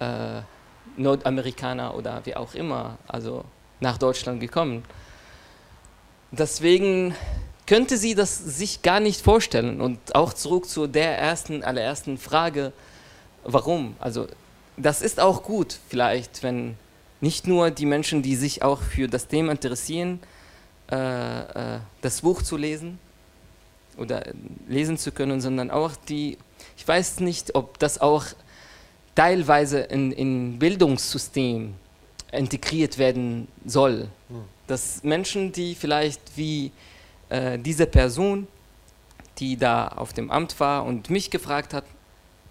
äh, 0.00 0.40
Nordamerikaner 0.96 1.94
oder 1.94 2.22
wie 2.24 2.34
auch 2.34 2.54
immer, 2.54 2.98
also 3.06 3.44
nach 3.80 3.98
Deutschland 3.98 4.40
gekommen. 4.40 4.84
Deswegen 6.30 7.14
könnte 7.72 7.96
sie 7.96 8.14
das 8.14 8.36
sich 8.36 8.82
gar 8.82 9.00
nicht 9.00 9.22
vorstellen. 9.22 9.80
Und 9.80 10.14
auch 10.14 10.34
zurück 10.34 10.68
zu 10.68 10.86
der 10.86 11.16
ersten, 11.16 11.64
allerersten 11.64 12.18
Frage, 12.18 12.70
warum? 13.44 13.96
Also 13.98 14.26
das 14.76 15.00
ist 15.00 15.18
auch 15.18 15.42
gut 15.42 15.78
vielleicht, 15.88 16.42
wenn 16.42 16.76
nicht 17.22 17.46
nur 17.46 17.70
die 17.70 17.86
Menschen, 17.86 18.20
die 18.20 18.36
sich 18.36 18.62
auch 18.62 18.82
für 18.82 19.08
das 19.08 19.26
Thema 19.26 19.52
interessieren, 19.52 20.20
äh, 20.90 20.96
äh, 20.96 21.78
das 22.02 22.20
Buch 22.20 22.42
zu 22.42 22.58
lesen 22.58 22.98
oder 23.96 24.22
lesen 24.68 24.98
zu 24.98 25.10
können, 25.10 25.40
sondern 25.40 25.70
auch 25.70 25.92
die, 26.10 26.36
ich 26.76 26.86
weiß 26.86 27.20
nicht, 27.20 27.54
ob 27.54 27.78
das 27.78 28.02
auch 28.02 28.26
teilweise 29.14 29.78
in, 29.78 30.12
in 30.12 30.58
Bildungssystem 30.58 31.72
integriert 32.32 32.98
werden 32.98 33.48
soll. 33.64 34.08
Hm. 34.28 34.44
Dass 34.66 35.02
Menschen, 35.04 35.52
die 35.52 35.74
vielleicht 35.74 36.20
wie 36.36 36.70
äh, 37.32 37.58
diese 37.58 37.86
Person, 37.86 38.46
die 39.38 39.56
da 39.56 39.88
auf 39.88 40.12
dem 40.12 40.30
Amt 40.30 40.60
war 40.60 40.84
und 40.84 41.08
mich 41.08 41.30
gefragt 41.30 41.72
hat, 41.72 41.84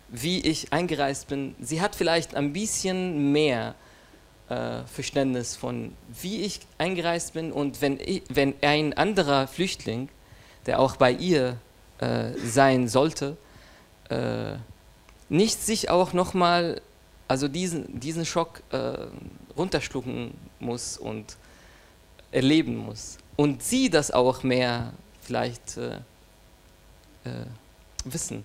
wie 0.10 0.40
ich 0.42 0.74
eingereist 0.74 1.28
bin, 1.28 1.56
sie 1.62 1.82
hat 1.82 1.96
vielleicht 1.96 2.36
ein 2.36 2.52
bisschen 2.52 3.32
mehr 3.32 3.76
äh, 4.50 4.82
Verständnis 4.92 5.56
von, 5.56 5.94
wie 6.20 6.42
ich 6.42 6.62
eingereist 6.80 7.34
bin 7.34 7.52
und 7.52 7.82
wenn, 7.82 8.00
ich, 8.00 8.24
wenn 8.30 8.56
ein 8.62 8.94
anderer 8.94 9.48
Flüchtling, 9.48 10.10
der 10.66 10.80
auch 10.80 10.96
bei 10.96 11.12
ihr 11.12 11.58
äh, 12.00 12.32
sein 12.44 12.88
sollte, 12.88 13.38
äh, 14.10 14.56
nicht 15.30 15.62
sich 15.62 15.92
auch 15.92 16.12
nochmal, 16.12 16.82
also 17.28 17.48
diesen, 17.48 18.00
diesen 18.00 18.26
Schock 18.26 18.64
äh, 18.72 18.94
runterschlucken 19.56 20.34
muss 20.60 20.98
und 20.98 21.38
erleben 22.32 22.76
muss. 22.76 23.18
Und 23.36 23.64
sie 23.64 23.90
das 23.90 24.12
auch 24.12 24.44
mehr 24.44 24.94
vielleicht 25.22 25.78
äh, 25.78 25.96
äh, 27.24 27.46
wissen. 28.06 28.44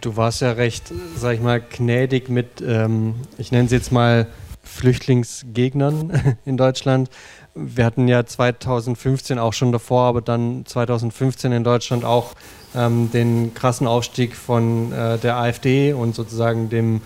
Du 0.00 0.16
warst 0.16 0.40
ja 0.40 0.52
recht, 0.52 0.92
sag 1.16 1.34
ich 1.34 1.40
mal, 1.40 1.60
gnädig 1.60 2.28
mit, 2.28 2.60
ähm, 2.60 3.14
ich 3.38 3.52
nenne 3.52 3.66
es 3.66 3.72
jetzt 3.72 3.92
mal 3.92 4.26
Flüchtlingsgegnern 4.62 6.36
in 6.44 6.56
Deutschland. 6.56 7.10
Wir 7.54 7.84
hatten 7.84 8.08
ja 8.08 8.26
2015 8.26 9.38
auch 9.38 9.52
schon 9.52 9.70
davor, 9.70 10.04
aber 10.04 10.20
dann 10.20 10.66
2015 10.66 11.52
in 11.52 11.64
Deutschland 11.64 12.04
auch 12.04 12.32
ähm, 12.74 13.10
den 13.12 13.54
krassen 13.54 13.86
Aufstieg 13.86 14.34
von 14.34 14.92
äh, 14.92 15.18
der 15.18 15.36
AfD 15.36 15.92
und 15.92 16.14
sozusagen 16.14 16.68
dem 16.68 17.00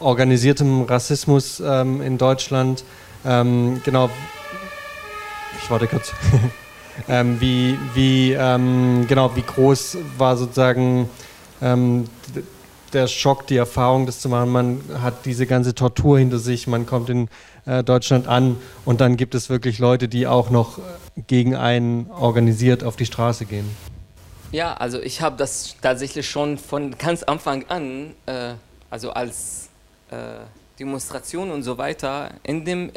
organisierten 0.00 0.82
Rassismus 0.84 1.62
ähm, 1.64 2.02
in 2.02 2.18
Deutschland. 2.18 2.84
Ähm, 3.24 3.80
genau, 3.84 4.10
ich 5.62 5.70
warte 5.70 5.86
kurz. 5.86 6.12
Ähm, 7.08 7.40
wie, 7.40 7.78
wie, 7.94 8.32
ähm, 8.32 9.06
genau, 9.06 9.36
wie 9.36 9.42
groß 9.42 9.98
war 10.16 10.36
sozusagen 10.36 11.10
ähm, 11.60 12.08
der 12.92 13.06
Schock, 13.06 13.46
die 13.46 13.56
Erfahrung, 13.56 14.06
das 14.06 14.20
zu 14.20 14.28
machen. 14.28 14.50
Man 14.50 14.80
hat 15.02 15.26
diese 15.26 15.46
ganze 15.46 15.74
Tortur 15.74 16.18
hinter 16.18 16.38
sich, 16.38 16.66
man 16.66 16.86
kommt 16.86 17.10
in 17.10 17.28
äh, 17.66 17.84
Deutschland 17.84 18.28
an 18.28 18.56
und 18.84 19.00
dann 19.00 19.16
gibt 19.16 19.34
es 19.34 19.50
wirklich 19.50 19.78
Leute, 19.78 20.08
die 20.08 20.26
auch 20.26 20.50
noch 20.50 20.78
gegen 21.26 21.54
einen 21.54 22.10
organisiert 22.10 22.84
auf 22.84 22.96
die 22.96 23.06
Straße 23.06 23.44
gehen. 23.44 23.68
Ja, 24.52 24.74
also 24.74 25.00
ich 25.00 25.20
habe 25.20 25.36
das 25.36 25.76
tatsächlich 25.82 26.28
schon 26.28 26.56
von 26.56 26.96
ganz 26.96 27.22
Anfang 27.24 27.64
an, 27.68 28.14
äh, 28.26 28.54
also 28.88 29.10
als 29.10 29.68
äh, 30.10 30.16
Demonstration 30.78 31.50
und 31.50 31.62
so 31.62 31.76
weiter, 31.78 32.30
in 32.42 32.64
dem 32.64 32.92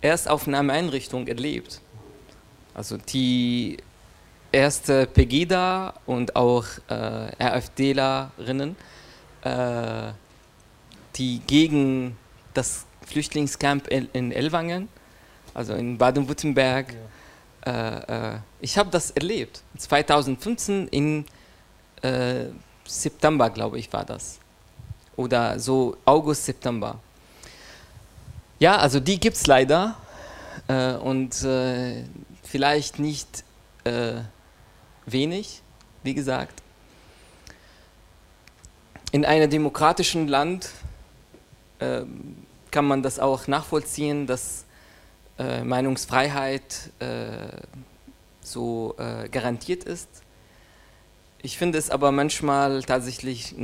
Erstaufnahmeeinrichtung 0.00 1.26
erlebt. 1.26 1.80
Also 2.74 2.96
die 2.96 3.76
erste 4.50 5.06
Pegida 5.06 5.94
und 6.06 6.34
auch 6.34 6.64
äh, 6.88 6.94
RFDlerinnen, 7.40 8.76
äh, 9.42 10.12
die 11.14 11.40
gegen 11.46 12.16
das 12.52 12.84
Flüchtlingscamp 13.06 13.86
in 13.88 14.32
Elwangen, 14.32 14.88
also 15.54 15.74
in 15.74 15.98
Baden-Württemberg, 15.98 16.94
ja. 17.64 17.98
äh, 18.00 18.34
äh 18.34 18.38
ich 18.60 18.76
habe 18.76 18.90
das 18.90 19.10
erlebt. 19.12 19.62
2015 19.76 20.88
im 20.88 21.24
äh, 22.02 22.46
September, 22.86 23.50
glaube 23.50 23.78
ich, 23.78 23.92
war 23.92 24.04
das. 24.04 24.38
Oder 25.16 25.58
so 25.60 25.96
August, 26.04 26.46
September. 26.46 26.98
Ja, 28.58 28.78
also 28.78 28.98
die 29.00 29.20
gibt 29.20 29.36
es 29.36 29.46
leider. 29.46 29.96
Äh, 30.66 30.94
und 30.94 31.44
vielleicht 32.54 32.98
nicht 33.00 33.44
wenig, 35.06 35.60
wie 36.04 36.14
gesagt. 36.14 36.62
In 39.12 39.24
einem 39.24 39.50
demokratischen 39.50 40.28
Land 40.28 40.70
äh, 41.78 42.02
kann 42.70 42.84
man 42.84 43.02
das 43.02 43.18
auch 43.18 43.46
nachvollziehen, 43.46 44.26
dass 44.26 44.64
äh, 45.38 45.62
Meinungsfreiheit 45.62 46.90
äh, 46.98 47.48
so 48.40 48.94
äh, 48.98 49.28
garantiert 49.28 49.84
ist. 49.84 50.08
Ich 51.42 51.58
finde 51.58 51.78
es 51.78 51.90
aber 51.90 52.10
manchmal 52.10 52.82
tatsächlich, 52.82 53.54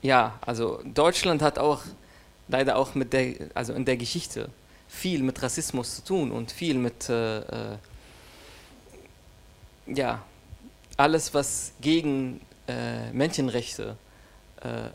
ja, 0.00 0.38
also 0.40 0.80
Deutschland 0.84 1.42
hat 1.42 1.58
auch 1.58 1.82
leider 2.48 2.76
auch 2.76 2.94
mit 2.94 3.12
der, 3.12 3.34
also 3.54 3.74
in 3.74 3.84
der 3.84 3.96
Geschichte 3.98 4.48
viel 4.92 5.22
mit 5.22 5.42
Rassismus 5.42 5.96
zu 5.96 6.04
tun 6.04 6.30
und 6.30 6.52
viel 6.52 6.76
mit 6.76 7.08
äh, 7.08 7.38
äh, 7.38 7.76
ja, 9.86 10.22
alles, 10.96 11.34
was 11.34 11.72
gegen 11.80 12.40
äh, 12.68 13.10
Menschenrechte 13.12 13.96
äh, 14.62 14.68
äh, 14.68 14.90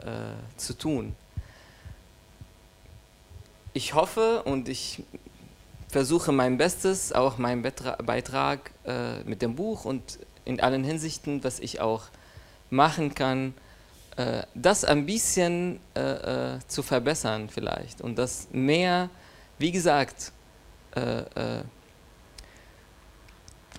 zu 0.56 0.78
tun. 0.78 1.16
Ich 3.74 3.96
hoffe 3.96 4.44
und 4.44 4.70
ich 4.70 5.04
versuche 5.90 6.32
mein 6.32 6.58
Bestes, 6.58 7.12
auch 7.12 7.38
meinen 7.38 7.64
Betra 7.64 7.96
Beitrag 7.96 8.72
äh, 8.86 9.24
mit 9.24 9.42
dem 9.42 9.56
Buch 9.56 9.84
und 9.84 10.20
in 10.46 10.62
allen 10.62 10.84
Hinsichten, 10.84 11.44
was 11.44 11.60
ich 11.60 11.82
auch 11.82 12.04
machen 12.70 13.14
kann, 13.14 13.54
das 14.56 14.84
ein 14.84 15.06
bisschen 15.06 15.80
zu 16.68 16.82
verbessern 16.82 17.50
vielleicht 17.50 18.02
und 18.02 18.18
das 18.18 18.48
mehr, 18.52 19.12
wie 19.60 19.72
gesagt, 19.72 20.32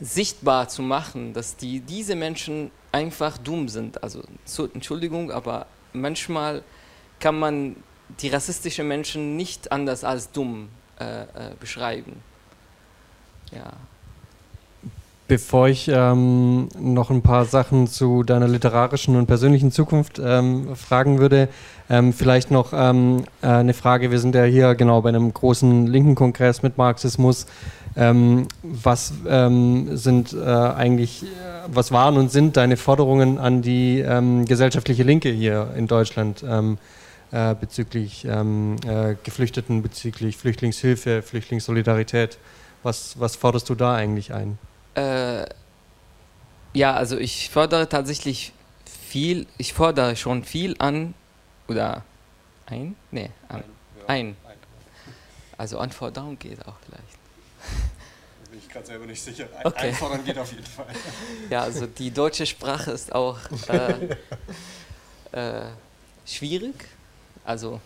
sichtbar 0.00 0.68
zu 0.68 0.82
machen, 0.82 1.32
dass 1.32 1.56
die, 1.56 1.80
diese 1.80 2.14
Menschen 2.14 2.70
einfach 2.92 3.38
dumm 3.38 3.68
sind. 3.68 4.02
Also 4.02 4.22
so, 4.44 4.66
Entschuldigung, 4.66 5.30
aber 5.30 5.66
manchmal 5.92 6.62
kann 7.20 7.38
man 7.38 7.76
die 8.20 8.28
rassistischen 8.28 8.88
Menschen 8.88 9.36
nicht 9.36 9.72
anders 9.72 10.04
als 10.04 10.30
dumm 10.30 10.68
äh, 10.98 11.22
äh, 11.22 11.26
beschreiben. 11.58 12.22
Ja. 13.52 13.72
Bevor 15.28 15.68
ich 15.68 15.90
ähm, 15.92 16.70
noch 16.80 17.10
ein 17.10 17.20
paar 17.20 17.44
Sachen 17.44 17.86
zu 17.86 18.22
deiner 18.22 18.48
literarischen 18.48 19.14
und 19.14 19.26
persönlichen 19.26 19.70
Zukunft 19.70 20.18
ähm, 20.24 20.74
fragen 20.74 21.18
würde, 21.18 21.50
ähm, 21.90 22.14
vielleicht 22.14 22.50
noch 22.50 22.72
ähm, 22.72 23.24
äh, 23.42 23.48
eine 23.48 23.74
Frage. 23.74 24.10
Wir 24.10 24.20
sind 24.20 24.34
ja 24.34 24.44
hier 24.44 24.74
genau 24.74 25.02
bei 25.02 25.10
einem 25.10 25.34
großen 25.34 25.86
linken 25.86 26.14
Kongress 26.14 26.62
mit 26.62 26.78
Marxismus. 26.78 27.46
Ähm, 27.94 28.48
was 28.62 29.12
ähm, 29.28 29.98
sind 29.98 30.32
äh, 30.32 30.46
eigentlich, 30.46 31.26
was 31.66 31.92
waren 31.92 32.16
und 32.16 32.32
sind 32.32 32.56
deine 32.56 32.78
Forderungen 32.78 33.36
an 33.36 33.60
die 33.60 34.02
gesellschaftliche 34.46 35.02
Linke 35.02 35.28
hier 35.28 35.74
in 35.76 35.86
Deutschland 35.86 36.42
äh, 36.42 37.54
bezüglich 37.54 38.24
äh, 38.24 39.16
Geflüchteten, 39.22 39.82
bezüglich 39.82 40.38
Flüchtlingshilfe, 40.38 41.20
Flüchtlingssolidarität? 41.20 42.38
Was, 42.82 43.20
was 43.20 43.36
forderst 43.36 43.68
du 43.68 43.74
da 43.74 43.94
eigentlich 43.94 44.32
ein? 44.32 44.56
Äh, 44.94 45.46
ja, 46.74 46.94
also 46.94 47.16
ich 47.18 47.50
fordere 47.50 47.88
tatsächlich 47.88 48.52
viel, 48.84 49.46
ich 49.56 49.72
fordere 49.72 50.16
schon 50.16 50.44
viel 50.44 50.76
an, 50.78 51.14
oder 51.66 52.04
ein? 52.66 52.96
Nee, 53.10 53.30
an, 53.48 53.64
ein. 54.06 54.36
Also 55.56 55.78
Anforderung 55.78 56.38
geht 56.38 56.64
auch 56.66 56.76
vielleicht. 56.86 58.52
mich 58.52 58.68
gerade 58.68 58.86
selber 58.86 59.06
nicht 59.06 59.20
sicher. 59.20 59.48
Ein, 59.56 59.66
okay. 59.66 59.88
Einfordern 59.88 60.24
geht 60.24 60.38
auf 60.38 60.52
jeden 60.52 60.64
Fall. 60.64 60.86
Ja, 61.50 61.62
also 61.62 61.86
die 61.86 62.10
deutsche 62.10 62.46
Sprache 62.46 62.92
ist 62.92 63.12
auch 63.14 63.38
äh, 63.68 64.16
äh, 65.32 65.70
schwierig. 66.26 66.74
Also 67.44 67.80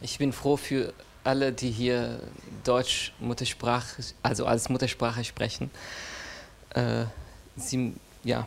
ich 0.00 0.18
bin 0.18 0.32
froh 0.32 0.56
für 0.56 0.92
alle, 1.24 1.52
die 1.52 1.70
hier 1.70 2.20
Deutsch 2.64 3.12
Muttersprache, 3.18 4.02
also 4.22 4.46
als 4.46 4.68
Muttersprache 4.68 5.24
sprechen. 5.24 5.70
Äh, 6.70 7.04
sie, 7.56 7.94
ja, 8.22 8.46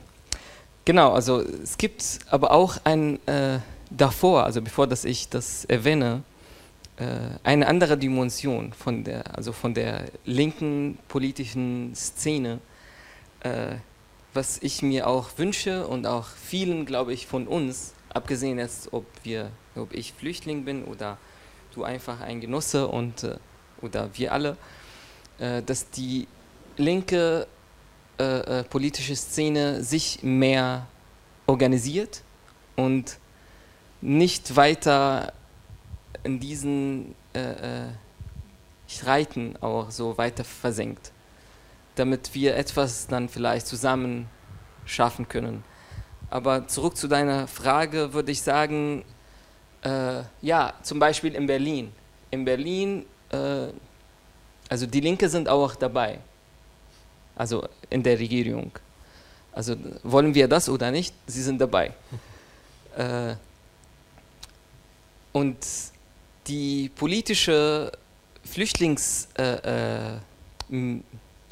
genau. 0.86 1.14
Also 1.14 1.42
es 1.42 1.78
gibt 1.78 2.20
aber 2.30 2.52
auch 2.52 2.78
ein 2.84 3.20
äh, 3.28 3.60
davor, 3.90 4.44
also 4.44 4.62
bevor 4.62 4.88
dass 4.88 5.06
ich 5.06 5.30
das 5.30 5.66
erwähne, 5.66 6.24
äh, 6.98 7.06
eine 7.44 7.68
andere 7.68 7.98
Dimension 7.98 8.74
von 8.74 9.04
der, 9.04 9.38
also 9.38 9.52
von 9.52 9.74
der 9.74 10.06
linken 10.26 10.98
politischen 11.08 11.94
Szene, 11.96 12.60
äh, 13.42 13.76
was 14.34 14.60
ich 14.62 14.82
mir 14.82 15.08
auch 15.08 15.30
wünsche 15.38 15.88
und 15.88 16.06
auch 16.06 16.28
vielen, 16.28 16.86
glaube 16.86 17.14
ich, 17.14 17.28
von 17.28 17.48
uns, 17.48 17.94
abgesehen 18.10 18.60
jetzt, 18.60 18.94
ob 18.94 19.06
wir, 19.24 19.52
ob 19.76 19.94
ich 19.94 20.14
Flüchtling 20.14 20.66
bin 20.66 20.84
oder 20.86 21.18
du 21.78 21.84
einfach 21.84 22.22
ein 22.22 22.42
Genosse 22.42 22.88
und 22.88 23.24
äh, 23.24 23.38
oder 23.82 24.10
wir 24.14 24.34
alle, 24.34 24.58
äh, 25.40 25.62
dass 25.62 25.90
die 25.90 26.28
linke 26.78 27.48
äh, 28.20 28.60
äh, 28.60 28.64
politische 28.64 29.16
Szene 29.16 29.84
sich 29.84 30.24
mehr 30.24 30.88
organisiert 31.46 32.24
und 32.76 33.18
nicht 34.02 34.56
weiter 34.56 35.34
in 36.24 36.40
diesen 36.40 37.16
äh, 37.34 37.88
Streiten 38.88 39.56
auch 39.62 39.92
so 39.92 40.18
weiter 40.18 40.44
versenkt, 40.44 41.12
damit 41.96 42.34
wir 42.34 42.56
etwas 42.56 43.08
dann 43.08 43.30
vielleicht 43.30 43.68
zusammen 43.68 44.28
schaffen 44.86 45.28
können. 45.28 45.64
Aber 46.30 46.68
zurück 46.68 46.98
zu 46.98 47.08
deiner 47.08 47.48
Frage 47.48 48.14
würde 48.14 48.32
ich 48.32 48.42
sagen, 48.42 49.06
äh, 49.84 50.24
ja, 50.42 50.74
zum 50.84 51.00
Beispiel 51.00 51.36
in 51.36 51.48
Berlin. 51.48 51.92
In 52.32 52.46
Berlin, 52.46 53.06
äh, 53.30 53.68
also 54.70 54.86
die 54.86 55.00
Linke 55.00 55.30
sind 55.30 55.48
auch 55.48 55.76
dabei, 55.76 56.20
also 57.36 57.68
in 57.90 58.04
der 58.04 58.20
Regierung. 58.20 58.72
Also 59.52 59.76
wollen 60.04 60.34
wir 60.34 60.48
das 60.48 60.70
oder 60.70 60.92
nicht, 60.92 61.14
sie 61.26 61.44
sind 61.44 61.60
dabei. 61.60 61.94
Äh, 62.98 63.36
und 65.34 65.58
die 66.48 66.90
politische 66.96 67.92
Flüchtlingsmethoden 68.44 71.04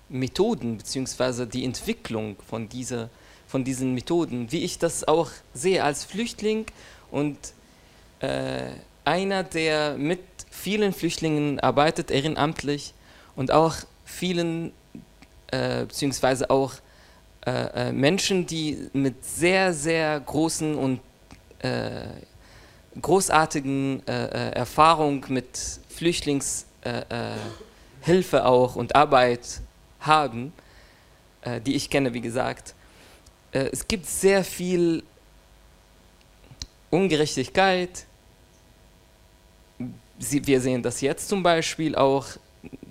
äh, 0.09 0.73
äh, 0.73 0.77
bzw. 0.77 1.45
die 1.45 1.63
Entwicklung 1.63 2.35
von, 2.47 2.67
dieser, 2.67 3.11
von 3.47 3.63
diesen 3.63 3.93
Methoden, 3.93 4.51
wie 4.51 4.63
ich 4.63 4.79
das 4.79 5.07
auch 5.07 5.29
sehe 5.53 5.83
als 5.83 6.03
Flüchtling 6.03 6.65
und 7.11 7.37
äh, 8.25 8.71
einer, 9.05 9.43
der 9.43 9.97
mit 9.97 10.19
vielen 10.49 10.93
Flüchtlingen 10.93 11.59
arbeitet, 11.59 12.09
ehrenamtlich 12.09 12.93
und 13.35 13.51
auch 13.51 13.75
vielen, 14.03 14.71
äh, 15.51 15.85
beziehungsweise 15.85 16.49
auch 16.49 16.73
äh, 17.45 17.89
äh 17.89 17.91
Menschen, 17.91 18.47
die 18.47 18.89
mit 18.93 19.23
sehr, 19.23 19.73
sehr 19.73 20.19
großen 20.19 20.75
und 20.75 20.99
äh, 21.59 22.07
großartigen 22.99 24.07
äh, 24.07 24.51
Erfahrung 24.51 25.25
mit 25.27 25.59
Flüchtlingshilfe 25.89 26.65
auch 28.45 28.75
und 28.75 28.95
Arbeit 28.95 29.61
haben, 29.99 30.53
die 31.65 31.75
ich 31.75 31.89
kenne, 31.89 32.13
wie 32.13 32.21
gesagt. 32.21 32.73
es 33.51 33.87
gibt 33.87 34.05
sehr 34.07 34.43
viel 34.43 35.03
Ungerechtigkeit, 36.89 38.04
Sie, 40.25 40.45
wir 40.47 40.59
sehen 40.59 40.81
das 40.81 41.01
jetzt 41.01 41.29
zum 41.29 41.43
Beispiel 41.43 41.95
auch, 41.95 42.25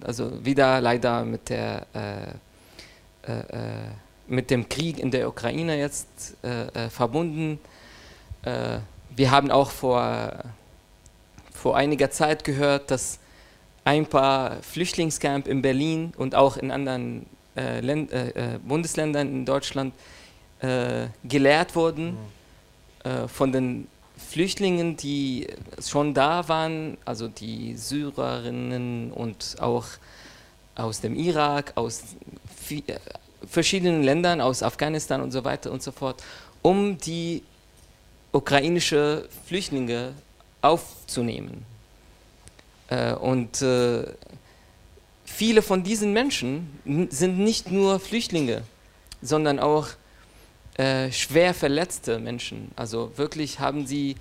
also 0.05 0.45
wieder 0.45 0.80
leider 0.80 1.24
mit, 1.24 1.49
der, 1.49 1.87
äh, 1.93 3.30
äh, 3.30 3.39
äh 3.41 3.89
mit 4.26 4.51
dem 4.51 4.68
Krieg 4.68 4.99
in 4.99 5.11
der 5.11 5.28
Ukraine 5.28 5.76
jetzt 5.76 6.37
äh, 6.43 6.87
äh 6.87 6.91
verbunden. 6.91 7.59
Äh, 8.43 8.78
wir 9.14 9.30
haben 9.30 9.51
auch 9.51 9.70
vor, 9.70 10.32
vor 11.53 11.76
einiger 11.76 12.11
Zeit 12.11 12.45
gehört, 12.45 12.91
dass 12.91 13.18
ein 13.85 14.07
paar 14.07 14.62
Flüchtlingscamps 14.62 15.49
in 15.49 15.61
Berlin 15.61 16.14
und 16.16 16.35
auch 16.35 16.57
in 16.57 16.70
anderen 16.70 17.26
Bundesländern 18.66 19.28
in 19.28 19.45
Deutschland 19.45 19.95
gelehrt 21.22 21.76
wurden 21.76 22.16
mhm. 23.05 23.28
von 23.28 23.53
den 23.53 23.87
Flüchtlingen, 24.17 24.97
die 24.97 25.49
schon 25.81 26.15
da 26.15 26.49
waren, 26.49 26.97
also 27.05 27.29
die 27.29 27.77
Syrerinnen 27.77 29.12
und 29.12 29.57
auch 29.61 29.87
aus 30.75 31.01
dem 31.01 31.17
Irak, 31.17 31.73
aus 31.77 32.03
verschiedenen 33.49 34.03
Ländern, 34.03 34.41
aus 34.41 34.62
Afghanistan 34.62 35.21
und 35.21 35.31
so 35.33 35.45
weiter 35.45 35.71
und 35.71 35.83
so 35.83 35.93
fort, 35.93 36.23
um 36.62 36.99
die 36.99 37.43
ukrainische 38.33 39.29
Flüchtlinge 39.47 40.15
aufzunehmen. 40.62 41.65
Äh, 42.89 43.15
und 43.15 43.62
äh, 43.62 44.05
viele 45.25 45.62
von 45.62 45.83
diesen 45.83 46.12
Menschen 46.12 47.09
sind 47.11 47.39
nicht 47.39 47.71
nur 47.71 48.01
Flüchtlinge, 48.01 48.62
sondern 49.23 49.59
auch 49.59 49.89
äh, 50.77 51.12
schwer 51.12 51.55
verletzte 51.55 52.18
Menschen. 52.18 52.70
Also 52.75 53.12
wirklich 53.16 53.61
haben 53.61 53.87
sie 53.87 54.16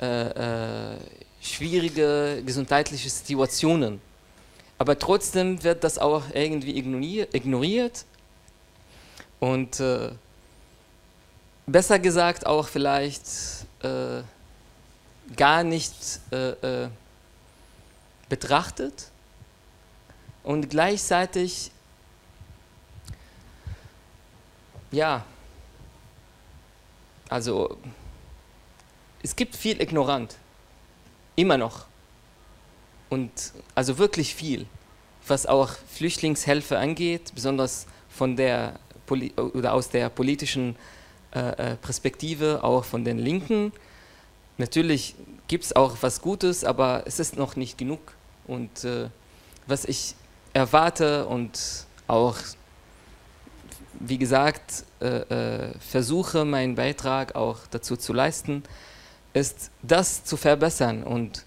äh, 0.00 0.94
äh, 0.94 0.98
schwierige 1.40 2.42
gesundheitliche 2.44 3.08
Situationen. 3.08 4.02
Aber 4.76 4.98
trotzdem 4.98 5.62
wird 5.62 5.82
das 5.82 5.98
auch 5.98 6.24
irgendwie 6.34 6.76
ignoriert. 6.76 8.04
Und 9.40 9.80
äh, 9.80 10.10
besser 11.66 11.98
gesagt 11.98 12.46
auch 12.46 12.68
vielleicht 12.68 13.26
gar 15.36 15.62
nicht 15.64 15.94
betrachtet. 18.30 19.10
Und 20.42 20.70
gleichzeitig, 20.70 21.70
ja, 24.90 25.24
also 27.28 27.78
es 29.22 29.34
gibt 29.36 29.56
viel 29.56 29.80
Ignorant, 29.80 30.36
immer 31.36 31.56
noch. 31.56 31.86
Und 33.10 33.30
also 33.74 33.98
wirklich 33.98 34.34
viel, 34.34 34.66
was 35.26 35.46
auch 35.46 35.70
Flüchtlingshilfe 35.88 36.78
angeht, 36.78 37.32
besonders 37.34 37.86
von 38.08 38.36
der 38.36 38.78
oder 39.08 39.74
aus 39.74 39.90
der 39.90 40.08
politischen 40.08 40.76
äh, 41.34 41.72
äh, 41.72 41.76
Perspektive, 41.76 42.64
auch 42.64 42.84
von 42.84 43.04
den 43.04 43.18
Linken. 43.18 43.72
Natürlich 44.56 45.14
gibt 45.48 45.64
es 45.64 45.76
auch 45.76 45.96
was 46.00 46.20
Gutes, 46.22 46.64
aber 46.64 47.02
es 47.06 47.18
ist 47.18 47.36
noch 47.36 47.56
nicht 47.56 47.76
genug. 47.76 48.00
Und 48.46 48.84
äh, 48.84 49.08
was 49.66 49.84
ich 49.84 50.14
erwarte 50.52 51.26
und 51.26 51.86
auch 52.06 52.36
wie 54.00 54.18
gesagt, 54.18 54.84
äh, 55.00 55.06
äh, 55.06 55.78
versuche 55.78 56.44
meinen 56.44 56.74
Beitrag 56.74 57.34
auch 57.34 57.58
dazu 57.70 57.96
zu 57.96 58.12
leisten, 58.12 58.62
ist 59.32 59.70
das 59.82 60.24
zu 60.24 60.36
verbessern 60.36 61.02
und 61.02 61.44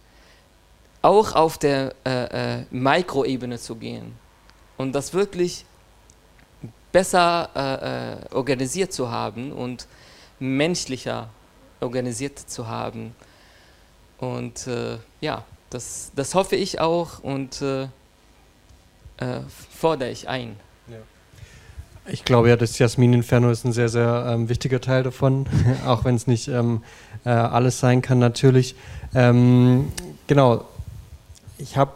auch 1.02 1.34
auf 1.34 1.58
der 1.58 1.95
äh, 2.06 2.60
äh, 2.60 2.66
Mikroebene 2.70 3.58
zu 3.60 3.76
gehen 3.76 4.14
und 4.78 4.93
das 4.93 5.14
wirklich 5.14 5.66
besser 6.91 7.50
äh, 7.56 8.14
äh, 8.14 8.36
organisiert 8.36 8.91
zu 8.91 9.10
haben 9.10 9.52
und 9.52 9.88
menschlicher 10.39 11.30
organisiert 11.80 12.39
zu 12.39 12.68
haben. 12.68 13.16
Und 14.20 14.68
ja, 15.22 15.43
das, 15.70 16.12
das 16.16 16.34
hoffe 16.34 16.56
ich 16.56 16.80
auch 16.80 17.20
und 17.20 17.64
fordere 19.70 20.10
ich 20.10 20.28
ein. 20.28 20.60
Ich 22.10 22.24
glaube 22.24 22.49
ja, 22.49 22.55
das 22.55 22.80
Jasmin-Inferno 22.80 23.51
ist 23.51 23.66
ein 23.66 23.74
sehr, 23.74 23.89
sehr 23.89 24.26
ähm, 24.30 24.47
wichtiger 24.47 24.80
Teil 24.80 25.03
davon, 25.03 25.45
auch 25.86 26.05
wenn 26.05 26.16
es 26.16 26.26
nicht 26.26 26.47
ähm, 26.47 26.84
äh, 27.26 27.30
alles 27.30 27.80
sein 27.80 28.01
kann, 28.01 28.20
natürlich. 28.20 28.76
Ähm, 29.14 29.91
genau, 30.28 30.66
ich 31.58 31.76
habe 31.76 31.91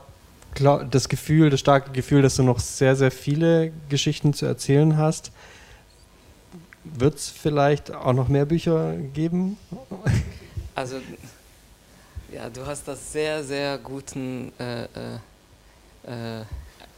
das 0.55 1.07
Gefühl, 1.07 1.49
das 1.49 1.61
starke 1.61 1.91
Gefühl, 1.91 2.21
dass 2.21 2.35
du 2.35 2.43
noch 2.43 2.59
sehr, 2.59 2.97
sehr 2.97 3.11
viele 3.11 3.71
Geschichten 3.87 4.33
zu 4.33 4.45
erzählen 4.45 4.97
hast. 4.97 5.31
Wird 6.83 7.15
es 7.15 7.29
vielleicht 7.29 7.93
auch 7.93 8.13
noch 8.13 8.27
mehr 8.27 8.45
Bücher 8.45 8.95
geben? 9.13 9.57
Also, 10.75 10.97
ja, 12.33 12.49
du 12.49 12.65
hast 12.65 12.87
das 12.87 13.13
sehr, 13.13 13.43
sehr 13.43 13.77
guten 13.77 14.51
äh, 14.59 14.83
äh, 14.83 16.39
äh 16.39 16.45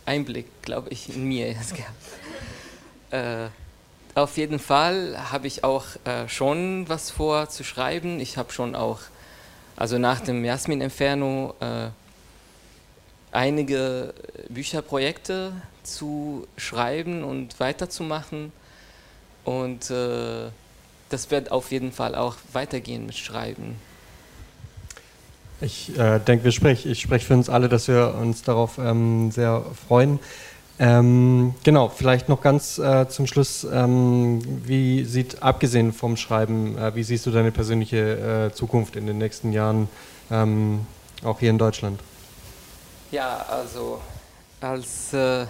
Einblick, 0.05 0.47
glaube 0.61 0.89
ich, 0.89 1.16
in 1.16 1.24
mir 1.26 1.47
jetzt 1.47 1.76
gehabt. 1.76 1.95
Äh, 3.14 3.49
auf 4.16 4.38
jeden 4.38 4.57
Fall 4.57 5.18
habe 5.32 5.45
ich 5.45 5.64
auch 5.64 5.86
äh, 6.05 6.28
schon 6.28 6.89
was 6.89 7.11
vor 7.11 7.47
zu 7.47 7.64
schreiben. 7.64 8.20
Ich 8.20 8.38
habe 8.38 8.51
schon 8.51 8.76
auch, 8.76 8.99
also 9.76 9.99
nach 9.99 10.20
dem 10.20 10.43
Jasmin 10.43 10.82
Inferno, 10.82 11.53
äh, 11.59 11.89
einige 13.32 14.16
Bücherprojekte 14.49 15.53
zu 15.84 16.47
schreiben 16.57 17.24
und 17.24 17.59
weiterzumachen. 17.59 18.51
Und 19.43 19.91
äh, 19.91 20.49
das 21.09 21.30
wird 21.30 21.51
auf 21.51 21.72
jeden 21.72 21.91
Fall 21.91 22.16
auch 22.16 22.36
weitergehen 22.51 23.05
mit 23.05 23.16
Schreiben. 23.16 23.76
Ich 25.61 25.95
äh, 25.99 26.20
denke, 26.20 26.49
ich 26.49 26.55
spreche 26.55 27.26
für 27.26 27.34
uns 27.36 27.47
alle, 27.47 27.70
dass 27.70 27.88
wir 27.88 28.16
uns 28.20 28.41
darauf 28.41 28.80
ähm, 28.80 29.32
sehr 29.32 29.64
freuen. 29.88 30.20
Ähm, 30.80 31.53
genau, 31.63 31.89
vielleicht 31.89 32.30
noch 32.30 32.41
ganz 32.41 32.80
äh, 32.80 33.07
zum 33.07 33.28
Schluss, 33.28 33.65
ähm, 33.71 34.41
wie 34.65 35.05
sieht, 35.05 35.43
abgesehen 35.43 35.93
vom 35.93 36.17
Schreiben, 36.17 36.78
äh, 36.78 36.95
wie 36.95 37.03
siehst 37.03 37.28
du 37.28 37.32
deine 37.32 37.51
persönliche 37.51 38.49
äh, 38.49 38.55
Zukunft 38.55 38.95
in 38.95 39.05
den 39.05 39.19
nächsten 39.19 39.53
Jahren, 39.53 39.88
ähm, 40.32 40.88
auch 41.24 41.39
hier 41.39 41.51
in 41.51 41.59
Deutschland? 41.59 41.99
Ja, 43.11 43.45
also 43.47 44.01
als, 44.61 45.13
äh, 45.13 45.45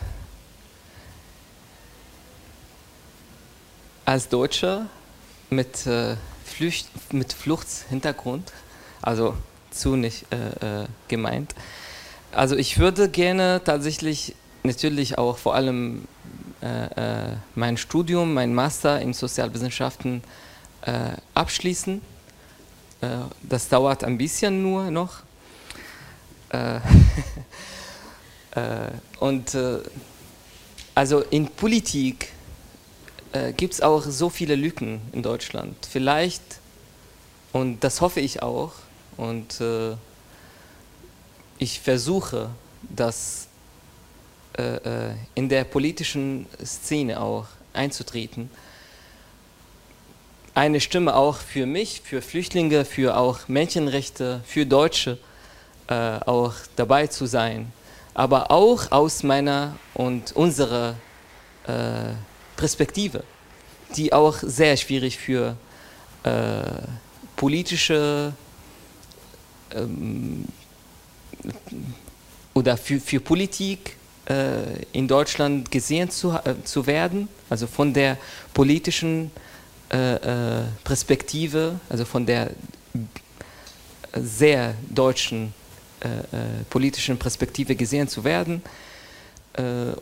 als 4.04 4.28
Deutscher 4.28 4.88
mit, 5.50 5.88
äh, 5.88 6.18
Flücht, 6.44 6.90
mit 7.14 7.32
Fluchtshintergrund, 7.32 8.52
also 9.02 9.36
zu 9.72 9.96
nicht 9.96 10.26
äh, 10.34 10.86
gemeint, 11.08 11.56
also 12.34 12.56
ich 12.58 12.78
würde 12.78 13.10
gerne 13.10 13.62
tatsächlich 13.64 14.36
natürlich 14.64 15.18
auch 15.18 15.38
vor 15.38 15.56
allem 15.56 16.08
äh, 16.62 16.86
äh, 16.86 17.36
mein 17.56 17.76
Studium, 17.78 18.34
mein 18.34 18.54
Master 18.54 19.02
in 19.02 19.14
Sozialwissenschaften 19.14 20.24
äh, 20.84 21.12
abschließen. 21.34 22.02
Äh, 23.02 23.08
das 23.42 23.68
dauert 23.68 24.04
ein 24.04 24.18
bisschen 24.18 24.62
nur 24.62 24.90
noch. 24.90 25.24
Äh, 26.50 26.78
äh, 28.56 28.92
und 29.20 29.58
also 30.96 31.22
in 31.22 31.48
Politik 31.48 32.30
gibt 33.58 33.74
es 33.74 33.82
auch 33.82 34.04
so 34.04 34.30
viele 34.30 34.56
Lücken 34.56 35.02
in 35.12 35.24
Deutschland. 35.24 35.76
Vielleicht, 35.90 36.44
und 37.52 37.84
das 37.84 38.00
hoffe 38.00 38.20
ich 38.20 38.44
auch, 38.44 38.74
und 39.18 39.60
ich 41.58 41.80
versuche, 41.80 42.52
dass 42.84 43.48
äh, 44.58 44.76
äh, 44.76 45.16
in 45.34 45.50
der 45.50 45.64
politischen 45.64 46.46
Szene 46.64 47.20
auch 47.20 47.48
einzutreten. 47.74 48.52
Eine 50.54 50.80
Stimme 50.80 51.16
auch 51.16 51.38
für 51.38 51.66
mich, 51.66 52.02
für 52.04 52.22
Flüchtlinge, 52.22 52.86
für 52.86 53.18
auch 53.18 53.48
Menschenrechte, 53.48 54.42
für 54.46 54.68
Deutsche 54.68 55.18
äh, 55.88 56.20
auch 56.26 56.54
dabei 56.76 57.08
zu 57.08 57.26
sein. 57.26 57.74
Aber 58.14 58.52
auch 58.52 58.92
aus 58.92 59.24
meiner 59.24 59.76
und 59.96 60.34
unserer 60.34 60.96
äh, 61.66 62.14
Perspektive, 62.56 63.24
die 63.96 64.14
auch 64.14 64.38
sehr 64.44 64.78
schwierig 64.78 65.18
für 65.18 65.58
äh, 66.24 66.62
politische 67.36 68.34
ähm, 69.74 70.46
oder 72.54 72.78
für, 72.78 73.00
für 73.00 73.20
Politik 73.20 73.98
in 74.94 75.08
Deutschland 75.08 75.70
gesehen 75.70 76.10
zu, 76.10 76.32
äh, 76.32 76.56
zu 76.64 76.88
werden, 76.88 77.28
also 77.50 77.68
von 77.68 77.94
der 77.94 78.18
politischen 78.54 79.32
äh, 79.92 80.16
äh 80.16 80.64
Perspektive, 80.84 81.80
also 81.90 82.06
von 82.06 82.26
der 82.26 82.52
sehr 84.16 84.76
deutschen 84.90 85.54
äh, 86.02 86.08
äh, 86.08 86.64
politischen 86.70 87.18
Perspektive 87.18 87.76
gesehen 87.76 88.08
zu 88.08 88.24
werden. 88.24 88.62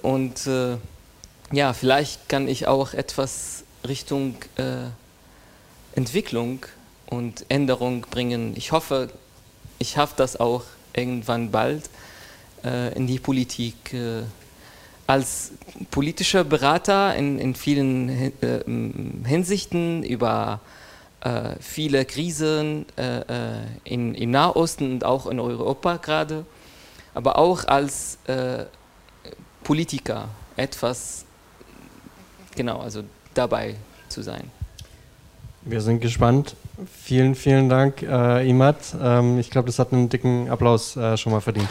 und 0.01 0.49
ja, 1.51 1.73
vielleicht 1.73 2.29
kann 2.29 2.47
ich 2.47 2.65
auch 2.65 2.93
etwas 2.93 3.65
Richtung 3.85 4.35
Entwicklung 5.93 6.65
und 7.07 7.45
Änderung 7.49 8.05
bringen. 8.09 8.53
Ich 8.55 8.71
hoffe, 8.71 9.09
ich 9.77 9.89
schaffe 9.89 10.13
das 10.15 10.39
auch 10.39 10.63
irgendwann 10.93 11.51
bald 11.51 11.89
äh, 12.63 12.93
in 12.95 13.07
die 13.07 13.19
Politik. 13.19 13.93
Äh, 13.93 14.23
als 15.07 15.51
politischer 15.89 16.45
Berater 16.45 17.15
in, 17.15 17.37
in 17.37 17.53
vielen 17.53 18.07
äh, 18.07 18.31
Hinsichten 19.25 20.03
über 20.03 20.61
äh, 21.19 21.55
viele 21.59 22.05
Krisen 22.05 22.85
in, 23.83 24.15
im 24.15 24.31
Nahosten 24.31 24.93
und 24.93 25.03
auch 25.03 25.25
in 25.27 25.41
Europa 25.41 25.97
gerade, 25.97 26.45
aber 27.13 27.37
auch 27.37 27.65
als 27.65 28.19
Politiker 29.63 30.29
etwas, 30.55 31.25
genau, 32.55 32.79
also 32.79 33.03
dabei 33.33 33.75
zu 34.07 34.21
sein. 34.21 34.49
Wir 35.63 35.81
sind 35.81 36.01
gespannt. 36.01 36.55
Vielen, 37.03 37.35
vielen 37.35 37.69
Dank, 37.69 38.01
äh, 38.01 38.49
Imad. 38.49 38.77
Ähm, 38.99 39.37
ich 39.37 39.51
glaube, 39.51 39.67
das 39.67 39.77
hat 39.77 39.93
einen 39.93 40.09
dicken 40.09 40.49
Applaus 40.49 40.97
äh, 40.97 41.17
schon 41.17 41.31
mal 41.31 41.41
verdient. 41.41 41.69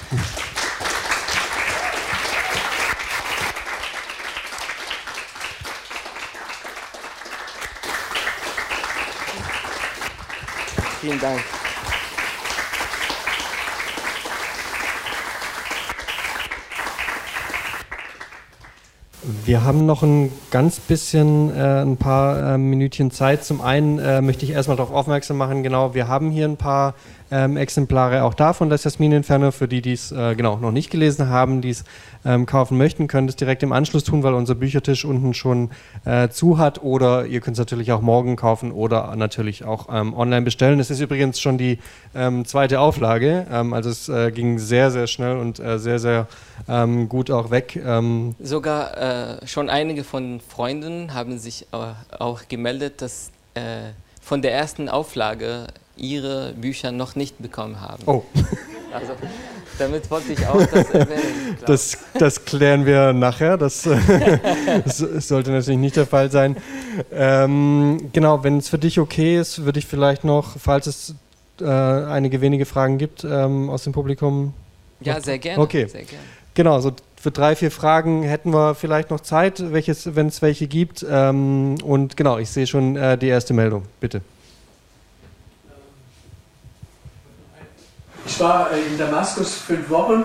Vielen 11.00 11.18
Dank. 11.18 11.40
Wir 19.22 19.64
haben 19.64 19.86
noch 19.86 20.02
ein 20.02 20.30
ganz 20.50 20.78
bisschen, 20.78 21.54
äh, 21.56 21.82
ein 21.82 21.96
paar 21.96 22.54
äh, 22.54 22.58
Minütchen 22.58 23.10
Zeit. 23.10 23.44
Zum 23.44 23.62
einen 23.62 23.98
äh, 23.98 24.20
möchte 24.20 24.44
ich 24.44 24.50
erstmal 24.50 24.76
darauf 24.76 24.94
aufmerksam 24.94 25.38
machen, 25.38 25.62
genau, 25.62 25.94
wir 25.94 26.06
haben 26.06 26.30
hier 26.30 26.46
ein 26.46 26.56
paar 26.56 26.94
ähm, 27.30 27.56
Exemplare 27.56 28.24
auch 28.24 28.34
davon, 28.34 28.70
das 28.70 28.84
Jasmin 28.84 29.12
Inferno, 29.12 29.50
für 29.50 29.68
die, 29.68 29.82
die 29.82 29.92
es 29.92 30.12
äh, 30.12 30.34
genau 30.34 30.56
noch 30.56 30.72
nicht 30.72 30.90
gelesen 30.90 31.28
haben, 31.28 31.60
die 31.60 31.70
es 31.70 31.84
ähm, 32.24 32.46
kaufen 32.46 32.76
möchten, 32.76 33.06
könnt 33.06 33.30
es 33.30 33.36
direkt 33.36 33.62
im 33.62 33.72
Anschluss 33.72 34.04
tun, 34.04 34.22
weil 34.22 34.34
unser 34.34 34.54
Büchertisch 34.54 35.04
unten 35.04 35.34
schon 35.34 35.70
äh, 36.04 36.28
zu 36.28 36.58
hat. 36.58 36.82
Oder 36.82 37.26
ihr 37.26 37.40
könnt 37.40 37.54
es 37.54 37.58
natürlich 37.58 37.92
auch 37.92 38.00
morgen 38.00 38.36
kaufen 38.36 38.72
oder 38.72 39.14
natürlich 39.16 39.64
auch 39.64 39.88
ähm, 39.90 40.14
online 40.14 40.42
bestellen. 40.42 40.80
Es 40.80 40.90
ist 40.90 41.00
übrigens 41.00 41.40
schon 41.40 41.58
die 41.58 41.78
ähm, 42.14 42.44
zweite 42.44 42.80
Auflage. 42.80 43.46
Ähm, 43.50 43.72
also 43.72 43.90
es 43.90 44.08
äh, 44.08 44.30
ging 44.32 44.58
sehr, 44.58 44.90
sehr 44.90 45.06
schnell 45.06 45.36
und 45.36 45.60
äh, 45.60 45.78
sehr, 45.78 45.98
sehr 45.98 46.26
ähm, 46.68 47.08
gut 47.08 47.30
auch 47.30 47.50
weg. 47.50 47.80
Sogar 48.40 49.40
äh, 49.40 49.46
schon 49.46 49.70
einige 49.70 50.04
von 50.04 50.40
Freunden 50.40 51.14
haben 51.14 51.38
sich 51.38 51.66
äh, 51.72 51.76
auch 52.18 52.42
gemeldet, 52.48 53.02
dass 53.02 53.30
von 54.22 54.42
der 54.42 54.54
ersten 54.54 54.88
Auflage 54.88 55.66
ihre 56.00 56.52
Bücher 56.54 56.92
noch 56.92 57.14
nicht 57.14 57.40
bekommen 57.40 57.80
haben. 57.80 58.02
Oh. 58.06 58.22
Also 58.92 59.12
damit 59.78 60.10
wollte 60.10 60.32
ich 60.32 60.44
auch 60.48 60.66
das 60.66 60.90
erwähnen. 60.90 61.56
Das, 61.66 61.96
das, 62.18 62.44
klären 62.44 62.86
wir 62.86 63.12
nachher. 63.12 63.56
Das, 63.56 63.82
das, 64.84 64.98
sollte 65.28 65.52
natürlich 65.52 65.78
nicht 65.78 65.94
der 65.94 66.06
Fall 66.06 66.28
sein. 66.28 66.56
Ähm, 67.12 68.10
genau, 68.12 68.42
wenn 68.42 68.58
es 68.58 68.68
für 68.68 68.78
dich 68.78 68.98
okay 68.98 69.38
ist, 69.38 69.64
würde 69.64 69.78
ich 69.78 69.86
vielleicht 69.86 70.24
noch, 70.24 70.56
falls 70.58 70.88
es 70.88 71.14
äh, 71.60 71.66
einige 71.66 72.40
wenige 72.40 72.66
Fragen 72.66 72.98
gibt 72.98 73.22
ähm, 73.22 73.70
aus 73.70 73.84
dem 73.84 73.92
Publikum. 73.92 74.54
Ja, 75.02 75.20
sehr 75.20 75.38
gerne. 75.38 75.62
Okay. 75.62 75.86
Sehr 75.86 76.02
gerne. 76.02 76.24
Genau, 76.54 76.80
so 76.80 76.92
für 77.16 77.30
drei, 77.30 77.54
vier 77.54 77.70
Fragen 77.70 78.22
hätten 78.22 78.52
wir 78.52 78.74
vielleicht 78.74 79.10
noch 79.10 79.20
Zeit, 79.20 79.62
wenn 79.72 80.26
es 80.26 80.42
welche 80.42 80.66
gibt. 80.66 81.06
Ähm, 81.08 81.76
und 81.84 82.16
genau, 82.16 82.38
ich 82.38 82.50
sehe 82.50 82.66
schon 82.66 82.96
äh, 82.96 83.16
die 83.16 83.28
erste 83.28 83.54
Meldung. 83.54 83.84
Bitte. 84.00 84.22
Ich 88.26 88.38
war 88.38 88.70
in 88.72 88.98
Damaskus 88.98 89.54
fünf 89.54 89.88
Wochen, 89.88 90.24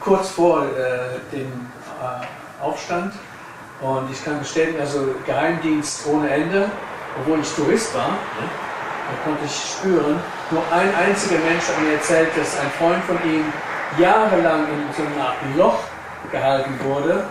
kurz 0.00 0.30
vor 0.30 0.64
äh, 0.64 1.36
dem 1.36 1.46
äh, 1.46 2.62
Aufstand. 2.62 3.12
Und 3.80 4.10
ich 4.10 4.22
kann 4.24 4.40
bestätigen, 4.40 4.80
also 4.80 5.14
Geheimdienst 5.24 6.06
ohne 6.06 6.28
Ende, 6.28 6.70
obwohl 7.20 7.40
ich 7.40 7.50
Tourist 7.54 7.94
war, 7.94 8.10
da 8.10 9.24
konnte 9.24 9.44
ich 9.44 9.52
spüren, 9.52 10.20
nur 10.50 10.62
ein 10.70 10.94
einziger 10.94 11.40
Mensch 11.40 11.64
hat 11.66 11.80
mir 11.82 11.94
erzählt, 11.94 12.28
dass 12.36 12.58
ein 12.60 12.70
Freund 12.78 13.02
von 13.04 13.16
ihm 13.28 13.44
jahrelang 13.98 14.64
in 14.64 14.94
so 14.94 15.02
einer 15.02 15.28
Art 15.28 15.36
Loch 15.56 15.78
gehalten 16.30 16.78
wurde 16.84 17.24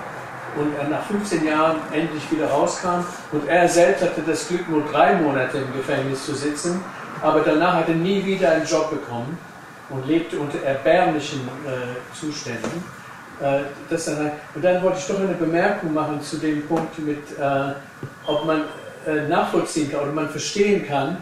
und 0.55 0.75
er 0.79 0.89
nach 0.89 1.05
15 1.05 1.45
Jahren 1.45 1.77
endlich 1.91 2.29
wieder 2.31 2.49
rauskam. 2.49 3.05
Und 3.31 3.47
er 3.47 3.67
selbst 3.69 4.01
hatte 4.01 4.21
das 4.25 4.47
Glück, 4.47 4.67
nur 4.69 4.83
drei 4.91 5.15
Monate 5.15 5.59
im 5.59 5.73
Gefängnis 5.73 6.25
zu 6.25 6.33
sitzen, 6.33 6.83
aber 7.21 7.41
danach 7.41 7.75
hat 7.75 7.89
er 7.89 7.95
nie 7.95 8.25
wieder 8.25 8.51
einen 8.51 8.65
Job 8.65 8.89
bekommen 8.89 9.37
und 9.89 10.07
lebte 10.07 10.37
unter 10.39 10.61
erbärmlichen 10.63 11.41
äh, 11.65 12.17
Zuständen. 12.17 12.83
Äh, 13.41 13.61
das 13.89 14.05
dann, 14.05 14.31
und 14.53 14.63
dann 14.63 14.81
wollte 14.83 14.99
ich 14.99 15.07
doch 15.07 15.19
eine 15.19 15.33
Bemerkung 15.33 15.93
machen 15.93 16.21
zu 16.21 16.37
dem 16.37 16.67
Punkt 16.67 16.97
mit, 16.99 17.17
äh, 17.39 17.73
ob 18.25 18.45
man 18.45 18.65
äh, 19.07 19.27
nachvollziehen 19.27 19.91
kann 19.91 20.01
oder 20.01 20.11
man 20.11 20.29
verstehen 20.29 20.85
kann, 20.87 21.17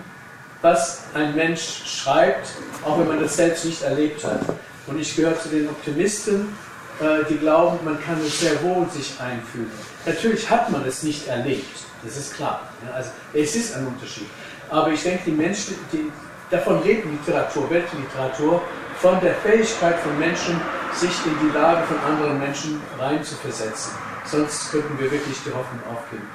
was 0.61 1.03
ein 1.13 1.35
Mensch 1.35 1.83
schreibt, 1.85 2.47
auch 2.83 2.99
wenn 2.99 3.07
man 3.07 3.21
das 3.21 3.35
selbst 3.35 3.65
nicht 3.65 3.83
erlebt 3.83 4.23
hat. 4.23 4.41
Und 4.87 4.99
ich 4.99 5.15
gehöre 5.15 5.39
zu 5.39 5.49
den 5.49 5.69
Optimisten, 5.69 6.55
äh, 6.99 7.23
die 7.29 7.37
glauben, 7.37 7.77
man 7.85 8.01
kann 8.01 8.19
es 8.25 8.39
sehr 8.39 8.61
wohl 8.63 8.89
sich 8.89 9.13
einfühlen. 9.19 9.71
Natürlich 10.05 10.49
hat 10.49 10.71
man 10.71 10.85
es 10.87 11.03
nicht 11.03 11.27
erlebt, 11.27 11.77
das 12.03 12.17
ist 12.17 12.35
klar. 12.35 12.61
Also 12.93 13.11
es 13.33 13.55
ist 13.55 13.75
ein 13.75 13.85
Unterschied. 13.85 14.27
Aber 14.69 14.89
ich 14.89 15.03
denke, 15.03 15.23
die 15.27 15.31
Menschen, 15.31 15.75
die, 15.91 16.11
davon 16.49 16.83
lebt 16.83 17.05
Literatur, 17.05 17.69
Weltliteratur, 17.69 18.61
von 18.97 19.19
der 19.21 19.35
Fähigkeit 19.35 19.99
von 19.99 20.17
Menschen, 20.17 20.59
sich 20.93 21.11
in 21.25 21.47
die 21.47 21.53
Lage 21.53 21.85
von 21.85 21.99
anderen 21.99 22.39
Menschen 22.39 22.81
reinzuversetzen. 22.97 23.91
Sonst 24.25 24.71
könnten 24.71 24.97
wir 24.99 25.11
wirklich 25.11 25.37
die 25.45 25.51
Hoffnung 25.51 25.81
aufgeben. 25.91 26.27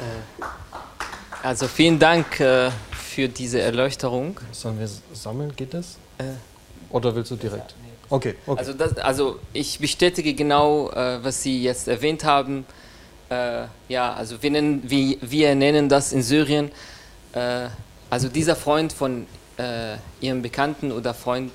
Äh, 0.00 0.42
also 1.42 1.66
vielen 1.66 1.98
Dank 1.98 2.38
äh, 2.40 2.70
für 2.92 3.28
diese 3.28 3.60
Erleuchterung. 3.60 4.38
Sollen 4.52 4.78
wir 4.78 4.88
sammeln? 5.12 5.54
Geht 5.56 5.74
das? 5.74 5.98
Äh, 6.18 6.24
Oder 6.90 7.14
willst 7.14 7.30
du 7.32 7.36
direkt? 7.36 7.74
Okay, 8.08 8.34
okay. 8.46 8.58
Also, 8.58 8.72
das, 8.72 8.96
also 8.98 9.38
ich 9.52 9.78
bestätige 9.78 10.34
genau, 10.34 10.90
äh, 10.90 11.22
was 11.22 11.42
Sie 11.42 11.62
jetzt 11.62 11.88
erwähnt 11.88 12.24
haben. 12.24 12.66
Ja, 13.88 14.12
also 14.14 14.42
wir 14.42 14.50
nennen, 14.50 14.82
wir, 14.84 15.16
wir 15.20 15.54
nennen 15.54 15.88
das 15.88 16.12
in 16.12 16.20
Syrien, 16.20 16.72
äh, 17.32 17.68
also 18.08 18.28
dieser 18.28 18.56
Freund 18.56 18.92
von 18.92 19.26
äh, 19.56 19.96
Ihrem 20.20 20.42
Bekannten 20.42 20.92
oder 20.92 21.14
Freund 21.14 21.52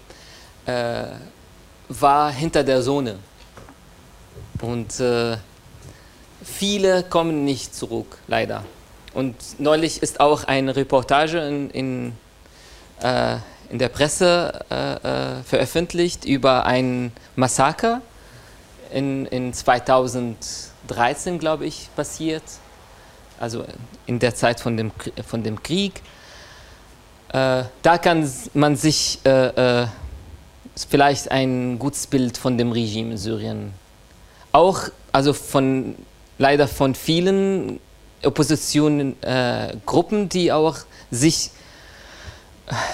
äh, 0.65 1.05
war 1.89 2.31
hinter 2.31 2.63
der 2.63 2.81
Zone. 2.81 3.17
Und 4.61 4.99
äh, 4.99 5.37
viele 6.43 7.03
kommen 7.03 7.45
nicht 7.45 7.75
zurück, 7.75 8.17
leider. 8.27 8.63
Und 9.13 9.35
neulich 9.59 10.01
ist 10.01 10.19
auch 10.19 10.45
eine 10.45 10.75
Reportage 10.75 11.39
in, 11.39 11.69
in 11.69 12.13
in 13.69 13.79
der 13.79 13.89
Presse 13.89 14.61
äh, 14.69 14.93
äh, 14.93 15.43
veröffentlicht 15.43 16.25
über 16.25 16.65
ein 16.65 17.11
Massaker 17.35 18.01
in, 18.93 19.25
in 19.25 19.53
2013, 19.53 21.39
glaube 21.39 21.65
ich, 21.65 21.89
passiert. 21.95 22.43
Also 23.39 23.65
in 24.05 24.19
der 24.19 24.35
Zeit 24.35 24.59
von 24.59 24.77
dem, 24.77 24.91
von 25.25 25.43
dem 25.43 25.61
Krieg. 25.61 26.01
Äh, 27.29 27.63
da 27.81 27.97
kann 27.97 28.29
man 28.53 28.75
sich 28.75 29.19
äh, 29.25 29.81
äh, 29.81 29.87
vielleicht 30.87 31.31
ein 31.31 31.79
gutes 31.79 32.07
Bild 32.07 32.37
von 32.37 32.57
dem 32.57 32.71
Regime 32.71 33.11
in 33.11 33.17
Syrien. 33.17 33.73
Auch, 34.51 34.81
also 35.11 35.33
von, 35.33 35.95
leider 36.37 36.67
von 36.67 36.95
vielen 36.95 37.79
Oppositionsgruppen, 38.23 40.23
äh, 40.23 40.27
die 40.27 40.51
auch 40.51 40.77
sich 41.11 41.51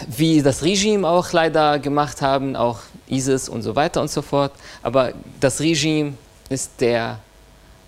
wie 0.08 0.42
das 0.42 0.64
Regime 0.64 1.08
auch 1.08 1.32
leider 1.32 1.80
gemacht 1.80 2.22
haben, 2.22 2.56
auch 2.56 2.80
ISIS 3.10 3.48
und 3.48 3.62
so 3.62 3.76
weiter 3.76 4.02
und 4.02 4.10
so 4.10 4.22
fort. 4.22 4.52
Aber 4.84 5.14
das 5.40 5.62
Regime 5.62 6.14
ist 6.50 6.72
der 6.80 7.20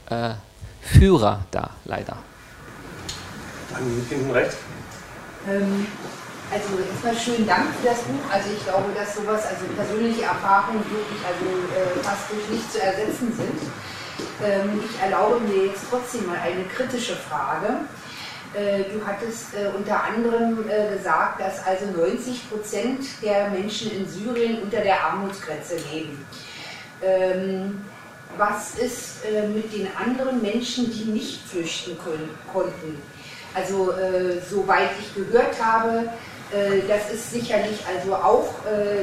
äh, 0.09 0.31
Führer 0.81 1.45
da, 1.51 1.71
leider. 1.85 2.17
Dann 3.73 4.05
hinten 4.09 4.31
rechts. 4.31 4.55
Ähm, 5.49 5.87
also 6.51 6.67
erstmal 6.77 7.17
schönen 7.17 7.47
Dank 7.47 7.73
für 7.81 7.87
das 7.89 7.99
Buch. 7.99 8.25
Also 8.31 8.49
ich 8.55 8.63
glaube, 8.63 8.93
dass 8.95 9.15
sowas, 9.15 9.41
also 9.45 9.65
persönliche 9.75 10.23
Erfahrungen 10.23 10.83
wirklich 10.85 11.21
also, 11.25 11.45
äh, 11.73 12.03
fast 12.03 12.31
durch 12.31 12.47
nicht 12.49 12.71
zu 12.71 12.81
ersetzen 12.81 13.33
sind. 13.35 13.59
Ähm, 14.43 14.79
ich 14.85 15.01
erlaube 15.01 15.39
mir 15.41 15.67
jetzt 15.67 15.83
trotzdem 15.89 16.27
mal 16.27 16.37
eine 16.37 16.63
kritische 16.65 17.15
Frage. 17.15 17.79
Äh, 18.53 18.83
du 18.93 19.03
hattest 19.05 19.55
äh, 19.55 19.75
unter 19.75 20.03
anderem 20.03 20.69
äh, 20.69 20.95
gesagt, 20.95 21.41
dass 21.41 21.65
also 21.65 21.85
90 21.97 22.49
Prozent 22.51 23.05
der 23.23 23.49
Menschen 23.49 23.91
in 23.91 24.07
Syrien 24.07 24.61
unter 24.61 24.81
der 24.81 25.03
Armutsgrenze 25.03 25.77
leben. 25.91 26.23
Ähm, 27.01 27.81
was 28.37 28.75
ist 28.79 29.17
mit 29.53 29.71
den 29.71 29.87
anderen 29.95 30.41
Menschen, 30.41 30.91
die 30.91 31.05
nicht 31.05 31.47
flüchten 31.47 31.95
können, 32.03 32.27
konnten? 32.51 32.99
Also 33.55 33.93
soweit 34.49 34.89
ich 34.99 35.13
gehört 35.13 35.63
habe, 35.63 36.09
das 36.87 37.13
ist 37.13 37.31
sicherlich 37.31 37.79
also 37.87 38.15
auch 38.15 38.49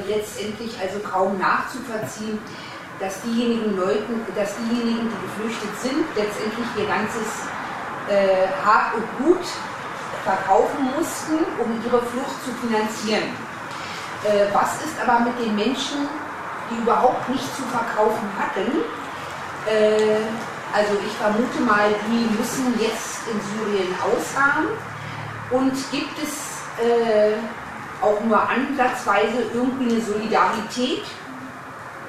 letztendlich 0.09 0.73
also 0.81 0.99
kaum 1.01 1.39
nachzuvollziehen, 1.39 2.39
dass 3.01 3.23
diejenigen 3.23 3.77
Leute, 3.77 4.05
dass 4.37 4.55
diejenigen, 4.57 5.09
die 5.09 5.21
geflüchtet 5.25 5.75
sind, 5.81 6.05
letztendlich 6.15 6.69
ihr 6.77 6.87
ganzes 6.87 7.49
äh, 8.09 8.47
Hab 8.65 8.95
und 8.95 9.09
Gut 9.19 9.47
verkaufen 10.23 10.91
mussten, 10.97 11.41
um 11.59 11.81
ihre 11.85 12.03
Flucht 12.03 12.45
zu 12.45 12.53
finanzieren. 12.61 13.33
Äh, 14.23 14.53
was 14.53 14.85
ist 14.85 15.01
aber 15.03 15.21
mit 15.21 15.41
den 15.41 15.57
Menschen, 15.57 16.07
die 16.71 16.83
überhaupt 16.83 17.27
nicht 17.31 17.45
zu 17.57 17.63
verkaufen 17.73 18.29
hatten? 18.39 18.85
Also 20.73 20.93
ich 21.05 21.13
vermute 21.13 21.61
mal, 21.61 21.91
die 22.07 22.39
müssen 22.39 22.79
jetzt 22.81 23.23
in 23.27 23.41
Syrien 23.41 23.95
ausharren. 24.01 24.69
Und 25.51 25.73
gibt 25.91 26.17
es 26.23 26.61
äh, 26.81 27.35
auch 28.01 28.21
nur 28.25 28.41
ansatzweise 28.41 29.43
irgendwie 29.53 29.93
eine 29.93 30.01
Solidarität 30.01 31.03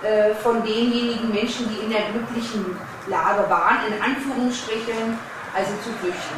äh, 0.04 0.36
von 0.36 0.64
denjenigen 0.64 1.32
Menschen, 1.34 1.68
die 1.70 1.86
in 1.86 1.90
der 1.90 2.12
glücklichen 2.12 2.78
Lage 3.08 3.50
waren, 3.50 3.88
in 3.88 4.02
Anführungsstrichen, 4.02 5.18
also 5.56 5.72
zu 5.84 5.90
flüchten? 6.00 6.36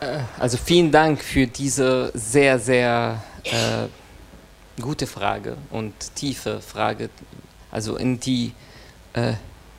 Äh, 0.00 0.20
also 0.38 0.58
vielen 0.58 0.90
Dank 0.90 1.22
für 1.22 1.46
diese 1.46 2.10
sehr, 2.14 2.58
sehr 2.58 3.22
äh, 3.44 4.80
gute 4.82 5.06
Frage 5.06 5.56
und 5.70 5.94
tiefe 6.16 6.60
Frage. 6.60 7.10
Also 7.70 7.96
in 7.96 8.18
die 8.18 8.52
äh, 9.18 9.34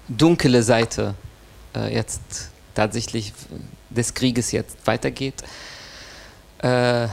dunkle 0.07 0.63
Seite 0.63 1.15
äh, 1.75 1.93
jetzt 1.93 2.49
tatsächlich 2.73 3.33
des 3.89 4.13
Krieges 4.13 4.51
jetzt 4.51 4.77
weitergeht. 4.85 5.43
Äh, 6.59 7.07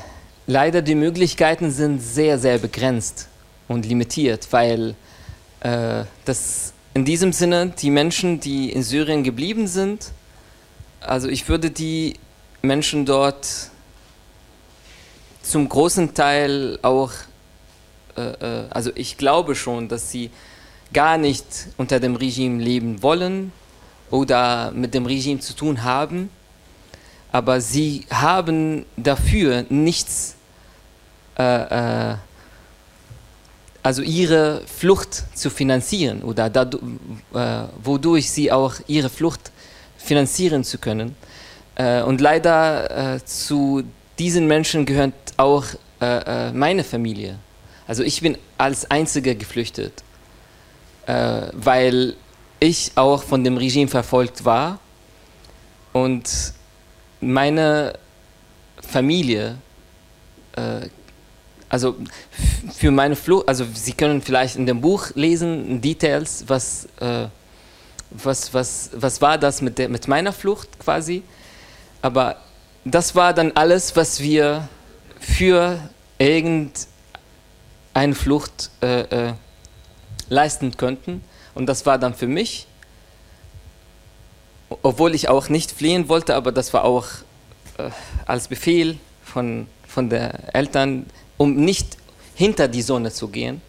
leider 0.47 0.83
die 0.83 0.95
Möglichkeiten 0.95 1.71
sind 1.71 2.01
sehr, 2.01 2.39
sehr 2.39 2.59
begrenzt 2.59 3.29
und 3.69 3.87
limitiert, 3.87 4.49
weil 4.51 4.95
äh, 5.61 6.05
das 6.25 6.73
in 6.95 7.05
diesem 7.05 7.33
Sinne, 7.33 7.73
die 7.79 7.91
Menschen, 7.91 8.41
die 8.41 8.73
in 8.73 8.83
Syrien 8.83 9.23
geblieben 9.23 9.67
sind, 9.67 10.13
also 11.01 11.29
ich 11.29 11.49
würde 11.49 11.71
die 11.71 12.15
Menschen 12.63 13.05
dort 13.05 13.47
zum 15.43 15.69
großen 15.69 16.15
Teil 16.15 16.79
auch, 16.83 17.13
äh, 18.17 18.23
äh, 18.23 18.65
also 18.71 18.91
ich 18.95 19.17
glaube 19.17 19.55
schon, 19.55 19.89
dass 19.89 20.11
sie 20.11 20.31
gar 20.93 21.19
nicht 21.19 21.45
unter 21.77 22.01
dem 22.01 22.17
Regime 22.17 22.63
leben 22.63 23.03
wollen 23.03 23.53
oder 24.11 24.71
mit 24.73 24.95
dem 24.95 25.07
Regime 25.07 25.41
zu 25.41 25.55
tun 25.55 25.83
haben, 25.83 26.31
aber 27.33 27.61
sie 27.61 28.07
haben 28.11 28.87
dafür 28.97 29.67
nichts 29.69 30.37
äh, 31.39 32.13
äh 32.13 32.17
also 33.83 34.03
ihre 34.03 34.63
Flucht 34.67 35.23
zu 35.33 35.49
finanzieren 35.49 36.23
oder 36.23 36.51
dadurch, 36.51 36.83
äh, 37.33 37.63
wodurch 37.81 38.29
sie 38.29 38.51
auch 38.51 38.75
ihre 38.89 39.09
Flucht 39.09 39.53
finanzieren 39.97 40.65
zu 40.65 40.79
können. 40.79 41.15
Äh, 41.77 42.03
und 42.03 42.21
leider 42.21 43.15
äh, 43.15 43.25
zu 43.25 43.85
diesen 44.19 44.49
Menschen 44.49 44.87
gehört 44.87 45.15
auch 45.37 45.67
äh, 46.01 46.51
meine 46.51 46.83
Familie. 46.83 47.39
Also 47.87 48.03
ich 48.03 48.21
bin 48.23 48.37
als 48.59 48.91
Einziger 48.91 49.37
geflüchtet, 49.37 50.03
äh, 51.07 51.49
weil 51.53 52.17
ich 52.61 52.93
auch 52.95 53.23
von 53.23 53.45
dem 53.45 53.57
Regime 53.57 53.89
verfolgt 53.89 54.45
war 54.45 54.79
und 55.93 56.53
meine 57.21 57.95
Familie 58.81 59.59
also 61.69 61.97
für 62.75 62.91
meine 62.91 63.17
Flucht, 63.17 63.49
also 63.49 63.67
Sie 63.75 63.93
können 63.93 64.23
vielleicht 64.23 64.57
in 64.57 64.67
dem 64.67 64.81
Buch 64.81 65.11
lesen, 65.15 65.81
Details, 65.81 66.45
was, 66.47 66.87
äh, 67.01 67.27
was, 68.11 68.55
was, 68.55 68.91
was 68.95 69.21
war 69.21 69.39
das 69.39 69.63
mit, 69.63 69.79
der, 69.79 69.89
mit 69.89 70.09
meiner 70.09 70.33
Flucht 70.33 70.79
quasi. 70.79 71.23
Aber 72.03 72.37
das 72.85 73.15
war 73.15 73.35
dann 73.35 73.53
alles, 73.53 73.97
was 73.97 74.21
wir 74.21 74.69
für 75.19 75.79
irgendeine 76.19 76.85
Flucht 78.15 78.71
äh, 78.81 79.29
äh, 79.29 79.33
leisten 80.29 80.77
könnten. 80.77 81.23
Und 81.55 81.67
das 81.67 81.87
war 81.87 81.99
dann 81.99 82.15
für 82.15 82.27
mich, 82.27 82.67
obwohl 84.83 85.15
ich 85.15 85.29
auch 85.29 85.49
nicht 85.49 85.71
fliehen 85.73 86.09
wollte, 86.09 86.35
aber 86.35 86.53
das 86.53 86.73
war 86.73 86.85
auch 86.85 87.07
äh, 87.79 87.91
als 88.27 88.49
Befehl 88.49 88.99
von, 89.25 89.67
von 89.87 90.11
den 90.11 90.31
Eltern, 90.53 91.07
um 91.37 91.55
nicht 91.55 91.97
hinter 92.35 92.69
die 92.69 92.83
Sonne 92.83 93.11
zu 93.13 93.29
gehen. 93.29 93.63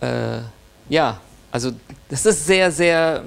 äh, 0.00 0.40
ja, 0.88 1.20
also 1.50 1.72
das 2.08 2.26
ist 2.26 2.46
sehr, 2.46 2.70
sehr 2.70 3.24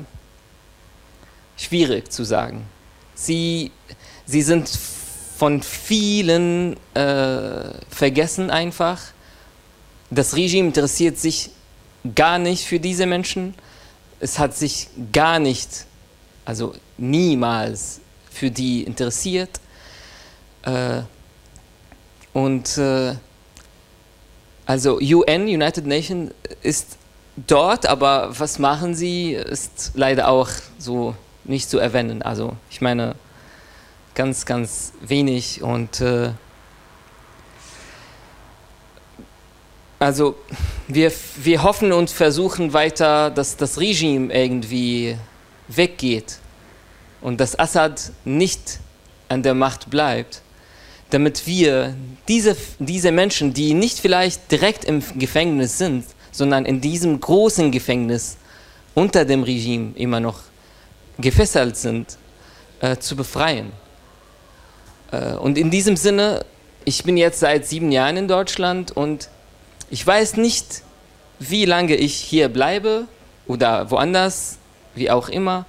schwierig 1.58 2.12
zu 2.12 2.24
sagen. 2.24 2.66
Sie, 3.16 3.72
sie 4.26 4.42
sind 4.42 4.70
von 5.38 5.62
vielen 5.62 6.78
äh, 6.94 7.72
vergessen 7.90 8.50
einfach. 8.50 9.02
Das 10.10 10.36
Regime 10.36 10.68
interessiert 10.68 11.18
sich 11.18 11.52
gar 12.16 12.40
nicht 12.40 12.66
für 12.66 12.80
diese 12.80 13.06
Menschen. 13.06 13.54
Es 14.20 14.40
hat 14.40 14.56
sich 14.56 14.90
gar 15.12 15.40
nicht, 15.40 15.86
also 16.46 16.74
niemals 16.98 18.02
für 18.30 18.52
die 18.52 18.84
interessiert. 18.84 19.60
Äh, 20.64 21.02
und 22.34 22.78
äh, 22.78 23.16
also 24.66 25.00
UN, 25.00 25.44
United 25.44 25.86
Nations, 25.86 26.32
ist 26.62 26.98
dort, 27.48 27.86
aber 27.86 28.38
was 28.38 28.60
machen 28.60 28.94
sie, 28.94 29.34
ist 29.34 29.92
leider 29.96 30.28
auch 30.28 30.50
so 30.78 31.16
nicht 31.44 31.70
zu 31.70 31.80
erwähnen. 31.80 32.22
Also 32.22 32.56
ich 32.70 32.82
meine, 32.82 33.16
ganz, 34.16 34.46
ganz 34.46 34.94
wenig 35.02 35.64
und 35.64 36.02
äh, 36.02 36.32
also 40.00 40.36
wir, 40.88 41.12
wir 41.36 41.62
hoffen 41.62 41.92
und 41.92 42.10
versuchen 42.10 42.74
weiter, 42.74 43.30
dass 43.30 43.58
das 43.58 43.80
Regime 43.80 44.34
irgendwie 44.34 45.18
weggeht 45.68 46.40
und 47.22 47.40
dass 47.40 47.60
Assad 47.60 48.12
nicht 48.24 48.80
an 49.28 49.44
der 49.44 49.54
Macht 49.54 49.90
bleibt, 49.90 50.42
damit 51.10 51.46
wir 51.46 51.96
diese, 52.28 52.56
diese 52.80 53.12
Menschen, 53.12 53.54
die 53.54 53.74
nicht 53.74 54.00
vielleicht 54.00 54.50
direkt 54.52 54.86
im 54.86 55.04
Gefängnis 55.16 55.78
sind, 55.78 56.06
sondern 56.32 56.66
in 56.66 56.80
diesem 56.80 57.20
großen 57.20 57.72
Gefängnis 57.72 58.38
unter 58.96 59.26
dem 59.26 59.44
Regime 59.44 59.92
immer 59.96 60.20
noch 60.20 60.42
gefesselt 61.18 61.76
sind, 61.76 62.18
äh, 62.80 62.98
zu 62.98 63.16
befreien. 63.16 63.72
Äh, 65.12 65.34
und 65.34 65.58
in 65.58 65.70
diesem 65.70 65.98
Sinne, 65.98 66.46
ich 66.86 67.04
bin 67.04 67.18
jetzt 67.18 67.40
seit 67.40 67.68
sieben 67.68 67.92
Jahren 67.92 68.16
in 68.16 68.28
Deutschland 68.28 68.96
und 68.96 69.30
ich 69.90 70.06
weiß 70.06 70.38
nicht, 70.38 70.84
wie 71.40 71.66
lange 71.66 71.95
ich 71.95 72.16
hier 72.16 72.49
bleibe 72.49 73.07
oder 73.48 73.90
woanders, 73.91 74.57
wie 74.95 75.10
auch 75.10 75.30
immer. 75.30 75.66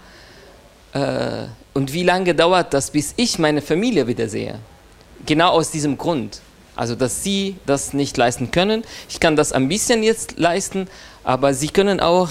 Äh, 0.93 1.47
und 1.73 1.93
wie 1.93 2.03
lange 2.03 2.35
dauert 2.35 2.75
das, 2.75 2.91
bis 2.91 3.15
ich 3.17 3.39
meine 3.39 3.63
Familie 3.63 4.07
wiedersehe? 4.07 4.59
Genau 5.25 5.51
aus 5.51 5.71
diesem 5.71 5.97
Grund. 5.97 6.41
Also, 6.77 6.95
dass 6.95 7.23
sie 7.23 7.57
das 7.67 7.93
nicht 7.93 8.17
leisten 8.17 8.51
können. 8.51 8.85
Ich 9.09 9.21
kann 9.21 9.37
das 9.37 9.53
ein 9.53 9.69
bisschen 9.69 10.03
jetzt 10.03 10.39
leisten, 10.39 10.89
aber 11.25 11.55
sie 11.55 11.69
können 11.69 12.01
auch 12.01 12.31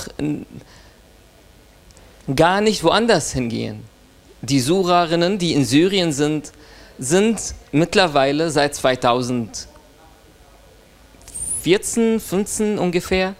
gar 2.35 2.61
nicht 2.61 2.83
woanders 2.83 3.31
hingehen. 3.31 3.83
Die 4.41 4.59
Surerinnen, 4.59 5.37
die 5.37 5.53
in 5.53 5.65
Syrien 5.65 6.11
sind, 6.11 6.51
sind 6.97 7.53
mittlerweile 7.71 8.49
seit 8.49 8.75
2014, 11.63 12.19
15 12.19 12.79
ungefähr 12.79 13.35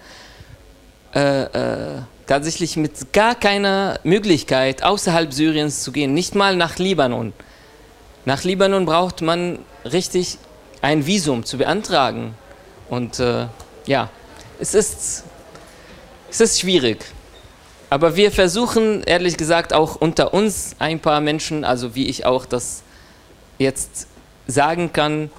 äh, 1.16 1.44
äh, 1.44 2.02
tatsächlich 2.28 2.78
mit 2.78 3.14
gar 3.14 3.36
keiner 3.36 4.00
Möglichkeit 4.04 4.84
außerhalb 4.84 5.34
Syriens 5.34 5.82
zu 5.82 5.92
gehen, 5.92 6.14
nicht 6.14 6.36
mal 6.36 6.56
nach 6.56 6.78
Libanon. 6.78 7.34
Nach 8.26 8.44
Libanon 8.44 8.86
braucht 8.86 9.22
man 9.22 9.60
richtig 9.86 10.38
ein 10.82 11.06
Visum 11.06 11.44
zu 11.46 11.58
beantragen. 11.58 12.36
Und 12.90 13.20
äh, 13.20 13.48
ja, 13.86 14.10
es 14.60 14.74
ist, 14.74 15.24
es 16.30 16.42
ist 16.42 16.60
schwierig. 16.60 17.06
Aber 17.90 18.16
wir 18.16 18.32
versuchen, 18.32 19.02
ehrlich 19.04 19.36
gesagt, 19.38 19.74
auch 19.74 19.96
unter 19.96 20.34
uns 20.34 20.76
ein 20.78 21.00
paar 21.00 21.22
Menschen, 21.22 21.64
also 21.66 21.96
wie 21.96 22.08
ich 22.08 22.26
auch 22.26 22.46
das 22.46 22.84
jetzt 23.58 24.08
sagen 24.46 24.94
kann, 24.94 25.32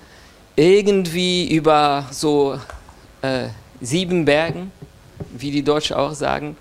irgendwie 0.61 1.51
über 1.55 2.05
so 2.11 2.61
äh, 3.23 3.49
sieben 3.81 4.27
Bergen, 4.27 4.70
wie 5.32 5.51
die 5.51 5.62
Deutschen 5.62 5.97
auch 5.97 6.12
sagen, 6.12 6.55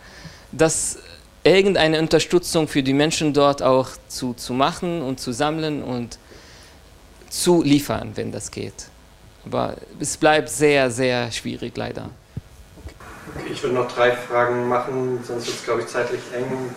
dass 0.53 0.99
irgendeine 1.43 1.99
Unterstützung 1.99 2.69
für 2.69 2.81
die 2.81 2.93
Menschen 2.93 3.34
dort 3.34 3.61
auch 3.61 3.89
zu, 4.07 4.34
zu 4.35 4.53
machen 4.53 5.01
und 5.01 5.19
zu 5.19 5.34
sammeln 5.34 5.84
und 5.84 6.17
zu 7.30 7.61
liefern, 7.61 8.11
wenn 8.15 8.31
das 8.31 8.49
geht. 8.51 8.88
Aber 9.45 9.76
es 9.99 10.15
bleibt 10.15 10.47
sehr, 10.47 10.89
sehr 10.89 11.30
schwierig 11.31 11.76
leider. 11.76 12.09
Okay, 13.35 13.51
ich 13.51 13.61
würde 13.61 13.76
noch 13.76 13.91
drei 13.91 14.11
Fragen 14.11 14.69
machen, 14.69 15.19
sonst 15.27 15.47
wird 15.47 15.57
es, 15.57 15.65
glaube 15.65 15.81
ich, 15.81 15.88
zeitlich 15.88 16.21
eng. 16.34 16.73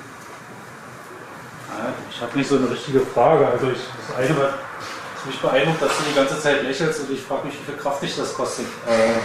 Ich 2.10 2.20
habe 2.20 2.36
nicht 2.36 2.48
so 2.48 2.56
eine 2.56 2.68
richtige 2.68 3.00
Frage. 3.00 3.46
Also 3.46 3.70
ich, 3.70 3.78
das 4.08 4.16
eine, 4.16 4.36
was 4.36 4.50
mich 5.26 5.38
beeindruckt, 5.40 5.82
dass 5.82 5.96
du 5.96 6.04
die 6.10 6.14
ganze 6.14 6.40
Zeit 6.40 6.62
lächelst 6.62 7.00
und 7.00 7.12
ich 7.12 7.22
frage 7.22 7.46
mich, 7.46 7.54
wie 7.60 7.72
viel 7.72 7.80
Kraft 7.80 8.02
dich 8.02 8.16
das 8.16 8.34
kostet. 8.34 8.66
Äh, 8.86 9.20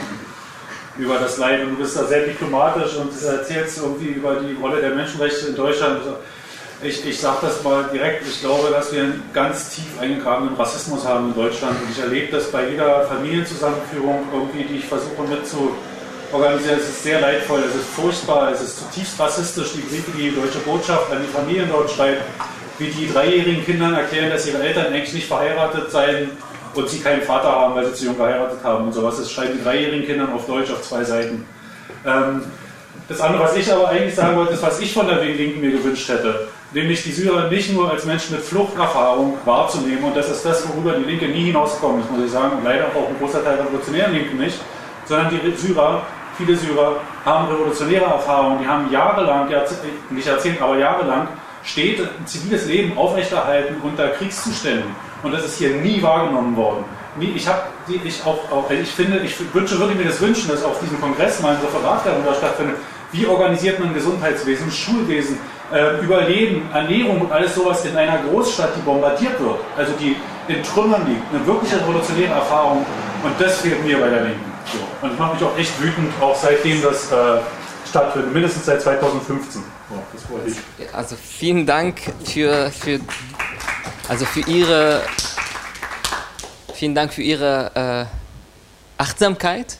über 0.97 1.19
das 1.19 1.37
Leid. 1.37 1.63
Und 1.63 1.71
du 1.71 1.75
bist 1.77 1.95
da 1.95 2.05
sehr 2.05 2.25
diplomatisch 2.25 2.95
und 2.95 3.11
erzählst 3.23 3.77
irgendwie 3.77 4.07
über 4.07 4.35
die 4.35 4.55
Rolle 4.59 4.81
der 4.81 4.91
Menschenrechte 4.91 5.47
in 5.47 5.55
Deutschland. 5.55 6.01
Ich, 6.81 7.05
ich 7.05 7.19
sage 7.19 7.37
das 7.41 7.63
mal 7.63 7.89
direkt, 7.91 8.27
ich 8.27 8.41
glaube, 8.41 8.69
dass 8.69 8.91
wir 8.91 9.01
einen 9.01 9.23
ganz 9.33 9.71
tief 9.71 9.99
eingegrabenen 9.99 10.55
Rassismus 10.55 11.05
haben 11.05 11.29
in 11.29 11.35
Deutschland. 11.35 11.75
Und 11.81 11.91
ich 11.91 11.99
erlebe 11.99 12.31
das 12.31 12.51
bei 12.51 12.69
jeder 12.69 13.05
Familienzusammenführung 13.07 14.25
irgendwie, 14.31 14.63
die 14.63 14.77
ich 14.77 14.85
versuche 14.85 15.23
mit 15.27 15.47
zu 15.47 15.75
organisieren. 16.31 16.77
Es 16.79 16.89
ist 16.89 17.03
sehr 17.03 17.21
leidvoll, 17.21 17.63
es 17.67 17.75
ist 17.75 17.89
furchtbar, 17.95 18.51
es 18.51 18.61
ist 18.61 18.77
zutiefst 18.77 19.19
rassistisch, 19.19 19.73
die 19.73 19.81
Briefe, 19.81 20.11
die 20.11 20.29
die 20.29 20.35
deutsche 20.35 20.59
Botschaft 20.59 21.11
an 21.11 21.21
die 21.25 21.31
Familien 21.31 21.69
dort 21.69 21.89
schreibt, 21.89 22.23
wie 22.79 22.87
die 22.87 23.11
dreijährigen 23.11 23.65
Kindern 23.65 23.93
erklären, 23.93 24.29
dass 24.29 24.47
ihre 24.47 24.61
Eltern 24.61 24.87
eigentlich 24.87 25.13
nicht 25.13 25.27
verheiratet 25.27 25.91
seien 25.91 26.29
und 26.73 26.89
sie 26.89 26.99
keinen 26.99 27.21
Vater 27.21 27.51
haben, 27.51 27.75
weil 27.75 27.85
sie 27.87 27.93
zu 27.93 28.05
jung 28.05 28.17
geheiratet 28.17 28.59
haben 28.63 28.85
und 28.85 28.93
sowas. 28.93 29.17
Das 29.17 29.31
schreiben 29.31 29.57
die 29.57 29.63
dreijährigen 29.63 30.05
Kindern 30.05 30.31
auf 30.33 30.45
Deutsch 30.45 30.71
auf 30.71 30.81
zwei 30.81 31.03
Seiten. 31.03 31.45
Ähm, 32.05 32.43
das 33.07 33.21
andere, 33.21 33.43
was 33.43 33.55
ich 33.55 33.71
aber 33.71 33.89
eigentlich 33.89 34.15
sagen 34.15 34.35
wollte, 34.35 34.53
ist, 34.53 34.63
was 34.63 34.79
ich 34.79 34.93
von 34.93 35.07
der 35.07 35.23
Linken 35.23 35.61
mir 35.61 35.71
gewünscht 35.71 36.09
hätte, 36.09 36.49
nämlich 36.73 37.03
die 37.03 37.11
Syrer 37.11 37.49
nicht 37.49 37.71
nur 37.71 37.89
als 37.89 38.05
Menschen 38.05 38.35
mit 38.35 38.43
Fluchterfahrung 38.43 39.37
wahrzunehmen, 39.45 40.03
und 40.03 40.17
das 40.17 40.29
ist 40.29 40.45
das, 40.45 40.67
worüber 40.67 40.91
die 40.91 41.05
Linke 41.05 41.27
nie 41.27 41.45
hinausgekommen 41.45 42.01
ist, 42.01 42.11
muss 42.11 42.25
ich 42.25 42.31
sagen, 42.31 42.57
und 42.57 42.65
leider 42.65 42.87
auch 42.87 43.07
ein 43.07 43.17
großer 43.19 43.43
Teil 43.43 43.55
der 43.55 43.65
revolutionären 43.65 44.13
Linken 44.13 44.37
nicht, 44.37 44.59
sondern 45.05 45.29
die 45.29 45.55
Syrer 45.55 46.03
Viele 46.37 46.55
Syrer 46.55 46.97
haben 47.25 47.47
revolutionäre 47.47 48.05
Erfahrungen, 48.05 48.59
die 48.61 48.67
haben 48.67 48.91
jahrelang, 48.91 49.49
nicht 50.11 50.27
Jahrzehnte, 50.27 50.63
aber 50.63 50.77
jahrelang 50.77 51.27
Städte, 51.67 52.09
ein 52.17 52.25
ziviles 52.25 52.65
Leben 52.65 52.97
aufrechterhalten 52.97 53.75
unter 53.83 54.07
Kriegszuständen. 54.09 54.95
Und 55.21 55.33
das 55.33 55.45
ist 55.45 55.57
hier 55.57 55.71
nie 55.75 56.01
wahrgenommen 56.01 56.55
worden. 56.55 56.85
Ich, 57.19 57.47
hab, 57.47 57.69
ich, 57.87 58.23
auch, 58.25 58.39
auch, 58.51 58.69
ich 58.69 58.89
finde, 58.89 59.19
ich 59.19 59.35
wünsche, 59.53 59.79
würde 59.79 59.95
mir 59.95 60.05
das 60.05 60.21
wünschen, 60.21 60.49
dass 60.49 60.63
auf 60.63 60.79
diesem 60.79 61.01
Kongress 61.01 61.41
mal 61.41 61.55
ein 61.55 61.61
Referat 61.61 62.05
darüber 62.05 62.33
stattfindet. 62.33 62.77
Wie 63.11 63.25
organisiert 63.25 63.79
man 63.79 63.93
Gesundheitswesen, 63.93 64.69
Schulwesen, 64.69 65.39
äh, 65.73 65.99
Überleben, 66.03 66.69
Ernährung 66.73 67.21
und 67.21 67.31
alles 67.31 67.55
sowas 67.55 67.83
in 67.85 67.97
einer 67.97 68.19
Großstadt, 68.19 68.75
die 68.77 68.81
bombardiert 68.81 69.39
wird, 69.39 69.59
also 69.75 69.93
die 69.99 70.15
in 70.47 70.61
Trümmern 70.63 71.07
liegt, 71.07 71.23
eine 71.33 71.45
wirkliche 71.45 71.81
revolutionäre 71.81 72.33
Erfahrung. 72.33 72.85
Und 73.23 73.33
das 73.39 73.61
fehlt 73.61 73.83
mir 73.83 73.99
bei 73.99 74.09
der 74.09 74.23
Linken. 74.23 74.51
Und 75.01 75.13
ich 75.13 75.19
mache 75.19 75.35
mich 75.35 75.43
auch 75.43 75.57
echt 75.57 75.81
wütend, 75.81 76.11
auch 76.21 76.35
seitdem 76.35 76.81
das 76.81 77.11
äh, 77.11 77.39
stattfindet, 77.89 78.33
mindestens 78.33 78.65
seit 78.65 78.81
2015. 78.81 79.63
Also 80.93 81.15
vielen 81.15 81.65
Dank 81.65 82.01
für, 82.25 82.71
für, 82.71 82.99
also 84.09 84.25
für 84.25 84.41
Ihre, 84.41 85.01
vielen 86.73 86.93
Dank 86.93 87.13
für 87.13 87.21
Ihre 87.21 88.09
äh, 88.99 89.01
Achtsamkeit. 89.01 89.77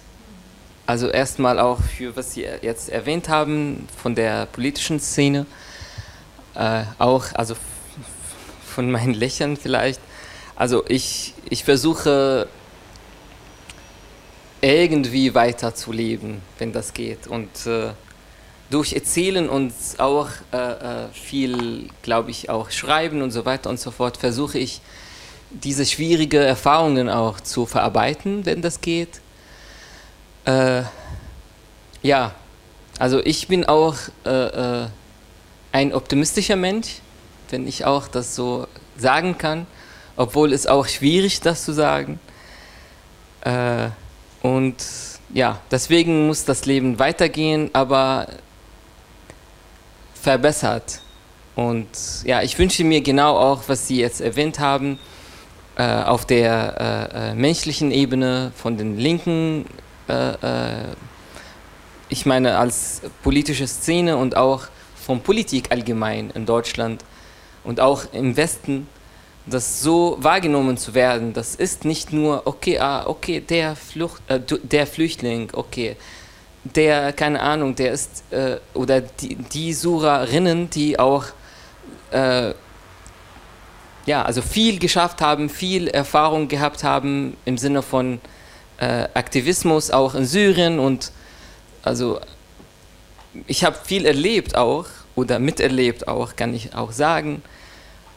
Also 0.85 1.09
erstmal 1.09 1.59
auch 1.59 1.81
für, 1.81 2.15
was 2.15 2.33
Sie 2.33 2.47
jetzt 2.61 2.89
erwähnt 2.89 3.27
haben 3.27 3.87
von 4.01 4.15
der 4.15 4.45
politischen 4.45 5.01
Szene. 5.01 5.45
Äh, 6.55 6.83
auch, 6.97 7.25
also 7.33 7.55
von 8.65 8.89
meinen 8.89 9.13
Lächeln 9.15 9.57
vielleicht. 9.57 9.99
Also 10.55 10.85
ich, 10.87 11.33
ich 11.49 11.65
versuche 11.65 12.47
irgendwie 14.61 15.35
weiterzuleben, 15.35 16.41
wenn 16.57 16.71
das 16.71 16.93
geht. 16.93 17.27
Und 17.27 17.65
äh, 17.65 17.89
durch 18.69 18.93
Erzählen 18.93 19.47
und 19.49 19.73
auch 19.97 20.29
äh, 20.51 20.57
äh 20.57 21.07
viel, 21.13 21.89
glaube 22.01 22.31
ich, 22.31 22.49
auch 22.49 22.71
Schreiben 22.71 23.21
und 23.21 23.31
so 23.31 23.45
weiter 23.45 23.69
und 23.69 23.79
so 23.79 23.91
fort, 23.91 24.17
versuche 24.17 24.59
ich, 24.59 24.81
diese 25.49 25.85
schwierigen 25.85 26.41
Erfahrungen 26.41 27.09
auch 27.09 27.39
zu 27.39 27.65
verarbeiten, 27.65 28.45
wenn 28.45 28.61
das 28.61 28.81
geht. 28.81 29.21
Äh, 30.45 30.83
ja, 32.01 32.33
also 32.99 33.19
ich 33.23 33.47
bin 33.47 33.65
auch 33.65 33.95
äh, 34.25 34.29
äh, 34.29 34.87
ein 35.71 35.93
optimistischer 35.93 36.55
Mensch, 36.55 36.99
wenn 37.49 37.67
ich 37.67 37.85
auch 37.85 38.07
das 38.07 38.35
so 38.35 38.67
sagen 38.97 39.37
kann, 39.37 39.67
obwohl 40.15 40.51
es 40.51 40.67
auch 40.67 40.87
schwierig 40.87 41.35
ist, 41.35 41.45
das 41.45 41.63
zu 41.63 41.73
sagen. 41.73 42.19
Äh, 43.41 43.89
und 44.41 44.75
ja, 45.33 45.59
deswegen 45.71 46.27
muss 46.27 46.45
das 46.45 46.65
Leben 46.65 46.99
weitergehen, 46.99 47.69
aber 47.73 48.27
verbessert. 50.21 51.01
Und 51.55 51.87
ja, 52.23 52.41
ich 52.41 52.57
wünsche 52.59 52.83
mir 52.83 53.01
genau 53.01 53.35
auch, 53.37 53.63
was 53.67 53.87
Sie 53.87 53.97
jetzt 53.99 54.21
erwähnt 54.21 54.59
haben, 54.59 54.99
äh, 55.75 56.03
auf 56.03 56.25
der 56.25 57.11
äh, 57.13 57.31
äh 57.31 57.35
menschlichen 57.35 57.91
Ebene 57.91 58.51
von 58.55 58.77
den 58.77 58.97
Linken, 58.97 59.65
äh, 60.07 60.29
äh, 60.33 60.95
ich 62.09 62.25
meine 62.25 62.57
als 62.57 63.01
politische 63.23 63.67
Szene 63.67 64.17
und 64.17 64.37
auch 64.37 64.67
von 64.95 65.21
Politik 65.21 65.71
allgemein 65.71 66.31
in 66.31 66.45
Deutschland 66.45 67.03
und 67.63 67.79
auch 67.79 68.13
im 68.13 68.37
Westen, 68.37 68.87
das 69.45 69.81
so 69.81 70.17
wahrgenommen 70.19 70.77
zu 70.77 70.93
werden, 70.93 71.33
das 71.33 71.55
ist 71.55 71.85
nicht 71.85 72.11
nur, 72.11 72.45
okay, 72.45 72.79
ah, 72.79 73.07
okay, 73.07 73.39
der, 73.39 73.75
Flucht, 73.75 74.21
äh, 74.27 74.39
der 74.39 74.85
Flüchtling, 74.87 75.49
okay, 75.53 75.95
der, 76.63 77.13
keine 77.13 77.41
Ahnung, 77.41 77.75
der 77.75 77.91
ist, 77.91 78.23
äh, 78.31 78.57
oder 78.73 79.01
die, 79.01 79.35
die 79.35 79.73
Surerinnen, 79.73 80.69
die 80.69 80.99
auch, 80.99 81.25
äh, 82.11 82.53
ja, 84.05 84.23
also 84.23 84.41
viel 84.41 84.79
geschafft 84.79 85.21
haben, 85.21 85.49
viel 85.49 85.87
Erfahrung 85.87 86.47
gehabt 86.47 86.83
haben 86.83 87.35
im 87.45 87.57
Sinne 87.57 87.81
von 87.81 88.21
äh, 88.77 89.07
Aktivismus, 89.13 89.91
auch 89.91 90.15
in 90.15 90.25
Syrien 90.25 90.79
und 90.79 91.11
also 91.83 92.19
ich 93.47 93.63
habe 93.63 93.77
viel 93.83 94.05
erlebt 94.05 94.55
auch, 94.55 94.85
oder 95.15 95.39
miterlebt 95.39 96.07
auch, 96.07 96.35
kann 96.35 96.53
ich 96.53 96.75
auch 96.75 96.91
sagen, 96.91 97.41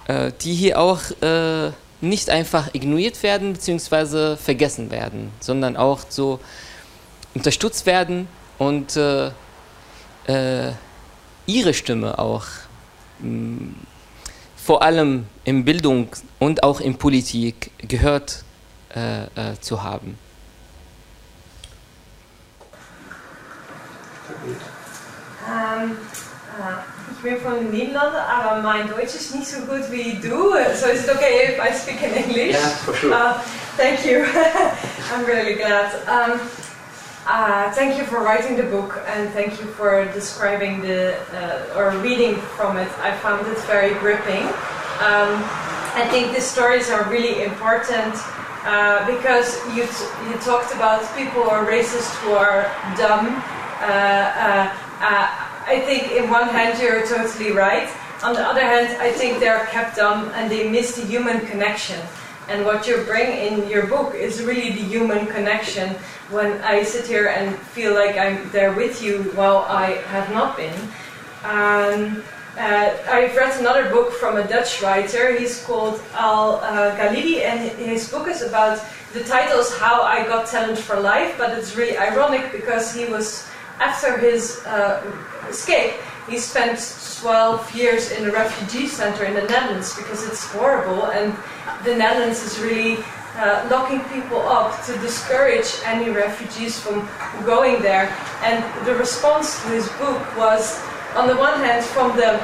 äh, 0.07 0.33
die 0.43 0.55
hier 0.55 0.79
auch 0.79 1.01
äh, 1.23 1.71
nicht 2.01 2.31
einfach 2.31 2.75
ignoriert 2.75 3.23
werden 3.23 3.53
bzw. 3.53 4.37
vergessen 4.37 4.91
werden, 4.91 5.33
sondern 5.41 5.77
auch 5.77 6.01
so 6.09 6.41
unterstützt 7.35 7.87
werden 7.87 8.29
und 8.59 8.97
äh, 8.97 9.29
äh 10.27 10.73
ihre 11.47 11.75
Stimme 11.75 12.19
auch 12.19 12.47
mh, 13.19 13.29
mm, 13.29 13.75
vor 14.57 14.83
allem 14.83 15.27
in 15.45 15.65
Bildung 15.65 16.09
und 16.39 16.63
auch 16.63 16.81
in 16.81 16.97
Politik 16.97 17.73
gehört 17.79 18.45
äh, 18.95 19.25
äh, 19.25 19.61
zu 19.61 19.83
haben. 19.83 20.19
Um, 25.47 25.97
Ich 27.17 27.23
bin 27.23 27.41
von 27.43 27.57
den 27.57 27.71
Niederlanden, 27.71 28.17
aber 28.17 28.63
mein 28.63 28.89
Deutsch 28.89 29.15
ist 29.15 29.35
nicht 29.35 29.47
so 29.47 29.61
gut 29.67 29.91
wie 29.91 30.19
du. 30.23 30.53
So 30.75 30.87
is 30.87 31.05
it 31.05 31.11
okay 31.11 31.53
if 31.53 31.59
I 31.59 31.71
speak 31.77 32.03
in 32.03 32.15
English? 32.15 32.55
Yeah, 32.55 32.69
for 32.83 32.95
sure. 32.95 33.13
Uh, 33.13 33.35
thank 33.77 34.07
you. 34.07 34.25
I'm 35.13 35.27
really 35.27 35.55
glad. 35.57 35.91
Um, 36.09 36.41
uh, 37.27 37.71
thank 37.73 37.99
you 37.99 38.05
for 38.05 38.23
writing 38.23 38.57
the 38.57 38.65
book 38.65 39.03
and 39.07 39.31
thank 39.31 39.61
you 39.61 39.67
for 39.67 40.05
describing 40.13 40.81
the 40.81 41.17
uh, 41.35 41.77
or 41.77 41.91
reading 42.01 42.37
from 42.57 42.77
it. 42.77 42.89
I 43.01 43.17
found 43.19 43.47
it 43.47 43.59
very 43.65 43.95
gripping. 44.01 44.45
Um, 45.01 45.43
I 45.93 46.07
think 46.11 46.35
the 46.35 46.41
stories 46.41 46.91
are 46.91 47.09
really 47.11 47.43
important 47.43 48.15
uh, 48.65 49.05
because 49.07 49.59
you, 49.75 49.83
you 50.29 50.39
talked 50.41 50.75
about 50.75 51.01
people 51.17 51.43
who 51.43 51.51
are 51.51 51.67
racist 51.67 52.15
who 52.23 52.33
are 52.33 52.65
dumb. 52.97 53.27
Uh, 53.81 53.87
uh, 53.87 54.77
uh 55.01 55.47
I 55.67 55.81
think 55.87 56.13
in 56.13 56.29
one 56.31 56.49
hand 56.49 56.81
you're 56.83 57.07
totally 57.07 57.53
right. 57.53 57.89
On 58.23 58.35
the 58.35 58.43
other 58.43 58.61
hand, 58.61 59.01
I 59.01 59.13
think 59.13 59.41
they're 59.41 59.67
kept 59.67 59.97
dumb 59.97 60.31
and 60.35 60.51
they 60.51 60.69
miss 60.69 60.97
the 60.97 61.07
human 61.07 61.47
connection. 61.47 62.01
And 62.49 62.67
what 62.67 62.87
you 62.89 62.97
bring 63.05 63.31
in 63.31 63.69
your 63.69 63.87
book 63.87 64.15
is 64.15 64.43
really 64.43 64.73
the 64.73 64.83
human 64.83 65.27
connection. 65.29 65.95
When 66.31 66.61
I 66.63 66.85
sit 66.85 67.07
here 67.07 67.29
and 67.29 67.57
feel 67.57 67.95
like 67.95 68.17
I'm 68.17 68.49
there 68.51 68.73
with 68.73 69.03
you 69.03 69.25
while 69.35 69.67
I 69.69 69.99
have 70.15 70.31
not 70.33 70.57
been. 70.57 70.79
Um, 71.45 72.23
uh, 72.59 72.95
I've 73.09 73.35
read 73.37 73.59
another 73.59 73.91
book 73.91 74.13
from 74.13 74.37
a 74.37 74.47
Dutch 74.47 74.83
writer. 74.83 75.37
He's 75.37 75.65
called 75.65 76.01
Al 76.15 76.57
uh, 76.57 76.97
and 76.99 77.61
his 77.79 78.09
book 78.11 78.29
is 78.29 78.43
about 78.43 78.81
the 79.13 79.25
title 79.25 79.59
is 79.59 79.75
How 79.79 80.03
I 80.03 80.25
Got 80.25 80.47
Talent 80.47 80.79
for 80.79 81.01
Life, 81.01 81.35
but 81.37 81.57
it's 81.59 81.75
really 81.75 81.99
ironic 81.99 82.53
because 82.53 82.95
he 82.95 83.07
was 83.07 83.49
after 83.81 84.19
his 84.19 84.61
uh, 84.67 85.03
escape, 85.49 85.95
he 86.29 86.39
spent 86.39 86.79
12 87.21 87.75
years 87.75 88.13
in 88.13 88.29
a 88.29 88.33
refugee 88.33 88.87
center 88.87 89.25
in 89.25 89.35
the 89.35 89.43
Netherlands 89.43 89.97
because 89.97 90.27
it's 90.29 90.47
horrible, 90.53 91.07
and 91.07 91.37
the 91.85 91.97
Netherlands 91.97 92.43
is 92.45 92.61
really 92.61 92.99
uh, 93.41 93.67
locking 93.71 94.01
people 94.13 94.39
up 94.47 94.85
to 94.85 94.93
discourage 94.99 95.81
any 95.85 96.11
refugees 96.11 96.79
from 96.79 97.09
going 97.47 97.81
there. 97.81 98.13
And 98.45 98.61
the 98.87 98.95
response 98.95 99.63
to 99.63 99.69
his 99.69 99.89
book 99.97 100.21
was, 100.37 100.79
on 101.17 101.27
the 101.27 101.37
one 101.37 101.59
hand, 101.61 101.85
from 101.85 102.17
the 102.17 102.37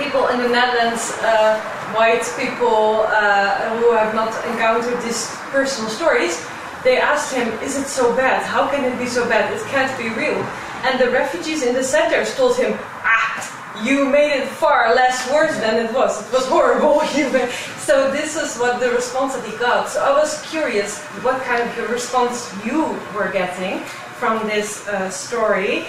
people 0.00 0.28
in 0.28 0.40
the 0.40 0.48
Netherlands, 0.48 1.12
uh, 1.20 1.60
white 1.92 2.24
people 2.40 3.04
uh, 3.12 3.76
who 3.76 3.92
have 3.92 4.14
not 4.14 4.32
encountered 4.46 5.00
these 5.02 5.28
personal 5.52 5.90
stories, 5.90 6.40
they 6.82 6.98
asked 6.98 7.34
him, 7.34 7.46
Is 7.60 7.76
it 7.76 7.86
so 7.86 8.16
bad? 8.16 8.42
How 8.42 8.66
can 8.68 8.84
it 8.84 8.98
be 8.98 9.06
so 9.06 9.28
bad? 9.28 9.52
It 9.52 9.62
can't 9.68 9.92
be 9.98 10.08
real. 10.08 10.40
And 10.84 10.98
the 10.98 11.10
refugees 11.10 11.62
in 11.62 11.74
the 11.74 11.84
centers 11.84 12.34
told 12.34 12.56
him, 12.56 12.76
Ah, 13.04 13.61
you 13.80 14.04
made 14.04 14.32
it 14.32 14.48
far 14.48 14.94
less 14.94 15.30
worse 15.32 15.56
than 15.58 15.86
it 15.86 15.92
was. 15.94 16.26
It 16.26 16.32
was 16.32 16.46
horrible. 16.46 17.00
so 17.78 18.10
this 18.10 18.36
is 18.36 18.58
what 18.58 18.80
the 18.80 18.90
response 18.90 19.34
that 19.34 19.44
he 19.44 19.56
got. 19.56 19.88
So 19.88 20.02
I 20.02 20.12
was 20.12 20.42
curious 20.50 21.00
what 21.24 21.40
kind 21.42 21.62
of 21.62 21.90
response 21.90 22.52
you 22.64 22.98
were 23.14 23.30
getting 23.32 23.80
from 24.20 24.46
this 24.46 24.86
uh, 24.88 25.10
story. 25.10 25.86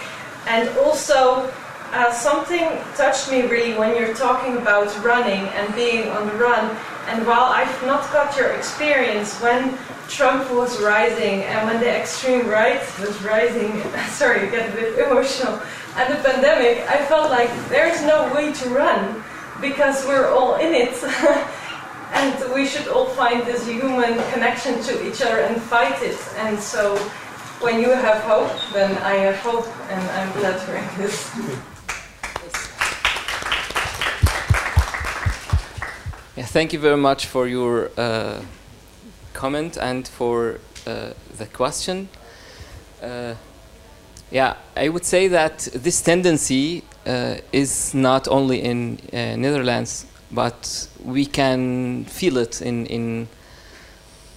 And 0.48 0.70
also, 0.80 1.52
uh, 1.94 2.12
something 2.12 2.68
touched 2.96 3.30
me 3.30 3.44
really 3.44 3.78
when 3.78 3.96
you're 3.96 4.16
talking 4.16 4.58
about 4.58 4.90
running 5.04 5.44
and 5.54 5.76
being 5.76 6.10
on 6.10 6.26
the 6.28 6.34
run. 6.34 6.76
And 7.08 7.28
while 7.28 7.52
I've 7.52 7.86
not 7.86 8.02
got 8.12 8.36
your 8.36 8.50
experience, 8.54 9.40
when 9.40 9.78
Trump 10.08 10.50
was 10.52 10.82
rising 10.82 11.44
and 11.44 11.68
when 11.68 11.80
the 11.80 11.90
extreme 11.90 12.48
right 12.48 12.82
was 13.00 13.22
rising, 13.22 13.84
sorry, 14.10 14.42
I 14.42 14.50
get 14.50 14.70
a 14.70 14.76
bit 14.76 14.98
emotional, 14.98 15.62
and 15.96 16.14
the 16.14 16.18
pandemic, 16.28 16.90
I 16.90 17.06
felt 17.06 17.30
like 17.30 17.50
there's 17.70 18.02
no 18.04 18.34
way 18.34 18.52
to 18.54 18.70
run 18.70 19.24
because 19.62 20.06
we're 20.06 20.30
all 20.30 20.56
in 20.56 20.74
it. 20.74 20.96
and 22.14 22.54
we 22.54 22.66
should 22.66 22.88
all 22.88 23.06
find 23.06 23.46
this 23.46 23.68
human 23.68 24.14
connection 24.32 24.82
to 24.84 25.08
each 25.08 25.22
other 25.22 25.40
and 25.40 25.62
fight 25.62 26.02
it. 26.02 26.20
And 26.38 26.60
so 26.60 26.96
when 27.60 27.80
you 27.80 27.90
have 27.90 28.22
hope, 28.24 28.52
then 28.74 28.98
I 29.04 29.14
have 29.14 29.38
hope, 29.38 29.68
and 29.90 30.02
I'm 30.12 30.32
glad 30.40 30.60
to 30.66 30.72
hear 30.72 31.08
this. 31.08 31.32
Yeah, 36.36 36.46
thank 36.46 36.74
you 36.74 36.80
very 36.80 36.98
much 36.98 37.28
for 37.28 37.48
your 37.48 37.92
uh, 37.98 38.42
comment 39.34 39.78
and 39.78 40.08
for 40.08 40.60
uh, 40.88 41.14
the 41.38 41.46
question. 41.46 42.10
Uh, 43.02 43.36
yeah, 44.34 44.56
I 44.76 44.90
would 44.90 45.06
say 45.06 45.28
that 45.28 45.60
this 45.74 46.02
tendency 46.02 46.84
uh, 47.06 47.36
is 47.52 47.94
not 47.94 48.28
only 48.28 48.64
in 48.64 49.00
uh, 49.14 49.36
Netherlands, 49.36 50.08
but 50.32 50.88
we 51.06 51.28
can 51.28 52.06
feel 52.06 52.38
it 52.38 52.60
in 52.60 52.88
in 52.88 53.28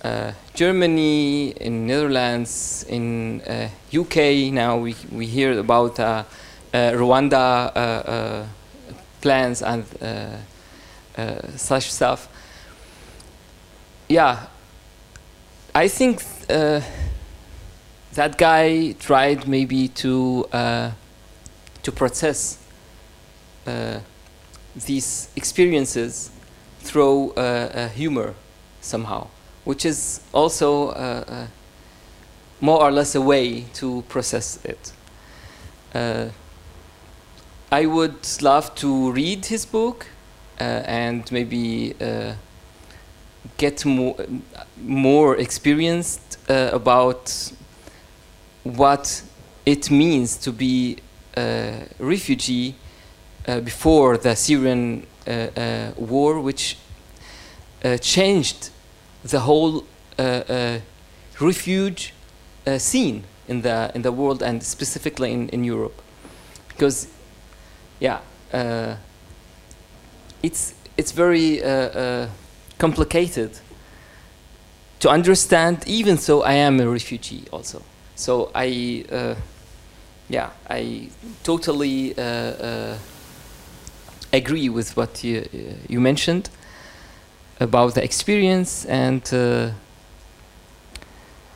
uh, 0.05 0.33
Germany, 0.55 1.49
in 1.61 1.87
Netherlands, 1.87 2.85
in 2.91 3.41
UK. 3.91 4.17
Uh, 4.17 4.53
now 4.53 4.77
we 4.77 4.95
we 5.11 5.27
hear 5.27 5.59
about 5.59 5.97
Rwanda 6.75 8.47
plans 9.23 9.63
and 9.63 9.85
such 11.57 11.91
stuff. 11.91 12.29
Yeah, 14.09 14.47
I 15.75 15.89
think 15.89 16.23
uh, 16.51 16.81
that 18.17 18.39
guy 18.39 18.93
tried 18.93 19.47
maybe 19.47 19.89
to 19.89 20.47
uh, 20.53 20.91
to 21.83 21.93
process 21.93 22.59
uh, 23.67 24.01
these 24.87 25.29
experiences 25.37 26.31
through 26.81 27.33
uh, 27.33 27.41
uh, 27.41 27.89
humor 27.89 28.35
somehow, 28.81 29.27
which 29.65 29.85
is 29.85 30.21
also 30.33 30.89
uh, 30.91 31.47
more 32.61 32.81
or 32.81 32.91
less 32.91 33.15
a 33.15 33.21
way 33.21 33.63
to 33.75 34.03
process 34.09 34.59
it. 34.65 34.93
I 37.73 37.85
would 37.85 38.43
love 38.43 38.75
to 38.77 39.11
read 39.13 39.47
his 39.47 39.67
book 39.67 40.07
and 40.59 41.31
maybe 41.33 41.95
get 43.57 43.85
more 43.85 44.17
more 44.83 45.37
experienced 45.37 46.39
uh, 46.49 46.71
about 46.73 47.53
what 48.75 49.23
it 49.65 49.91
means 49.91 50.37
to 50.39 50.53
be 50.53 50.97
a 51.37 51.87
refugee 51.99 52.75
uh, 53.47 53.61
before 53.61 54.17
the 54.17 54.35
Syrian 54.35 55.07
uh, 55.27 55.31
uh 55.31 55.91
war, 55.97 56.41
which 56.41 56.77
uh, 57.85 57.99
changed 57.99 58.71
the 59.25 59.41
whole 59.41 59.85
uh, 60.19 60.79
refuge 61.41 62.13
scene 62.79 63.25
in 63.49 63.63
the 63.63 63.91
in 63.95 64.03
the 64.03 64.13
world 64.13 64.43
and 64.43 64.63
specifically 64.63 65.33
in, 65.33 65.49
in 65.51 65.65
Europe, 65.65 66.01
because 66.69 67.09
yeah, 68.01 68.21
uh, 68.53 68.97
it's 70.43 70.75
it's 70.97 71.13
very 71.13 71.63
uh, 71.63 71.69
uh, 71.69 72.29
complicated 72.79 73.59
to 75.01 75.09
understand. 75.09 75.85
Even 75.87 76.19
so, 76.19 76.43
I 76.43 76.55
am 76.55 76.81
a 76.81 76.89
refugee 76.89 77.45
also. 77.51 77.83
So 78.17 78.51
I, 78.55 79.05
uh, 79.13 79.35
yeah, 80.31 80.51
I 80.71 81.11
totally 81.45 82.17
uh, 82.17 82.23
uh, 82.23 82.99
agree 84.33 84.71
with 84.71 84.97
what 84.97 85.23
you, 85.23 85.41
uh, 85.41 85.75
you 85.87 86.01
mentioned 86.01 86.49
about 87.61 87.95
the 87.95 88.03
experience 88.03 88.87
and 88.87 89.23
uh, 89.35 89.71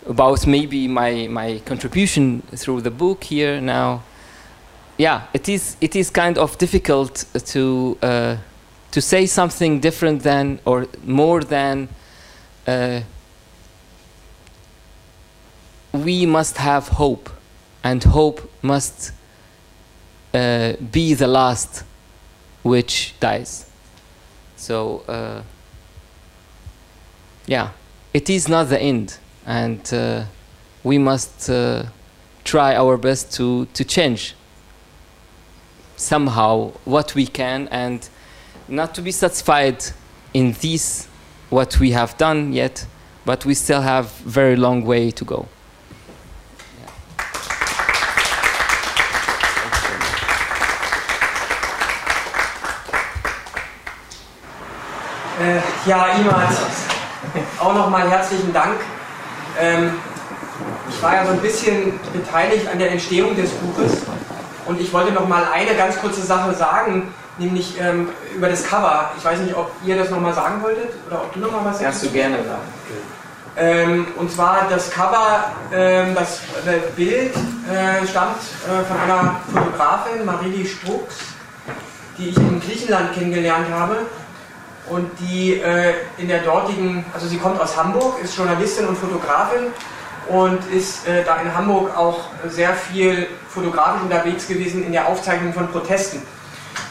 about 0.07 0.47
maybe 0.47 0.87
my 0.87 1.29
my 1.29 1.61
contribution 1.65 2.43
through 2.55 2.83
the 2.83 2.91
book 2.91 3.25
here 3.25 3.61
now. 3.61 4.03
Yeah, 4.99 5.23
it 5.33 5.49
is 5.49 5.77
it 5.81 5.97
is 5.97 6.11
kind 6.11 6.37
of 6.39 6.59
difficult 6.59 7.25
to 7.33 7.97
to 8.91 9.01
say 9.01 9.27
something 9.27 9.81
different 9.81 10.23
than 10.23 10.59
or 10.67 10.87
more 11.05 11.43
than. 11.43 11.89
Uh, 12.67 13.01
we 15.93 16.27
must 16.27 16.57
have 16.57 16.89
hope, 16.89 17.31
and 17.83 18.03
hope 18.05 18.51
must 18.63 19.13
uh, 20.33 20.75
be 20.93 21.15
the 21.15 21.27
last 21.27 21.85
which 22.63 23.15
dies. 23.21 23.67
So, 24.57 25.03
uh, 25.09 25.43
yeah, 27.47 27.71
it 28.13 28.31
is 28.31 28.49
not 28.49 28.69
the 28.69 28.81
end, 28.81 29.19
and 29.47 29.93
uh, 29.93 30.25
we 30.85 30.99
must 30.99 31.51
uh, 31.51 31.85
try 32.45 32.75
our 32.75 32.97
best 32.97 33.33
to, 33.35 33.67
to 33.67 33.85
change 33.85 34.35
somehow 35.97 36.71
what 36.85 37.15
we 37.15 37.27
can 37.27 37.69
and 37.69 38.09
not 38.69 38.95
to 38.95 39.03
be 39.03 39.11
satisfied 39.11 39.85
in 40.33 40.53
this 40.61 41.07
what 41.51 41.79
we 41.81 41.91
have 41.91 42.17
done 42.17 42.53
yet, 42.53 42.87
but 43.25 43.45
we 43.45 43.55
still 43.55 43.83
have 43.83 44.11
very 44.19 44.57
long 44.57 44.85
way 44.85 45.11
to 45.11 45.25
go. 45.25 45.49
Ja, 55.87 56.07
Imad, 56.19 56.49
auch 57.59 57.75
nochmal 57.75 58.09
herzlichen 58.09 58.53
Dank. 58.53 58.81
Ähm, 59.59 59.95
ich 60.89 61.03
war 61.03 61.15
ja 61.15 61.25
so 61.25 61.33
ein 61.33 61.41
bisschen 61.41 61.99
beteiligt 62.13 62.69
an 62.71 62.79
der 62.79 62.91
Entstehung 62.93 63.35
des 63.37 63.51
Buches 63.51 64.03
und 64.67 64.81
ich 64.81 64.93
wollte 64.93 65.13
noch 65.13 65.27
mal 65.27 65.45
eine 65.53 65.75
ganz 65.75 65.99
kurze 65.99 66.23
Sache 66.23 66.55
sagen, 66.55 67.13
nämlich 67.39 67.81
ähm, 67.81 68.09
über 68.35 68.49
das 68.49 68.65
Cover. 68.65 69.11
Ich 69.17 69.25
weiß 69.25 69.41
nicht, 69.41 69.57
ob 69.57 69.71
ihr 69.85 69.97
das 69.97 70.11
noch 70.11 70.21
mal 70.21 70.35
sagen 70.35 70.63
wolltet 70.63 70.91
oder 71.07 71.23
ob 71.23 71.33
du 71.33 71.41
noch 71.41 71.53
mal 71.53 71.65
was 71.65 71.81
Kannst 71.81 72.05
du 72.05 72.11
gerne 72.11 72.37
sagen. 72.37 72.63
Ähm, 73.57 74.07
und 74.17 74.31
zwar 74.31 74.67
das 74.69 74.91
Cover, 74.91 75.53
ähm, 75.73 76.15
das 76.15 76.41
äh, 76.67 76.79
Bild 76.95 77.35
äh, 77.35 78.07
stammt 78.07 78.37
äh, 78.67 78.85
von 78.85 79.01
einer 79.01 79.37
Fotografin, 79.53 80.25
Marili 80.25 80.67
Strux, 80.67 81.17
die 82.17 82.29
ich 82.29 82.37
in 82.37 82.61
Griechenland 82.61 83.15
kennengelernt 83.15 83.67
habe 83.73 83.97
und 84.91 85.09
die 85.21 85.55
äh, 85.55 85.95
in 86.19 86.29
der 86.29 86.41
dortigen, 86.41 87.05
also 87.15 87.27
sie 87.27 87.39
kommt 87.39 87.61
aus 87.61 87.77
Hamburg, 87.77 88.23
ist 88.23 88.37
Journalistin 88.37 88.87
und 88.87 88.99
Fotografin 88.99 89.69
und 90.29 90.59
ist 90.73 91.07
äh, 91.07 91.25
da 91.25 91.37
in 91.37 91.55
Hamburg 91.55 91.97
auch 91.97 92.25
sehr 92.49 92.75
viel 92.75 93.29
fotografisch 93.49 94.03
unterwegs 94.03 94.47
gewesen 94.47 94.85
in 94.85 94.93
der 94.93 95.09
Aufzeichnung 95.09 95.53
von 95.53 95.69
Protesten 95.69 96.23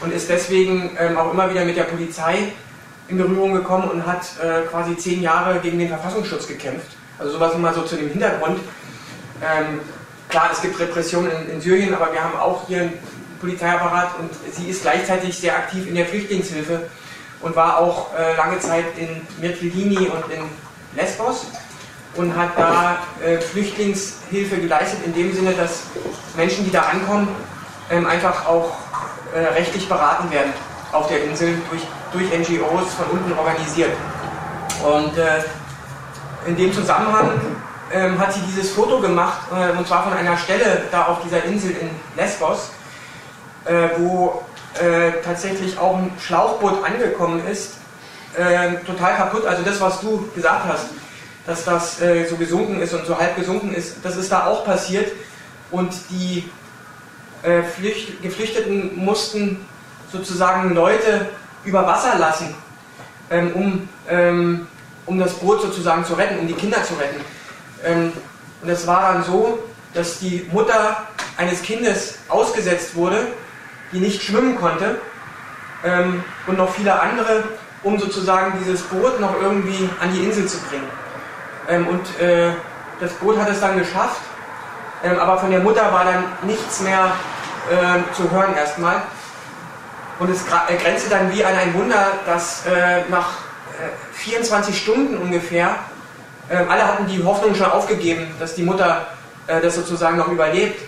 und 0.01 0.13
ist 0.13 0.29
deswegen 0.29 0.97
ähm, 0.97 1.17
auch 1.17 1.33
immer 1.33 1.49
wieder 1.49 1.65
mit 1.65 1.75
der 1.75 1.83
Polizei 1.83 2.53
in 3.09 3.17
Berührung 3.17 3.53
gekommen 3.53 3.89
und 3.89 4.05
hat 4.05 4.21
äh, 4.41 4.67
quasi 4.69 4.95
zehn 4.95 5.21
Jahre 5.21 5.59
gegen 5.59 5.79
den 5.79 5.89
Verfassungsschutz 5.89 6.47
gekämpft. 6.47 6.95
Also 7.17 7.33
sowas 7.33 7.53
immer 7.53 7.73
so 7.73 7.81
zu 7.81 7.97
dem 7.97 8.09
Hintergrund. 8.09 8.59
Ähm, 9.41 9.81
klar, 10.29 10.49
es 10.53 10.61
gibt 10.61 10.79
Repressionen 10.79 11.31
in, 11.31 11.55
in, 11.55 11.61
Syrien, 11.61 11.93
aber 11.93 12.13
wir 12.13 12.23
haben 12.23 12.37
auch 12.37 12.67
hier 12.67 12.81
einen 12.81 12.93
Polizeiapparat 13.41 14.19
und 14.19 14.29
sie 14.53 14.69
ist 14.69 14.83
gleichzeitig 14.83 15.37
sehr 15.37 15.55
aktiv 15.57 15.87
in 15.87 15.95
der 15.95 16.05
Flüchtlingshilfe 16.05 16.89
und 17.41 17.55
war 17.55 17.77
auch 17.77 18.13
äh, 18.13 18.35
lange 18.35 18.59
Zeit 18.59 18.85
in 18.97 19.21
Mytilini 19.41 20.07
und 20.07 20.31
in 20.31 20.43
Lesbos 20.95 21.47
und 22.15 22.35
hat 22.35 22.57
da 22.57 22.97
äh, 23.23 23.37
Flüchtlingshilfe 23.39 24.57
geleistet, 24.57 24.99
in 25.05 25.13
dem 25.13 25.33
Sinne, 25.33 25.53
dass 25.53 25.83
Menschen, 26.35 26.65
die 26.65 26.71
da 26.71 26.81
ankommen, 26.81 27.27
ähm, 27.89 28.05
einfach 28.07 28.45
auch 28.45 28.73
äh, 29.33 29.39
rechtlich 29.39 29.87
beraten 29.87 30.29
werden 30.31 30.53
auf 30.91 31.07
der 31.07 31.23
Insel 31.23 31.55
durch, 31.69 31.83
durch 32.11 32.39
NGOs 32.39 32.93
von 32.95 33.05
unten 33.11 33.37
organisiert. 33.37 33.91
Und 34.83 35.17
äh, 35.17 35.43
in 36.47 36.55
dem 36.55 36.73
Zusammenhang 36.73 37.31
ähm, 37.91 38.19
hat 38.19 38.33
sie 38.33 38.41
dieses 38.41 38.71
Foto 38.71 38.99
gemacht, 38.99 39.41
äh, 39.51 39.77
und 39.77 39.87
zwar 39.87 40.03
von 40.03 40.13
einer 40.13 40.37
Stelle 40.37 40.83
da 40.91 41.05
auf 41.05 41.21
dieser 41.23 41.43
Insel 41.43 41.71
in 41.71 41.89
Lesbos, 42.15 42.71
äh, 43.65 43.89
wo 43.97 44.43
äh, 44.81 45.11
tatsächlich 45.23 45.77
auch 45.77 45.97
ein 45.97 46.11
Schlauchboot 46.19 46.83
angekommen 46.83 47.45
ist, 47.47 47.73
äh, 48.37 48.73
total 48.85 49.15
kaputt. 49.15 49.45
Also 49.45 49.63
das, 49.63 49.79
was 49.81 49.99
du 50.01 50.29
gesagt 50.35 50.65
hast, 50.67 50.87
dass 51.45 51.65
das 51.65 52.01
äh, 52.01 52.25
so 52.25 52.35
gesunken 52.35 52.81
ist 52.81 52.93
und 52.93 53.05
so 53.05 53.17
halb 53.17 53.35
gesunken 53.35 53.73
ist, 53.73 53.97
das 54.03 54.17
ist 54.17 54.31
da 54.31 54.45
auch 54.45 54.65
passiert. 54.65 55.11
Und 55.71 55.91
die 56.09 56.49
äh, 57.43 57.63
Flücht 57.63 58.21
Geflüchteten 58.21 58.97
mussten 58.97 59.65
sozusagen 60.11 60.73
Leute 60.73 61.29
über 61.63 61.85
Wasser 61.85 62.17
lassen, 62.17 62.55
ähm, 63.29 63.51
um, 63.53 63.89
ähm, 64.09 64.67
um 65.05 65.19
das 65.19 65.33
Boot 65.33 65.61
sozusagen 65.61 66.05
zu 66.05 66.13
retten, 66.13 66.39
um 66.39 66.47
die 66.47 66.53
Kinder 66.53 66.83
zu 66.83 66.95
retten. 66.95 67.21
Ähm, 67.83 68.13
und 68.61 68.69
es 68.69 68.85
war 68.87 69.13
dann 69.13 69.23
so, 69.23 69.59
dass 69.93 70.19
die 70.19 70.47
Mutter 70.51 71.07
eines 71.37 71.61
Kindes 71.61 72.15
ausgesetzt 72.27 72.95
wurde, 72.95 73.27
die 73.91 73.99
nicht 73.99 74.21
schwimmen 74.21 74.57
konnte, 74.57 74.99
ähm, 75.83 76.23
und 76.47 76.57
noch 76.57 76.73
viele 76.73 76.99
andere, 76.99 77.43
um 77.83 77.97
sozusagen 77.99 78.59
dieses 78.59 78.81
Boot 78.83 79.19
noch 79.19 79.39
irgendwie 79.41 79.89
an 80.01 80.13
die 80.13 80.23
Insel 80.23 80.45
zu 80.45 80.57
bringen. 80.59 80.89
Ähm, 81.67 81.87
und 81.87 82.19
äh, 82.19 82.51
das 82.99 83.13
Boot 83.13 83.37
hat 83.37 83.49
es 83.49 83.61
dann 83.61 83.77
geschafft, 83.77 84.21
ähm, 85.03 85.17
aber 85.19 85.37
von 85.37 85.51
der 85.51 85.61
Mutter 85.61 85.91
war 85.93 86.03
dann 86.03 86.25
nichts 86.43 86.81
mehr 86.81 87.11
äh, 87.69 88.13
zu 88.13 88.29
hören 88.31 88.55
erstmal. 88.55 89.01
Und 90.19 90.29
es 90.29 90.41
äh, 90.41 90.75
grenzte 90.75 91.09
dann 91.09 91.33
wie 91.33 91.45
an 91.45 91.55
ein 91.55 91.73
Wunder, 91.73 92.07
dass 92.25 92.65
äh, 92.65 93.03
nach 93.09 93.37
24 94.13 94.73
äh, 94.73 94.77
Stunden 94.77 95.17
ungefähr, 95.17 95.75
ähm, 96.49 96.65
alle 96.69 96.85
hatten 96.85 97.07
die 97.07 97.23
Hoffnung 97.23 97.55
schon 97.55 97.67
aufgegeben, 97.67 98.27
dass 98.39 98.55
die 98.55 98.63
Mutter 98.63 99.07
äh, 99.47 99.61
das 99.61 99.75
sozusagen 99.75 100.17
noch 100.17 100.27
überlebt. 100.27 100.81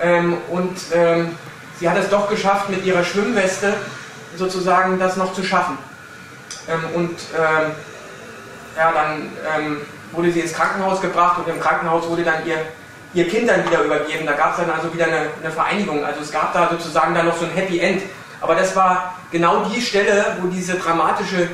Ähm, 0.00 0.38
und 0.48 0.78
ähm, 0.94 1.36
sie 1.82 1.90
hat 1.90 1.98
es 1.98 2.08
doch 2.10 2.30
geschafft, 2.30 2.70
mit 2.70 2.84
ihrer 2.84 3.02
Schwimmweste 3.02 3.74
sozusagen 4.36 5.00
das 5.00 5.16
noch 5.16 5.34
zu 5.34 5.42
schaffen. 5.42 5.76
Ähm, 6.68 6.84
und 6.94 7.18
ähm, 7.36 7.72
ja, 8.76 8.92
dann 8.92 9.32
ähm, 9.52 9.80
wurde 10.12 10.30
sie 10.30 10.40
ins 10.40 10.52
Krankenhaus 10.52 11.00
gebracht 11.00 11.38
und 11.38 11.52
im 11.52 11.58
Krankenhaus 11.58 12.08
wurde 12.08 12.22
dann 12.22 12.46
ihr, 12.46 12.58
ihr 13.14 13.28
Kind 13.28 13.48
dann 13.48 13.66
wieder 13.66 13.82
übergeben. 13.82 14.26
Da 14.26 14.34
gab 14.34 14.52
es 14.52 14.58
dann 14.58 14.70
also 14.70 14.94
wieder 14.94 15.06
eine, 15.06 15.30
eine, 15.42 15.50
Vereinigung. 15.50 16.04
Also 16.04 16.20
es 16.20 16.30
gab 16.30 16.54
da 16.54 16.68
sozusagen 16.70 17.16
dann 17.16 17.26
noch 17.26 17.36
so 17.36 17.46
ein 17.46 17.50
Happy 17.50 17.80
End. 17.80 18.02
Aber 18.40 18.54
das 18.54 18.76
war 18.76 19.16
genau 19.32 19.64
die 19.64 19.80
Stelle, 19.80 20.36
wo 20.40 20.46
diese 20.46 20.74
dramatische 20.74 21.48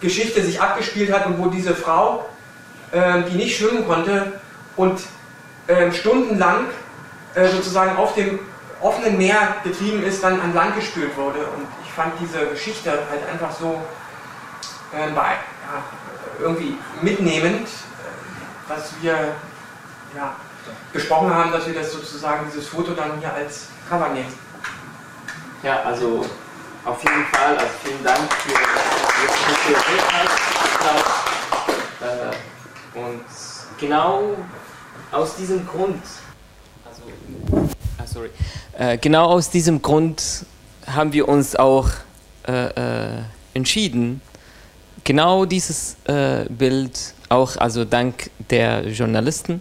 Geschichte 0.00 0.40
sich 0.40 0.60
abgespielt 0.60 1.12
hat 1.12 1.26
und 1.26 1.38
wo 1.38 1.48
diese 1.48 1.74
Frau, 1.74 2.28
äh, 2.92 3.22
die 3.28 3.36
nicht 3.36 3.58
schwimmen 3.58 3.88
konnte 3.88 4.34
und 4.76 5.00
äh, 5.66 5.90
stundenlang 5.90 6.66
äh, 7.34 7.48
sozusagen 7.48 7.96
auf 7.96 8.14
dem 8.14 8.38
offenen 8.80 9.16
Meer 9.18 9.56
getrieben 9.62 10.02
ist, 10.02 10.22
dann 10.22 10.40
an 10.40 10.54
Land 10.54 10.76
gespült 10.76 11.16
wurde. 11.16 11.40
Und 11.40 11.66
ich 11.84 11.90
fand 11.92 12.12
diese 12.20 12.46
Geschichte 12.46 12.90
halt 12.90 13.28
einfach 13.30 13.52
so 13.52 13.80
äh, 14.92 15.12
ja, 15.14 15.36
irgendwie 16.40 16.76
mitnehmend, 17.00 17.68
äh, 17.68 18.68
dass 18.68 18.92
wir 19.00 19.34
ja, 20.14 20.36
gesprochen 20.92 21.32
haben, 21.34 21.52
dass 21.52 21.66
wir 21.66 21.74
das 21.74 21.92
sozusagen, 21.92 22.46
dieses 22.50 22.68
Foto 22.68 22.92
dann 22.92 23.18
hier 23.18 23.32
als 23.32 23.68
Cover 23.88 24.08
nehmen. 24.08 24.32
Ja, 25.62 25.82
also 25.82 26.24
auf 26.84 27.02
jeden 27.02 27.24
Fall, 27.26 27.56
also 27.56 27.70
vielen 27.82 28.04
Dank 28.04 28.32
für 28.34 28.52
das 30.84 31.14
äh, 32.00 32.98
Und 32.98 33.24
genau 33.78 34.36
aus 35.10 35.36
diesem 35.36 35.66
Grund, 35.66 36.02
also, 36.84 37.02
sorry, 38.14 38.30
äh, 38.78 38.96
genau 38.98 39.26
aus 39.26 39.50
diesem 39.50 39.82
Grund 39.82 40.46
haben 40.86 41.12
wir 41.12 41.28
uns 41.28 41.56
auch 41.56 41.90
äh, 42.46 42.66
äh 42.66 43.22
entschieden, 43.54 44.20
genau 45.04 45.44
dieses 45.44 45.96
äh, 46.06 46.44
Bild, 46.48 47.14
auch 47.28 47.56
also 47.56 47.84
dank 47.84 48.30
der 48.50 48.84
Journalisten, 48.88 49.60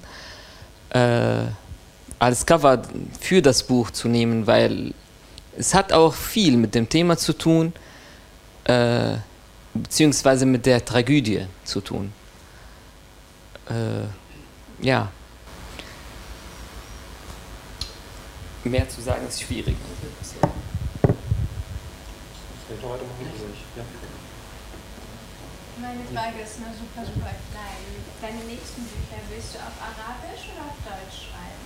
äh, 0.89 1.43
als 2.17 2.43
Cover 2.43 2.81
für 3.21 3.41
das 3.43 3.61
Buch 3.61 3.91
zu 3.91 4.07
nehmen, 4.07 4.47
weil 4.47 4.95
es 5.55 5.75
hat 5.75 5.93
auch 5.93 6.15
viel 6.15 6.57
mit 6.57 6.73
dem 6.73 6.89
Thema 6.89 7.17
zu 7.17 7.34
tun, 7.34 7.73
äh, 8.63 9.17
beziehungsweise 9.75 10.47
mit 10.47 10.65
der 10.65 10.84
Tragödie 10.84 11.45
zu 11.63 11.81
tun. 11.81 12.11
Äh, 13.69 14.84
ja. 14.84 15.11
Mehr 18.64 18.88
zu 18.88 19.02
sagen 19.02 19.27
ist 19.27 19.41
schwierig. 19.41 19.76
Meine 25.81 26.03
Frage 26.14 26.40
ist 26.44 26.60
nur 26.60 26.69
super, 26.72 27.03
super 27.06 27.35
klein. 27.52 27.84
Deine 28.22 28.44
nächsten 28.45 28.84
Bücher 28.84 29.19
willst 29.30 29.56
du 29.56 29.60
auf 29.60 29.76
Arabisch 29.84 30.48
oder 30.56 30.64
auf 30.64 30.80
Deutsch 30.85 31.27
schreiben? 31.27 31.64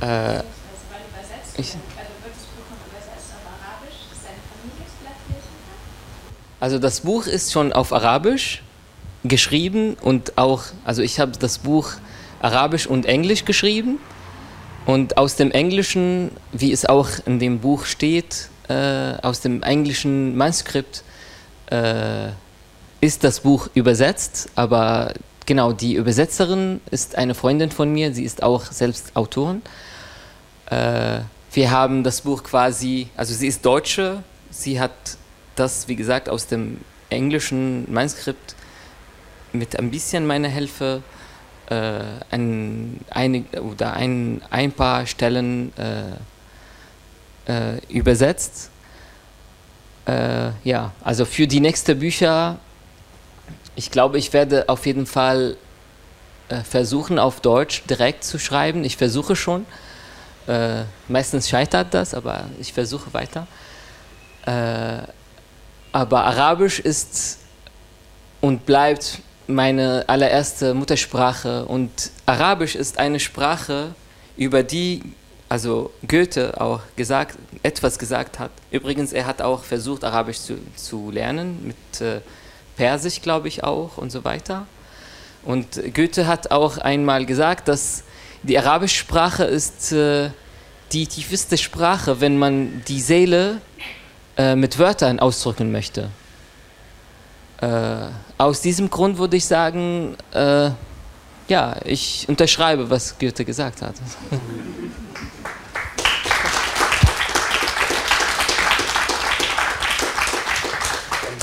Äh, 0.00 0.38
Also, 0.38 0.44
weil 0.90 1.02
übersetzt 1.14 1.58
ich-. 1.58 1.74
Also 1.74 2.10
wird 2.24 2.34
das 2.34 2.46
Buch 2.50 2.66
noch 2.70 2.82
übersetzt 2.90 3.30
auf 3.30 3.46
Arabisch, 3.46 3.98
dass 4.10 4.20
deine 4.24 4.42
Familie 4.50 4.82
es 4.84 4.92
vielleicht 4.98 5.22
lesen 5.28 5.54
kann? 5.62 5.78
Also 6.58 6.78
das 6.80 7.00
Buch 7.02 7.26
ist 7.26 7.52
schon 7.52 7.72
auf 7.72 7.92
Arabisch 7.92 8.62
geschrieben 9.22 9.94
und 9.94 10.36
auch, 10.38 10.64
also 10.84 11.02
ich 11.02 11.20
habe 11.20 11.32
das 11.38 11.58
Buch 11.58 11.92
Arabisch 12.40 12.86
und 12.88 13.06
Englisch 13.06 13.44
geschrieben 13.44 14.00
und 14.86 15.18
aus 15.18 15.34
dem 15.34 15.50
Englischen, 15.50 16.30
wie 16.52 16.72
es 16.72 16.86
auch 16.86 17.08
in 17.26 17.38
dem 17.38 17.58
Buch 17.58 17.84
steht, 17.84 18.48
äh, 18.68 19.14
aus 19.20 19.40
dem 19.40 19.62
englischen 19.62 20.36
Manuskript 20.36 21.02
äh, 21.70 22.28
ist 23.00 23.24
das 23.24 23.40
Buch 23.40 23.68
übersetzt, 23.74 24.48
aber 24.54 25.12
genau, 25.44 25.72
die 25.72 25.94
Übersetzerin 25.94 26.80
ist 26.90 27.16
eine 27.16 27.34
Freundin 27.34 27.70
von 27.70 27.92
mir, 27.92 28.14
sie 28.14 28.24
ist 28.24 28.42
auch 28.42 28.64
selbst 28.64 29.14
Autorin. 29.14 29.62
Äh, 30.70 31.20
wir 31.52 31.70
haben 31.70 32.04
das 32.04 32.22
Buch 32.22 32.44
quasi, 32.44 33.08
also 33.16 33.34
sie 33.34 33.48
ist 33.48 33.64
Deutsche, 33.64 34.22
sie 34.50 34.80
hat 34.80 34.92
das, 35.56 35.88
wie 35.88 35.96
gesagt, 35.96 36.28
aus 36.28 36.46
dem 36.46 36.78
englischen 37.10 37.92
Manuskript 37.92 38.54
mit 39.52 39.78
ein 39.78 39.90
bisschen 39.90 40.26
meiner 40.26 40.48
Hilfe 40.48 41.02
äh, 41.02 41.15
ein, 41.74 43.00
einig, 43.10 43.46
oder 43.60 43.94
ein, 43.94 44.42
ein 44.50 44.72
paar 44.72 45.06
Stellen 45.06 45.72
äh, 45.76 46.12
äh, 47.52 47.80
übersetzt. 47.88 48.70
Äh, 50.06 50.50
ja, 50.62 50.92
also 51.02 51.24
für 51.24 51.46
die 51.46 51.60
nächsten 51.60 51.98
Bücher, 51.98 52.58
ich 53.74 53.90
glaube, 53.90 54.18
ich 54.18 54.32
werde 54.32 54.68
auf 54.68 54.86
jeden 54.86 55.06
Fall 55.06 55.56
äh, 56.48 56.62
versuchen, 56.62 57.18
auf 57.18 57.40
Deutsch 57.40 57.82
direkt 57.90 58.22
zu 58.24 58.38
schreiben. 58.38 58.84
Ich 58.84 58.96
versuche 58.96 59.34
schon. 59.34 59.66
Äh, 60.46 60.84
meistens 61.08 61.48
scheitert 61.48 61.92
das, 61.92 62.14
aber 62.14 62.44
ich 62.60 62.72
versuche 62.72 63.12
weiter. 63.12 63.48
Äh, 64.46 65.02
aber 65.90 66.24
Arabisch 66.24 66.78
ist 66.78 67.38
und 68.40 68.64
bleibt 68.64 69.20
meine 69.46 70.04
allererste 70.08 70.74
Muttersprache. 70.74 71.64
Und 71.66 72.10
Arabisch 72.26 72.74
ist 72.74 72.98
eine 72.98 73.20
Sprache, 73.20 73.94
über 74.36 74.62
die 74.62 75.02
also 75.48 75.92
Goethe 76.06 76.60
auch 76.60 76.80
gesagt, 76.96 77.38
etwas 77.62 77.98
gesagt 77.98 78.38
hat. 78.38 78.50
Übrigens, 78.70 79.12
er 79.12 79.26
hat 79.26 79.42
auch 79.42 79.62
versucht, 79.62 80.04
Arabisch 80.04 80.40
zu, 80.40 80.58
zu 80.74 81.10
lernen, 81.10 81.66
mit 81.66 82.00
äh, 82.00 82.20
Persisch, 82.76 83.22
glaube 83.22 83.48
ich, 83.48 83.64
auch 83.64 83.96
und 83.96 84.10
so 84.10 84.24
weiter. 84.24 84.66
Und 85.44 85.80
Goethe 85.94 86.26
hat 86.26 86.50
auch 86.50 86.78
einmal 86.78 87.24
gesagt, 87.24 87.68
dass 87.68 88.02
die 88.42 88.58
arabische 88.58 88.96
Sprache 88.96 89.44
ist 89.44 89.92
äh, 89.92 90.30
die 90.92 91.06
tiefste 91.06 91.56
Sprache, 91.56 92.20
wenn 92.20 92.38
man 92.38 92.82
die 92.86 93.00
Seele 93.00 93.60
äh, 94.36 94.56
mit 94.56 94.78
Wörtern 94.78 95.20
ausdrücken 95.20 95.72
möchte. 95.72 96.10
Äh, 97.60 98.08
aus 98.38 98.60
diesem 98.60 98.90
Grund 98.90 99.18
würde 99.18 99.36
ich 99.36 99.46
sagen, 99.46 100.16
äh, 100.32 100.70
ja, 101.48 101.76
ich 101.84 102.26
unterschreibe, 102.28 102.90
was 102.90 103.18
Goethe 103.18 103.44
gesagt 103.44 103.82
hat. 103.82 103.94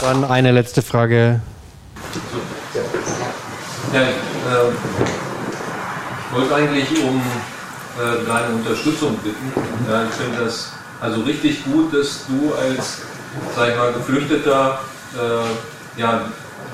Dann 0.02 0.26
eine 0.26 0.52
letzte 0.52 0.82
Frage. 0.82 1.41
Ja, 3.94 4.02
äh, 4.02 4.06
ich 6.28 6.36
wollte 6.36 6.56
eigentlich 6.56 6.90
um 7.03 7.20
äh, 7.20 8.26
deine 8.28 8.56
Unterstützung 8.56 9.18
bitten. 9.20 9.53
Ja, 9.90 10.03
ich 10.03 10.11
finde 10.11 10.44
das 10.44 10.74
also 10.99 11.22
richtig 11.22 11.64
gut, 11.64 11.94
dass 11.94 12.26
du 12.28 12.53
als, 12.53 13.02
sag 13.56 13.70
ich 13.70 13.78
mal, 13.78 13.94
Geflüchteter 13.94 14.80
äh, 15.15 15.99
ja, 16.02 16.26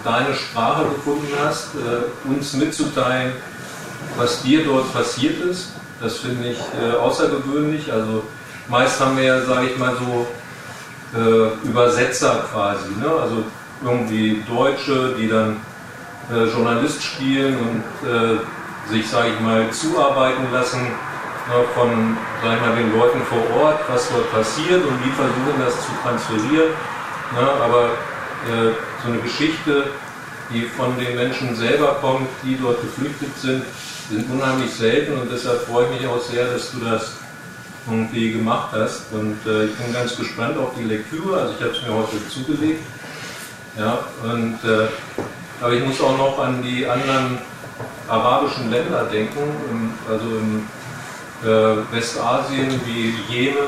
deine 0.03 0.33
Sprache 0.33 0.85
gefunden 0.85 1.31
hast, 1.43 1.75
äh, 1.75 2.27
uns 2.29 2.53
mitzuteilen, 2.53 3.33
was 4.17 4.41
dir 4.43 4.63
dort 4.65 4.93
passiert 4.93 5.39
ist. 5.41 5.73
Das 6.01 6.17
finde 6.17 6.49
ich 6.49 6.59
äh, 6.81 6.95
außergewöhnlich. 6.95 7.91
Also 7.91 8.23
meist 8.67 8.99
haben 8.99 9.17
wir 9.17 9.23
ja, 9.23 9.41
sage 9.45 9.67
ich 9.67 9.77
mal 9.77 9.95
so, 9.95 10.27
äh, 11.19 11.67
Übersetzer 11.67 12.45
quasi. 12.51 12.89
Ne? 12.99 13.09
Also 13.09 13.43
irgendwie 13.83 14.43
Deutsche, 14.47 15.15
die 15.17 15.27
dann 15.27 15.57
äh, 16.31 16.45
Journalist 16.45 17.03
spielen 17.03 17.57
und 17.57 18.09
äh, 18.09 18.39
sich, 18.89 19.09
sage 19.09 19.29
ich 19.29 19.39
mal, 19.39 19.69
zuarbeiten 19.71 20.51
lassen 20.51 20.81
ne, 20.81 21.63
von, 21.75 22.17
sag 22.43 22.57
ich 22.57 22.75
den 22.75 22.97
Leuten 22.97 23.21
vor 23.23 23.61
Ort, 23.61 23.79
was 23.91 24.09
dort 24.09 24.31
passiert 24.31 24.83
und 24.85 24.97
die 25.03 25.11
versuchen 25.11 25.59
das 25.59 25.73
zu 25.73 25.91
transferieren. 26.03 26.69
Ne? 27.33 27.47
Aber 27.63 27.89
äh, 28.47 28.71
so 29.03 29.11
eine 29.11 29.21
Geschichte, 29.21 29.87
die 30.51 30.63
von 30.63 30.97
den 30.97 31.15
Menschen 31.15 31.55
selber 31.55 31.97
kommt, 32.01 32.27
die 32.43 32.57
dort 32.59 32.81
geflüchtet 32.81 33.37
sind, 33.39 33.63
sind 34.09 34.29
unheimlich 34.31 34.73
selten 34.73 35.19
und 35.19 35.31
deshalb 35.31 35.61
freue 35.67 35.85
ich 35.85 36.01
mich 36.01 36.09
auch 36.09 36.21
sehr, 36.21 36.45
dass 36.45 36.71
du 36.71 36.79
das 36.79 37.11
irgendwie 37.89 38.33
gemacht 38.33 38.69
hast. 38.73 39.11
Und 39.11 39.37
äh, 39.45 39.65
ich 39.65 39.75
bin 39.75 39.93
ganz 39.93 40.15
gespannt 40.15 40.57
auf 40.57 40.71
die 40.77 40.83
Lektüre. 40.83 41.39
Also 41.39 41.53
ich 41.57 41.63
habe 41.63 41.73
es 41.73 41.81
mir 41.81 41.93
heute 41.93 42.29
zugelegt. 42.29 42.83
Ja, 43.77 43.99
und, 44.23 44.59
äh, 44.63 44.87
aber 45.61 45.73
ich 45.73 45.85
muss 45.85 46.01
auch 46.01 46.17
noch 46.17 46.39
an 46.39 46.61
die 46.63 46.85
anderen 46.85 47.37
arabischen 48.07 48.71
Länder 48.71 49.03
denken, 49.05 49.39
im, 49.69 49.93
also 50.09 50.25
in 50.25 50.67
äh, 51.43 51.95
Westasien 51.95 52.81
wie 52.85 53.13
Jemen, 53.31 53.67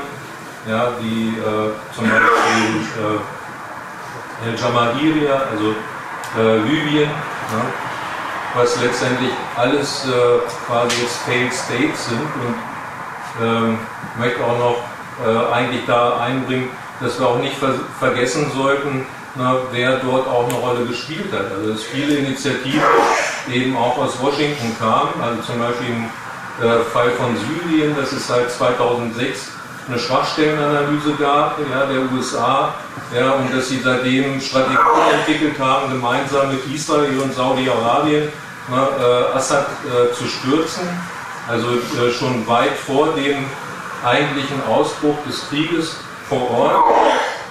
ja, 0.68 0.92
wie 1.00 1.28
äh, 1.28 1.70
zum 1.94 2.04
Beispiel 2.04 3.20
El 4.44 4.56
Jamahiriya, 4.58 5.42
also 5.50 5.74
äh, 6.38 6.58
Libyen, 6.58 7.08
ja, 7.10 7.64
was 8.54 8.80
letztendlich 8.80 9.30
alles 9.56 10.06
äh, 10.06 10.38
quasi 10.66 10.96
Failed 11.24 11.52
States 11.52 12.08
sind 12.08 12.20
und 12.20 12.54
ähm, 13.40 13.78
möchte 14.18 14.44
auch 14.44 14.58
noch 14.58 14.76
äh, 15.24 15.52
eigentlich 15.54 15.84
da 15.86 16.18
einbringen, 16.18 16.68
dass 17.00 17.18
wir 17.18 17.28
auch 17.28 17.38
nicht 17.38 17.56
ver 17.56 17.74
vergessen 17.98 18.50
sollten, 18.54 19.06
na, 19.34 19.56
wer 19.70 19.96
dort 19.98 20.26
auch 20.28 20.48
eine 20.48 20.58
Rolle 20.58 20.86
gespielt 20.86 21.32
hat. 21.32 21.52
Also 21.52 21.72
dass 21.72 21.82
viele 21.82 22.16
Initiativen 22.16 22.82
eben 23.50 23.76
auch 23.76 23.96
aus 23.96 24.20
Washington 24.20 24.76
kamen, 24.78 25.10
also 25.22 25.42
zum 25.42 25.58
Beispiel 25.58 25.88
im 25.88 26.04
äh, 26.66 26.80
Fall 26.92 27.10
von 27.12 27.36
Syrien, 27.36 27.96
dass 27.96 28.12
es 28.12 28.26
seit 28.26 28.50
2006 28.50 29.52
eine 29.88 29.98
Schwachstellenanalyse 29.98 31.14
gab 31.18 31.58
ja, 31.58 31.86
der 31.86 32.00
USA 32.12 32.74
ja, 33.14 33.32
und 33.32 33.54
dass 33.54 33.68
sie 33.68 33.80
seitdem 33.80 34.40
Strategien 34.40 34.78
entwickelt 35.12 35.58
haben, 35.58 35.92
gemeinsam 35.92 36.52
mit 36.52 36.60
Israel 36.72 37.18
und 37.18 37.34
Saudi-Arabien 37.34 38.28
na, 38.70 38.88
äh, 38.98 39.36
Assad 39.36 39.66
äh, 39.84 40.14
zu 40.14 40.24
stürzen. 40.24 40.88
Also 41.48 41.66
äh, 41.66 42.12
schon 42.12 42.46
weit 42.46 42.74
vor 42.86 43.14
dem 43.14 43.44
eigentlichen 44.04 44.62
Ausbruch 44.68 45.16
des 45.26 45.48
Krieges 45.48 45.96
vor 46.28 46.50
Ort. 46.50 46.84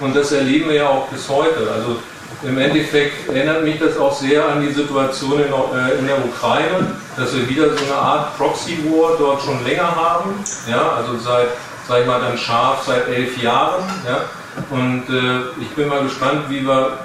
Und 0.00 0.16
das 0.16 0.32
erleben 0.32 0.70
wir 0.70 0.76
ja 0.76 0.88
auch 0.88 1.08
bis 1.08 1.28
heute. 1.28 1.70
Also 1.72 1.98
im 2.42 2.58
Endeffekt 2.58 3.28
erinnert 3.28 3.62
mich 3.62 3.78
das 3.78 3.96
auch 3.98 4.18
sehr 4.18 4.48
an 4.48 4.62
die 4.62 4.72
Situation 4.72 5.34
in, 5.34 5.52
äh, 5.52 5.98
in 5.98 6.06
der 6.06 6.24
Ukraine, 6.24 6.96
dass 7.16 7.34
wir 7.34 7.48
wieder 7.48 7.70
so 7.70 7.84
eine 7.84 7.94
Art 7.94 8.36
Proxy-War 8.38 9.16
dort 9.18 9.42
schon 9.42 9.62
länger 9.64 9.94
haben. 9.94 10.42
Ja, 10.68 10.92
also 10.96 11.18
seit, 11.18 11.48
sag 11.88 12.00
ich 12.00 12.06
mal, 12.06 12.20
dann 12.20 12.38
scharf 12.38 12.84
seit 12.86 13.08
elf 13.08 13.42
Jahren. 13.42 13.84
Ja. 14.06 14.24
Und 14.70 15.08
äh, 15.08 15.62
ich 15.62 15.68
bin 15.70 15.88
mal 15.88 16.02
gespannt, 16.02 16.44
wie 16.48 16.66
wir 16.66 16.98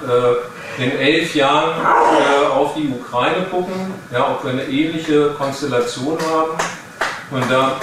äh, 0.78 0.82
in 0.82 0.92
elf 0.98 1.34
Jahren 1.34 1.72
äh, 1.80 2.46
auf 2.46 2.74
die 2.74 2.88
Ukraine 2.88 3.46
gucken, 3.50 3.94
ja, 4.12 4.30
ob 4.30 4.44
wir 4.44 4.52
eine 4.52 4.64
ähnliche 4.64 5.30
Konstellation 5.30 6.18
haben. 6.30 6.52
Und 7.30 7.50
da 7.50 7.76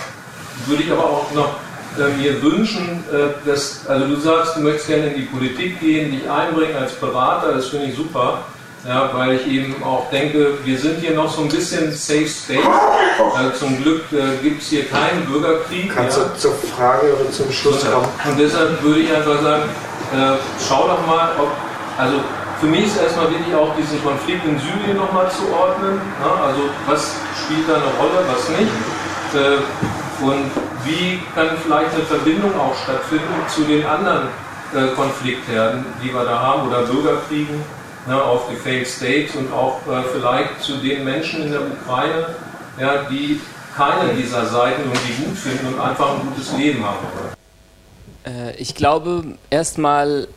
würde 0.68 0.84
ich 0.84 0.92
aber 0.92 1.04
auch 1.04 1.32
noch 1.34 1.56
äh, 1.98 2.10
mir 2.18 2.42
wünschen, 2.42 3.04
äh, 3.12 3.48
dass, 3.48 3.88
also 3.88 4.08
du 4.08 4.16
sagst, 4.18 4.56
du 4.56 4.62
möchtest 4.62 4.88
gerne 4.88 5.08
in 5.08 5.16
die 5.16 5.28
Politik 5.28 5.80
gehen, 5.80 6.12
dich 6.12 6.30
einbringen 6.30 6.76
als 6.76 6.94
Berater, 6.94 7.54
das 7.54 7.68
finde 7.68 7.88
ich 7.88 7.96
super, 7.96 8.40
ja, 8.88 9.10
weil 9.14 9.36
ich 9.36 9.48
eben 9.48 9.84
auch 9.84 10.10
denke, 10.10 10.58
wir 10.64 10.78
sind 10.78 11.00
hier 11.00 11.12
noch 11.12 11.34
so 11.34 11.42
ein 11.42 11.50
bisschen 11.50 11.92
Safe 11.92 12.28
State, 12.28 12.62
Äh, 13.16 13.54
zum 13.58 13.82
Glück 13.82 14.04
äh, 14.12 14.44
gibt 14.44 14.62
es 14.62 14.70
hier 14.70 14.86
keinen 14.86 15.26
Bürgerkrieg. 15.26 15.94
Kannst 15.94 16.18
ja. 16.18 16.26
du 16.26 16.38
zur 16.38 16.54
Frage 16.76 17.16
oder 17.16 17.32
zum 17.32 17.52
Schluss 17.52 17.86
kommen? 17.90 18.08
Und 18.26 18.40
deshalb 18.40 18.82
würde 18.84 19.00
ich 19.00 19.14
einfach 19.14 19.42
sagen, 19.42 19.64
äh, 20.14 20.38
schau 20.68 20.88
doch 20.88 21.06
mal, 21.08 21.32
ob, 21.40 21.52
also 21.98 22.18
für 22.60 22.68
mich 22.68 22.86
ist 22.86 23.02
erstmal 23.02 23.30
wichtig 23.30 23.54
auch 23.56 23.76
diesen 23.76 24.04
Konflikt 24.04 24.46
in 24.46 24.60
Syrien 24.60 24.98
nochmal 24.98 25.30
zu 25.32 25.44
ordnen. 25.54 25.96
Ne? 25.96 26.32
Also 26.44 26.62
was 26.88 27.16
spielt 27.44 27.68
da 27.70 27.76
eine 27.76 27.92
Rolle, 28.00 28.26
was 28.28 28.50
nicht. 28.50 28.72
Äh, 29.36 30.24
und 30.24 30.52
wie 30.86 31.20
kann 31.36 31.50
vielleicht 31.64 31.94
eine 31.94 32.04
Verbindung 32.04 32.52
auch 32.60 32.76
stattfinden 32.84 33.36
zu 33.48 33.64
den 33.64 33.86
anderen 33.86 34.28
äh, 34.74 34.88
Konfliktherden, 34.96 35.86
die 36.04 36.14
wir 36.14 36.24
da 36.24 36.40
haben, 36.40 36.68
oder 36.68 36.84
Bürgerkriegen 36.84 37.62
ne, 38.08 38.22
auf 38.22 38.50
die 38.50 38.56
Failed 38.56 38.88
States 38.88 39.36
und 39.36 39.52
auch 39.52 39.82
äh, 39.88 40.04
vielleicht 40.14 40.62
zu 40.62 40.78
den 40.78 41.04
Menschen 41.04 41.44
in 41.44 41.52
der 41.52 41.62
Ukraine, 41.62 42.36
ja, 42.80 43.04
die 43.10 43.40
keine 43.76 44.14
dieser 44.14 44.46
Seiten 44.46 44.84
irgendwie 44.84 45.24
gut 45.24 45.38
finden 45.38 45.74
und 45.74 45.80
einfach 45.80 46.20
ein 46.20 46.28
gutes 46.28 46.54
Leben 46.58 46.84
haben 46.84 46.98
wollen. 47.14 47.36
Äh, 48.26 48.56
ich 48.56 48.74
glaube, 48.74 49.38
erstmal 49.50 50.28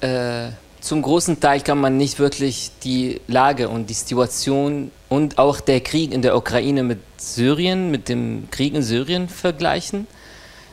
äh, 0.00 0.48
zum 0.80 1.02
großen 1.02 1.40
Teil 1.40 1.60
kann 1.60 1.78
man 1.78 1.96
nicht 1.96 2.18
wirklich 2.18 2.70
die 2.82 3.20
Lage 3.26 3.68
und 3.68 3.90
die 3.90 3.94
Situation 3.94 4.90
und 5.08 5.38
auch 5.38 5.60
der 5.60 5.80
Krieg 5.80 6.12
in 6.12 6.22
der 6.22 6.36
Ukraine 6.36 6.82
mit 6.82 7.00
Syrien, 7.18 7.90
mit 7.90 8.08
dem 8.08 8.48
Krieg 8.50 8.74
in 8.74 8.82
Syrien 8.82 9.28
vergleichen. 9.28 10.06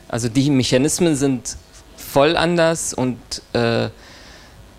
Also 0.08 0.30
die 0.30 0.48
Mechanismen 0.48 1.14
sind 1.14 1.56
voll 1.96 2.36
anders 2.36 2.94
und 2.94 3.18
äh, 3.52 3.88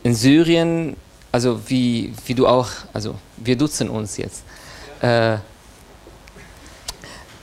in 0.01 0.15
Syrien, 0.15 0.95
also 1.31 1.61
wie, 1.69 2.13
wie 2.25 2.33
du 2.33 2.47
auch, 2.47 2.69
also 2.93 3.15
wir 3.37 3.55
duzen 3.55 3.89
uns 3.89 4.17
jetzt. 4.17 4.43
Äh, 5.01 5.37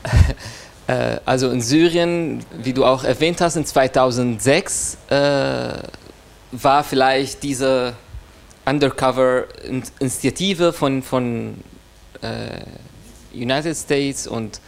also 1.25 1.51
in 1.51 1.61
Syrien, 1.61 2.45
wie 2.63 2.73
du 2.73 2.85
auch 2.85 3.05
erwähnt 3.05 3.41
hast, 3.41 3.57
in 3.57 3.67
2006 3.67 4.99
äh, 5.09 5.69
war 6.53 6.85
vielleicht 6.85 7.43
diese 7.43 7.95
Undercover-Initiative 8.65 10.73
von, 10.73 11.03
von 11.03 11.57
äh, 12.23 12.61
United 13.35 13.77
States 13.77 14.27
und 14.27 14.61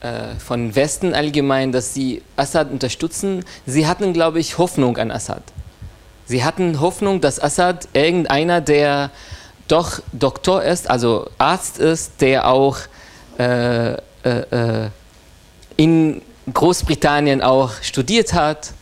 äh, 0.00 0.34
von 0.38 0.76
Westen 0.76 1.14
allgemein, 1.14 1.72
dass 1.72 1.94
sie 1.94 2.22
Assad 2.36 2.70
unterstützen. 2.70 3.44
Sie 3.66 3.86
hatten, 3.86 4.12
glaube 4.12 4.38
ich, 4.38 4.58
Hoffnung 4.58 4.98
an 4.98 5.10
Assad. 5.10 5.42
Sie 6.26 6.44
hatten 6.44 6.80
Hoffnung, 6.80 7.20
dass 7.20 7.40
Assad 7.40 7.88
irgendeiner, 7.92 8.60
der 8.60 9.10
doch 9.68 10.00
Doktor 10.12 10.62
ist, 10.62 10.90
also 10.90 11.30
Arzt 11.38 11.78
ist, 11.78 12.20
der 12.20 12.48
auch 12.48 12.78
äh, 14.26 14.84
äh, 14.84 14.90
in 15.76 16.20
Großbritannien 16.52 17.42
auch 17.42 17.70
studiert 17.82 18.32
hat 18.32 18.72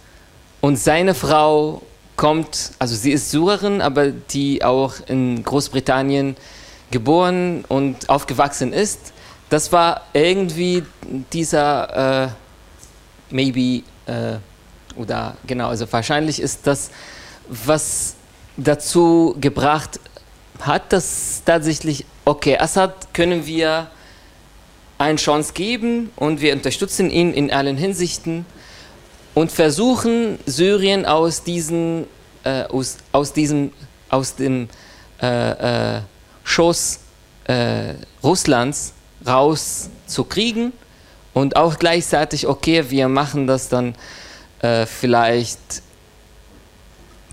und 0.63 0.77
seine 0.79 1.13
Frau 1.15 1.83
kommt, 2.17 2.71
also 2.79 2.95
sie 2.95 3.13
ist 3.13 3.31
Syrerin, 3.31 3.83
aber 3.83 4.11
die 4.11 4.65
auch 4.65 4.95
in 5.07 5.45
Großbritannien 5.45 6.37
geboren 6.91 7.67
und 7.69 8.09
aufgewachsen 8.09 8.73
ist. 8.73 9.13
Das 9.51 9.71
war 9.71 10.03
irgendwie 10.15 10.83
dieser, 11.35 12.25
äh, 12.25 12.29
maybe, 13.29 13.83
äh, 14.07 14.39
oder 14.97 15.37
genau, 15.47 15.69
also 15.69 15.91
wahrscheinlich 15.93 16.41
ist 16.41 16.67
das, 16.67 16.91
was 17.49 18.15
dazu 18.57 19.37
gebracht 19.39 20.01
hat, 20.61 20.91
dass 20.91 21.43
tatsächlich, 21.45 22.07
okay, 22.25 22.57
Assad 22.57 23.13
können 23.13 23.45
wir 23.45 23.89
eine 25.05 25.19
Chance 25.19 25.53
geben 25.53 26.11
und 26.17 26.41
wir 26.41 26.55
unterstützen 26.55 27.11
ihn 27.11 27.35
in 27.35 27.53
allen 27.53 27.77
Hinsichten 27.77 28.47
und 29.35 29.53
versuchen 29.53 30.39
Syrien 30.47 31.05
aus 31.05 31.45
diesen 31.45 32.07
äh, 32.45 32.63
aus, 32.65 32.97
aus 33.13 33.33
diesem 33.33 33.73
aus 34.09 34.37
dem 34.37 34.69
äh, 35.21 35.97
äh, 35.97 36.01
Schoß 36.45 37.01
äh, 37.45 37.95
Russlands 38.23 38.95
rauszukriegen 39.27 40.73
und 41.35 41.57
auch 41.57 41.79
gleichzeitig 41.79 42.47
okay 42.47 42.85
wir 42.89 43.09
machen 43.09 43.47
das 43.47 43.69
dann 43.69 43.95
äh, 44.63 44.87
vielleicht 44.87 45.83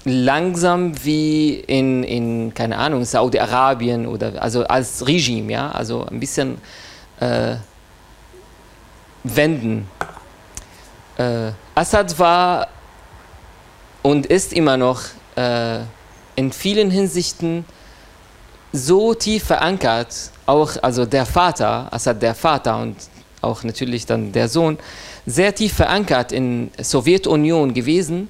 langsam 0.04 1.06
wie 1.06 1.54
in, 1.56 2.04
in 2.04 2.54
keine 2.54 2.78
Ahnung 2.78 3.06
Saudi-Arabien 3.06 4.08
oder 4.08 4.42
also 4.42 4.66
als 4.66 5.08
Regime 5.08 5.54
ja 5.54 5.72
also 5.72 6.06
ein 6.06 6.20
bisschen 6.20 6.58
äh, 7.22 7.56
wenden. 9.24 9.88
Äh, 11.18 11.52
Assad 11.76 12.18
war 12.20 12.68
und 14.02 14.26
ist 14.26 14.52
immer 14.52 14.76
noch 14.76 15.02
äh, 15.36 15.80
in 16.36 16.52
vielen 16.52 16.92
Hinsichten 16.92 17.66
so 18.74 19.14
tief 19.14 19.46
verankert, 19.46 20.32
auch 20.46 20.72
also 20.82 21.06
der 21.06 21.26
Vater, 21.26 21.88
Assad 21.92 22.22
der 22.22 22.36
Vater 22.36 22.78
und 22.78 22.96
auch 23.42 23.64
natürlich 23.64 24.06
dann 24.06 24.32
der 24.32 24.48
Sohn, 24.48 24.78
sehr 25.26 25.54
tief 25.54 25.74
verankert 25.74 26.32
in 26.32 26.72
Sowjetunion 26.82 27.74
gewesen. 27.74 28.30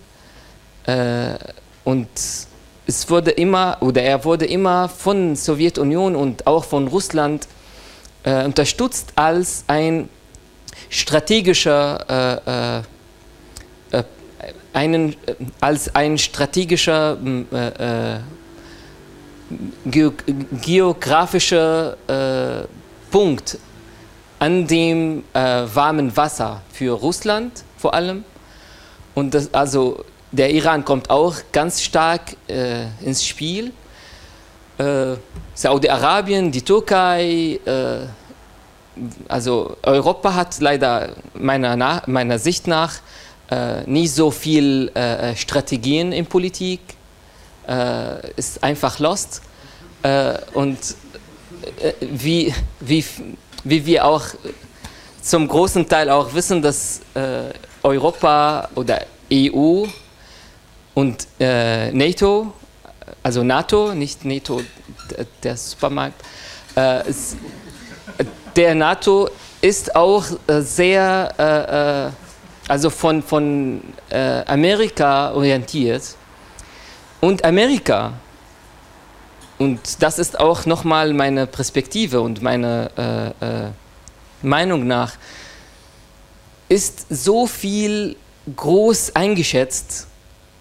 Äh, 0.86 1.36
und 1.84 2.10
es 2.88 3.10
wurde 3.10 3.32
immer 3.32 3.78
oder 3.82 4.02
er 4.02 4.24
wurde 4.26 4.46
immer 4.46 4.90
von 4.90 5.36
Sowjetunion 5.36 6.16
und 6.16 6.48
auch 6.48 6.64
von 6.64 6.88
Russland 6.88 7.48
äh, 8.24 8.46
unterstützt 8.46 9.14
als 9.16 9.64
ein 9.68 10.10
strategischer, 10.90 12.84
äh, 13.92 13.98
äh, 13.98 14.00
äh 14.00 14.04
einen, 14.74 15.14
äh, 15.26 15.36
als 15.60 15.94
ein 15.96 16.18
strategischer 16.18 17.18
äh, 17.52 18.20
ge 19.86 20.12
geografischer 20.62 21.98
Punkt 23.12 23.58
an 24.40 24.66
dem 24.66 25.24
warmen 25.34 26.16
Wasser 26.16 26.62
für 26.72 26.94
Russland 26.94 27.64
vor 27.78 27.94
allem. 27.94 28.24
Und 29.14 29.34
das, 29.34 29.54
also 29.54 30.06
der 30.32 30.52
Iran 30.52 30.86
kommt 30.86 31.10
auch 31.10 31.36
ganz 31.52 31.82
stark 31.82 32.38
ins 32.48 33.26
Spiel. 33.26 33.74
Saudi-Arabien, 35.54 36.52
die 36.52 36.62
Türkei, 36.62 37.60
also 39.28 39.78
Europa 39.84 40.34
hat 40.34 40.60
leider 40.60 41.10
meiner, 41.34 42.02
meiner 42.08 42.40
Sicht 42.40 42.68
nach 42.68 42.96
äh, 43.52 43.84
nicht 43.86 44.14
so 44.14 44.32
viel 44.32 44.90
äh, 44.94 45.36
Strategien 45.36 46.12
in 46.14 46.26
Politik, 46.26 46.80
äh, 47.68 48.32
ist 48.36 48.64
einfach 48.64 48.98
lost. 49.00 49.42
Äh, 50.04 50.38
und 50.54 50.78
äh, 51.82 51.94
wie, 52.00 52.54
wie, 52.80 53.06
wie 53.64 53.86
wir 53.86 54.06
auch 54.06 54.26
zum 55.22 55.48
großen 55.48 55.88
Teil 55.88 56.10
auch 56.10 56.34
wissen, 56.34 56.62
dass 56.62 57.02
äh, 57.14 57.52
Europa 57.84 58.70
oder 58.76 59.02
EU 59.32 59.86
und 60.94 61.28
NATO, 61.40 62.54
also 63.24 63.44
NATO, 63.44 63.94
nicht 63.94 64.26
NATO, 64.26 64.62
der 65.44 65.58
Supermarkt, 65.58 66.22
ist, 67.06 67.38
der 68.56 68.76
NATO 68.76 69.30
ist 69.62 69.96
auch 69.96 70.26
äh, 70.48 70.62
sehr, 70.62 71.34
äh, 71.38 72.08
äh, 72.08 72.12
also 72.68 72.90
von, 72.90 73.22
von 73.22 73.82
äh, 74.10 74.44
Amerika 74.46 75.32
orientiert. 75.34 76.16
Und 77.20 77.46
Amerika, 77.46 78.14
und 79.60 80.02
das 80.02 80.18
ist 80.18 80.40
auch 80.40 80.66
nochmal 80.66 81.14
meine 81.14 81.46
Perspektive 81.46 82.22
und 82.22 82.42
meine 82.42 82.90
äh, 83.42 83.66
äh, 83.66 83.70
Meinung 84.42 84.88
nach, 84.88 85.14
ist 86.68 87.06
so 87.10 87.46
viel 87.46 88.16
groß 88.56 89.16
eingeschätzt 89.16 90.08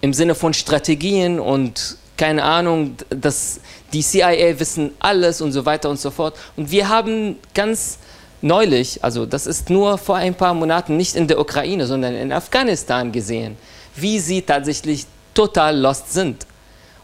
im 0.01 0.13
Sinne 0.13 0.35
von 0.35 0.53
Strategien 0.53 1.39
und 1.39 1.97
keine 2.21 2.43
Ahnung, 2.43 2.97
dass 3.09 3.59
die 3.91 4.03
CIA 4.03 4.59
wissen 4.59 4.91
alles 4.99 5.41
und 5.41 5.53
so 5.53 5.65
weiter 5.65 5.89
und 5.89 5.99
so 5.99 6.11
fort. 6.11 6.37
Und 6.55 6.69
wir 6.69 6.87
haben 6.87 7.39
ganz 7.55 7.97
neulich, 8.43 9.03
also 9.03 9.25
das 9.25 9.47
ist 9.47 9.71
nur 9.71 9.97
vor 9.97 10.17
ein 10.17 10.35
paar 10.35 10.53
Monaten 10.53 10.97
nicht 10.97 11.15
in 11.15 11.27
der 11.27 11.39
Ukraine, 11.39 11.87
sondern 11.87 12.13
in 12.13 12.31
Afghanistan 12.31 13.11
gesehen, 13.11 13.57
wie 13.95 14.19
sie 14.19 14.43
tatsächlich 14.43 15.07
total 15.33 15.79
lost 15.79 16.13
sind. 16.13 16.45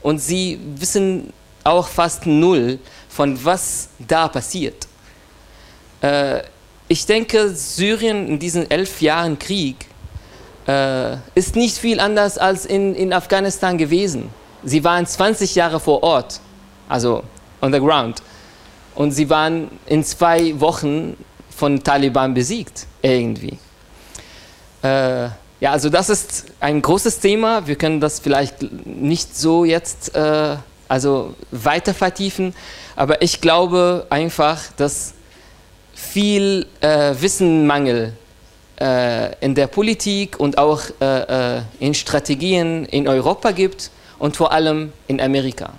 Und 0.03 0.19
sie 0.19 0.59
wissen 0.75 1.33
auch 1.63 1.87
fast 1.87 2.27
null 2.27 2.77
von 3.09 3.43
was 3.43 3.89
da 3.97 4.27
passiert. 4.27 4.87
Äh, 6.01 6.43
ich 6.87 7.07
denke, 7.07 7.49
Syrien 7.49 8.27
in 8.27 8.37
diesen 8.37 8.69
elf 8.69 9.01
Jahren 9.01 9.39
Krieg 9.39 9.77
äh, 10.67 11.15
ist 11.33 11.55
nicht 11.55 11.75
viel 11.79 11.99
anders 11.99 12.37
als 12.37 12.67
in, 12.67 12.93
in 12.93 13.13
Afghanistan 13.13 13.79
gewesen. 13.79 14.29
Sie 14.67 14.83
waren 14.83 15.05
20 15.05 15.55
Jahre 15.55 15.79
vor 15.79 16.03
Ort, 16.03 16.41
also 16.89 17.23
on 17.61 17.71
the 17.71 17.79
ground. 17.79 18.21
Und 18.95 19.11
sie 19.11 19.29
waren 19.29 19.71
in 19.85 20.03
zwei 20.03 20.59
Wochen 20.59 21.15
von 21.49 21.81
Taliban 21.81 22.33
besiegt, 22.33 22.85
irgendwie. 23.01 23.57
Äh, 24.83 25.29
ja, 25.61 25.71
also 25.71 25.89
das 25.89 26.09
ist 26.09 26.47
ein 26.59 26.81
großes 26.81 27.21
Thema. 27.21 27.65
Wir 27.65 27.77
können 27.77 28.01
das 28.01 28.19
vielleicht 28.19 28.61
nicht 28.85 29.37
so 29.37 29.63
jetzt 29.63 30.13
äh, 30.13 30.57
also 30.89 31.33
weiter 31.51 31.93
vertiefen, 31.93 32.53
aber 32.97 33.21
ich 33.21 33.39
glaube 33.39 34.05
einfach, 34.09 34.59
dass 34.75 35.13
viel 35.93 36.67
äh, 36.81 37.15
Wissenmangel 37.17 38.11
äh, 38.81 39.33
in 39.39 39.55
der 39.55 39.67
Politik 39.67 40.37
und 40.41 40.57
auch 40.57 40.81
äh, 40.99 41.57
äh, 41.57 41.61
in 41.79 41.93
Strategien 41.93 42.83
in 42.83 43.07
Europa 43.07 43.51
gibt 43.51 43.91
und 44.19 44.35
vor 44.35 44.51
allem 44.51 44.93
in 45.07 45.21
Amerika. 45.21 45.73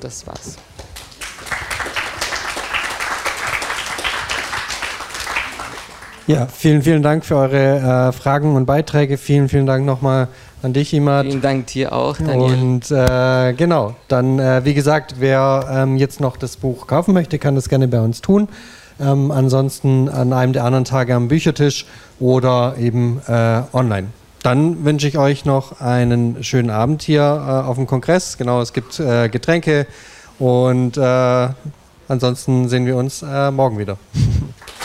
Das 0.00 0.26
war's. 0.26 0.56
Ja, 6.30 6.46
vielen, 6.46 6.82
vielen 6.82 7.02
Dank 7.02 7.24
für 7.24 7.34
eure 7.34 8.10
äh, 8.10 8.12
Fragen 8.12 8.54
und 8.54 8.64
Beiträge. 8.64 9.18
Vielen, 9.18 9.48
vielen 9.48 9.66
Dank 9.66 9.84
nochmal 9.84 10.28
an 10.62 10.72
dich, 10.72 10.94
Imad. 10.94 11.26
Vielen 11.26 11.40
Dank 11.40 11.66
dir 11.66 11.92
auch, 11.92 12.16
Daniel. 12.16 12.52
Und 12.52 12.90
äh, 12.92 13.52
genau, 13.54 13.96
dann, 14.06 14.38
äh, 14.38 14.64
wie 14.64 14.74
gesagt, 14.74 15.16
wer 15.18 15.66
ähm, 15.68 15.96
jetzt 15.96 16.20
noch 16.20 16.36
das 16.36 16.56
Buch 16.56 16.86
kaufen 16.86 17.14
möchte, 17.14 17.40
kann 17.40 17.56
das 17.56 17.68
gerne 17.68 17.88
bei 17.88 18.00
uns 18.00 18.20
tun. 18.20 18.48
Ähm, 19.00 19.32
ansonsten 19.32 20.08
an 20.08 20.32
einem 20.32 20.52
der 20.52 20.64
anderen 20.64 20.84
Tage 20.84 21.16
am 21.16 21.26
Büchertisch 21.26 21.86
oder 22.20 22.76
eben 22.78 23.20
äh, 23.26 23.62
online. 23.72 24.08
Dann 24.42 24.84
wünsche 24.84 25.06
ich 25.06 25.18
euch 25.18 25.44
noch 25.44 25.80
einen 25.80 26.42
schönen 26.42 26.70
Abend 26.70 27.02
hier 27.02 27.20
äh, 27.20 27.68
auf 27.68 27.76
dem 27.76 27.86
Kongress. 27.86 28.38
Genau, 28.38 28.62
es 28.62 28.72
gibt 28.72 28.98
äh, 28.98 29.28
Getränke 29.28 29.86
und 30.38 30.96
ansonsten 32.08 32.70
sehen 32.70 32.86
wir 32.86 32.96
uns 32.96 33.20
morgen 33.20 33.78
wieder. 33.78 33.98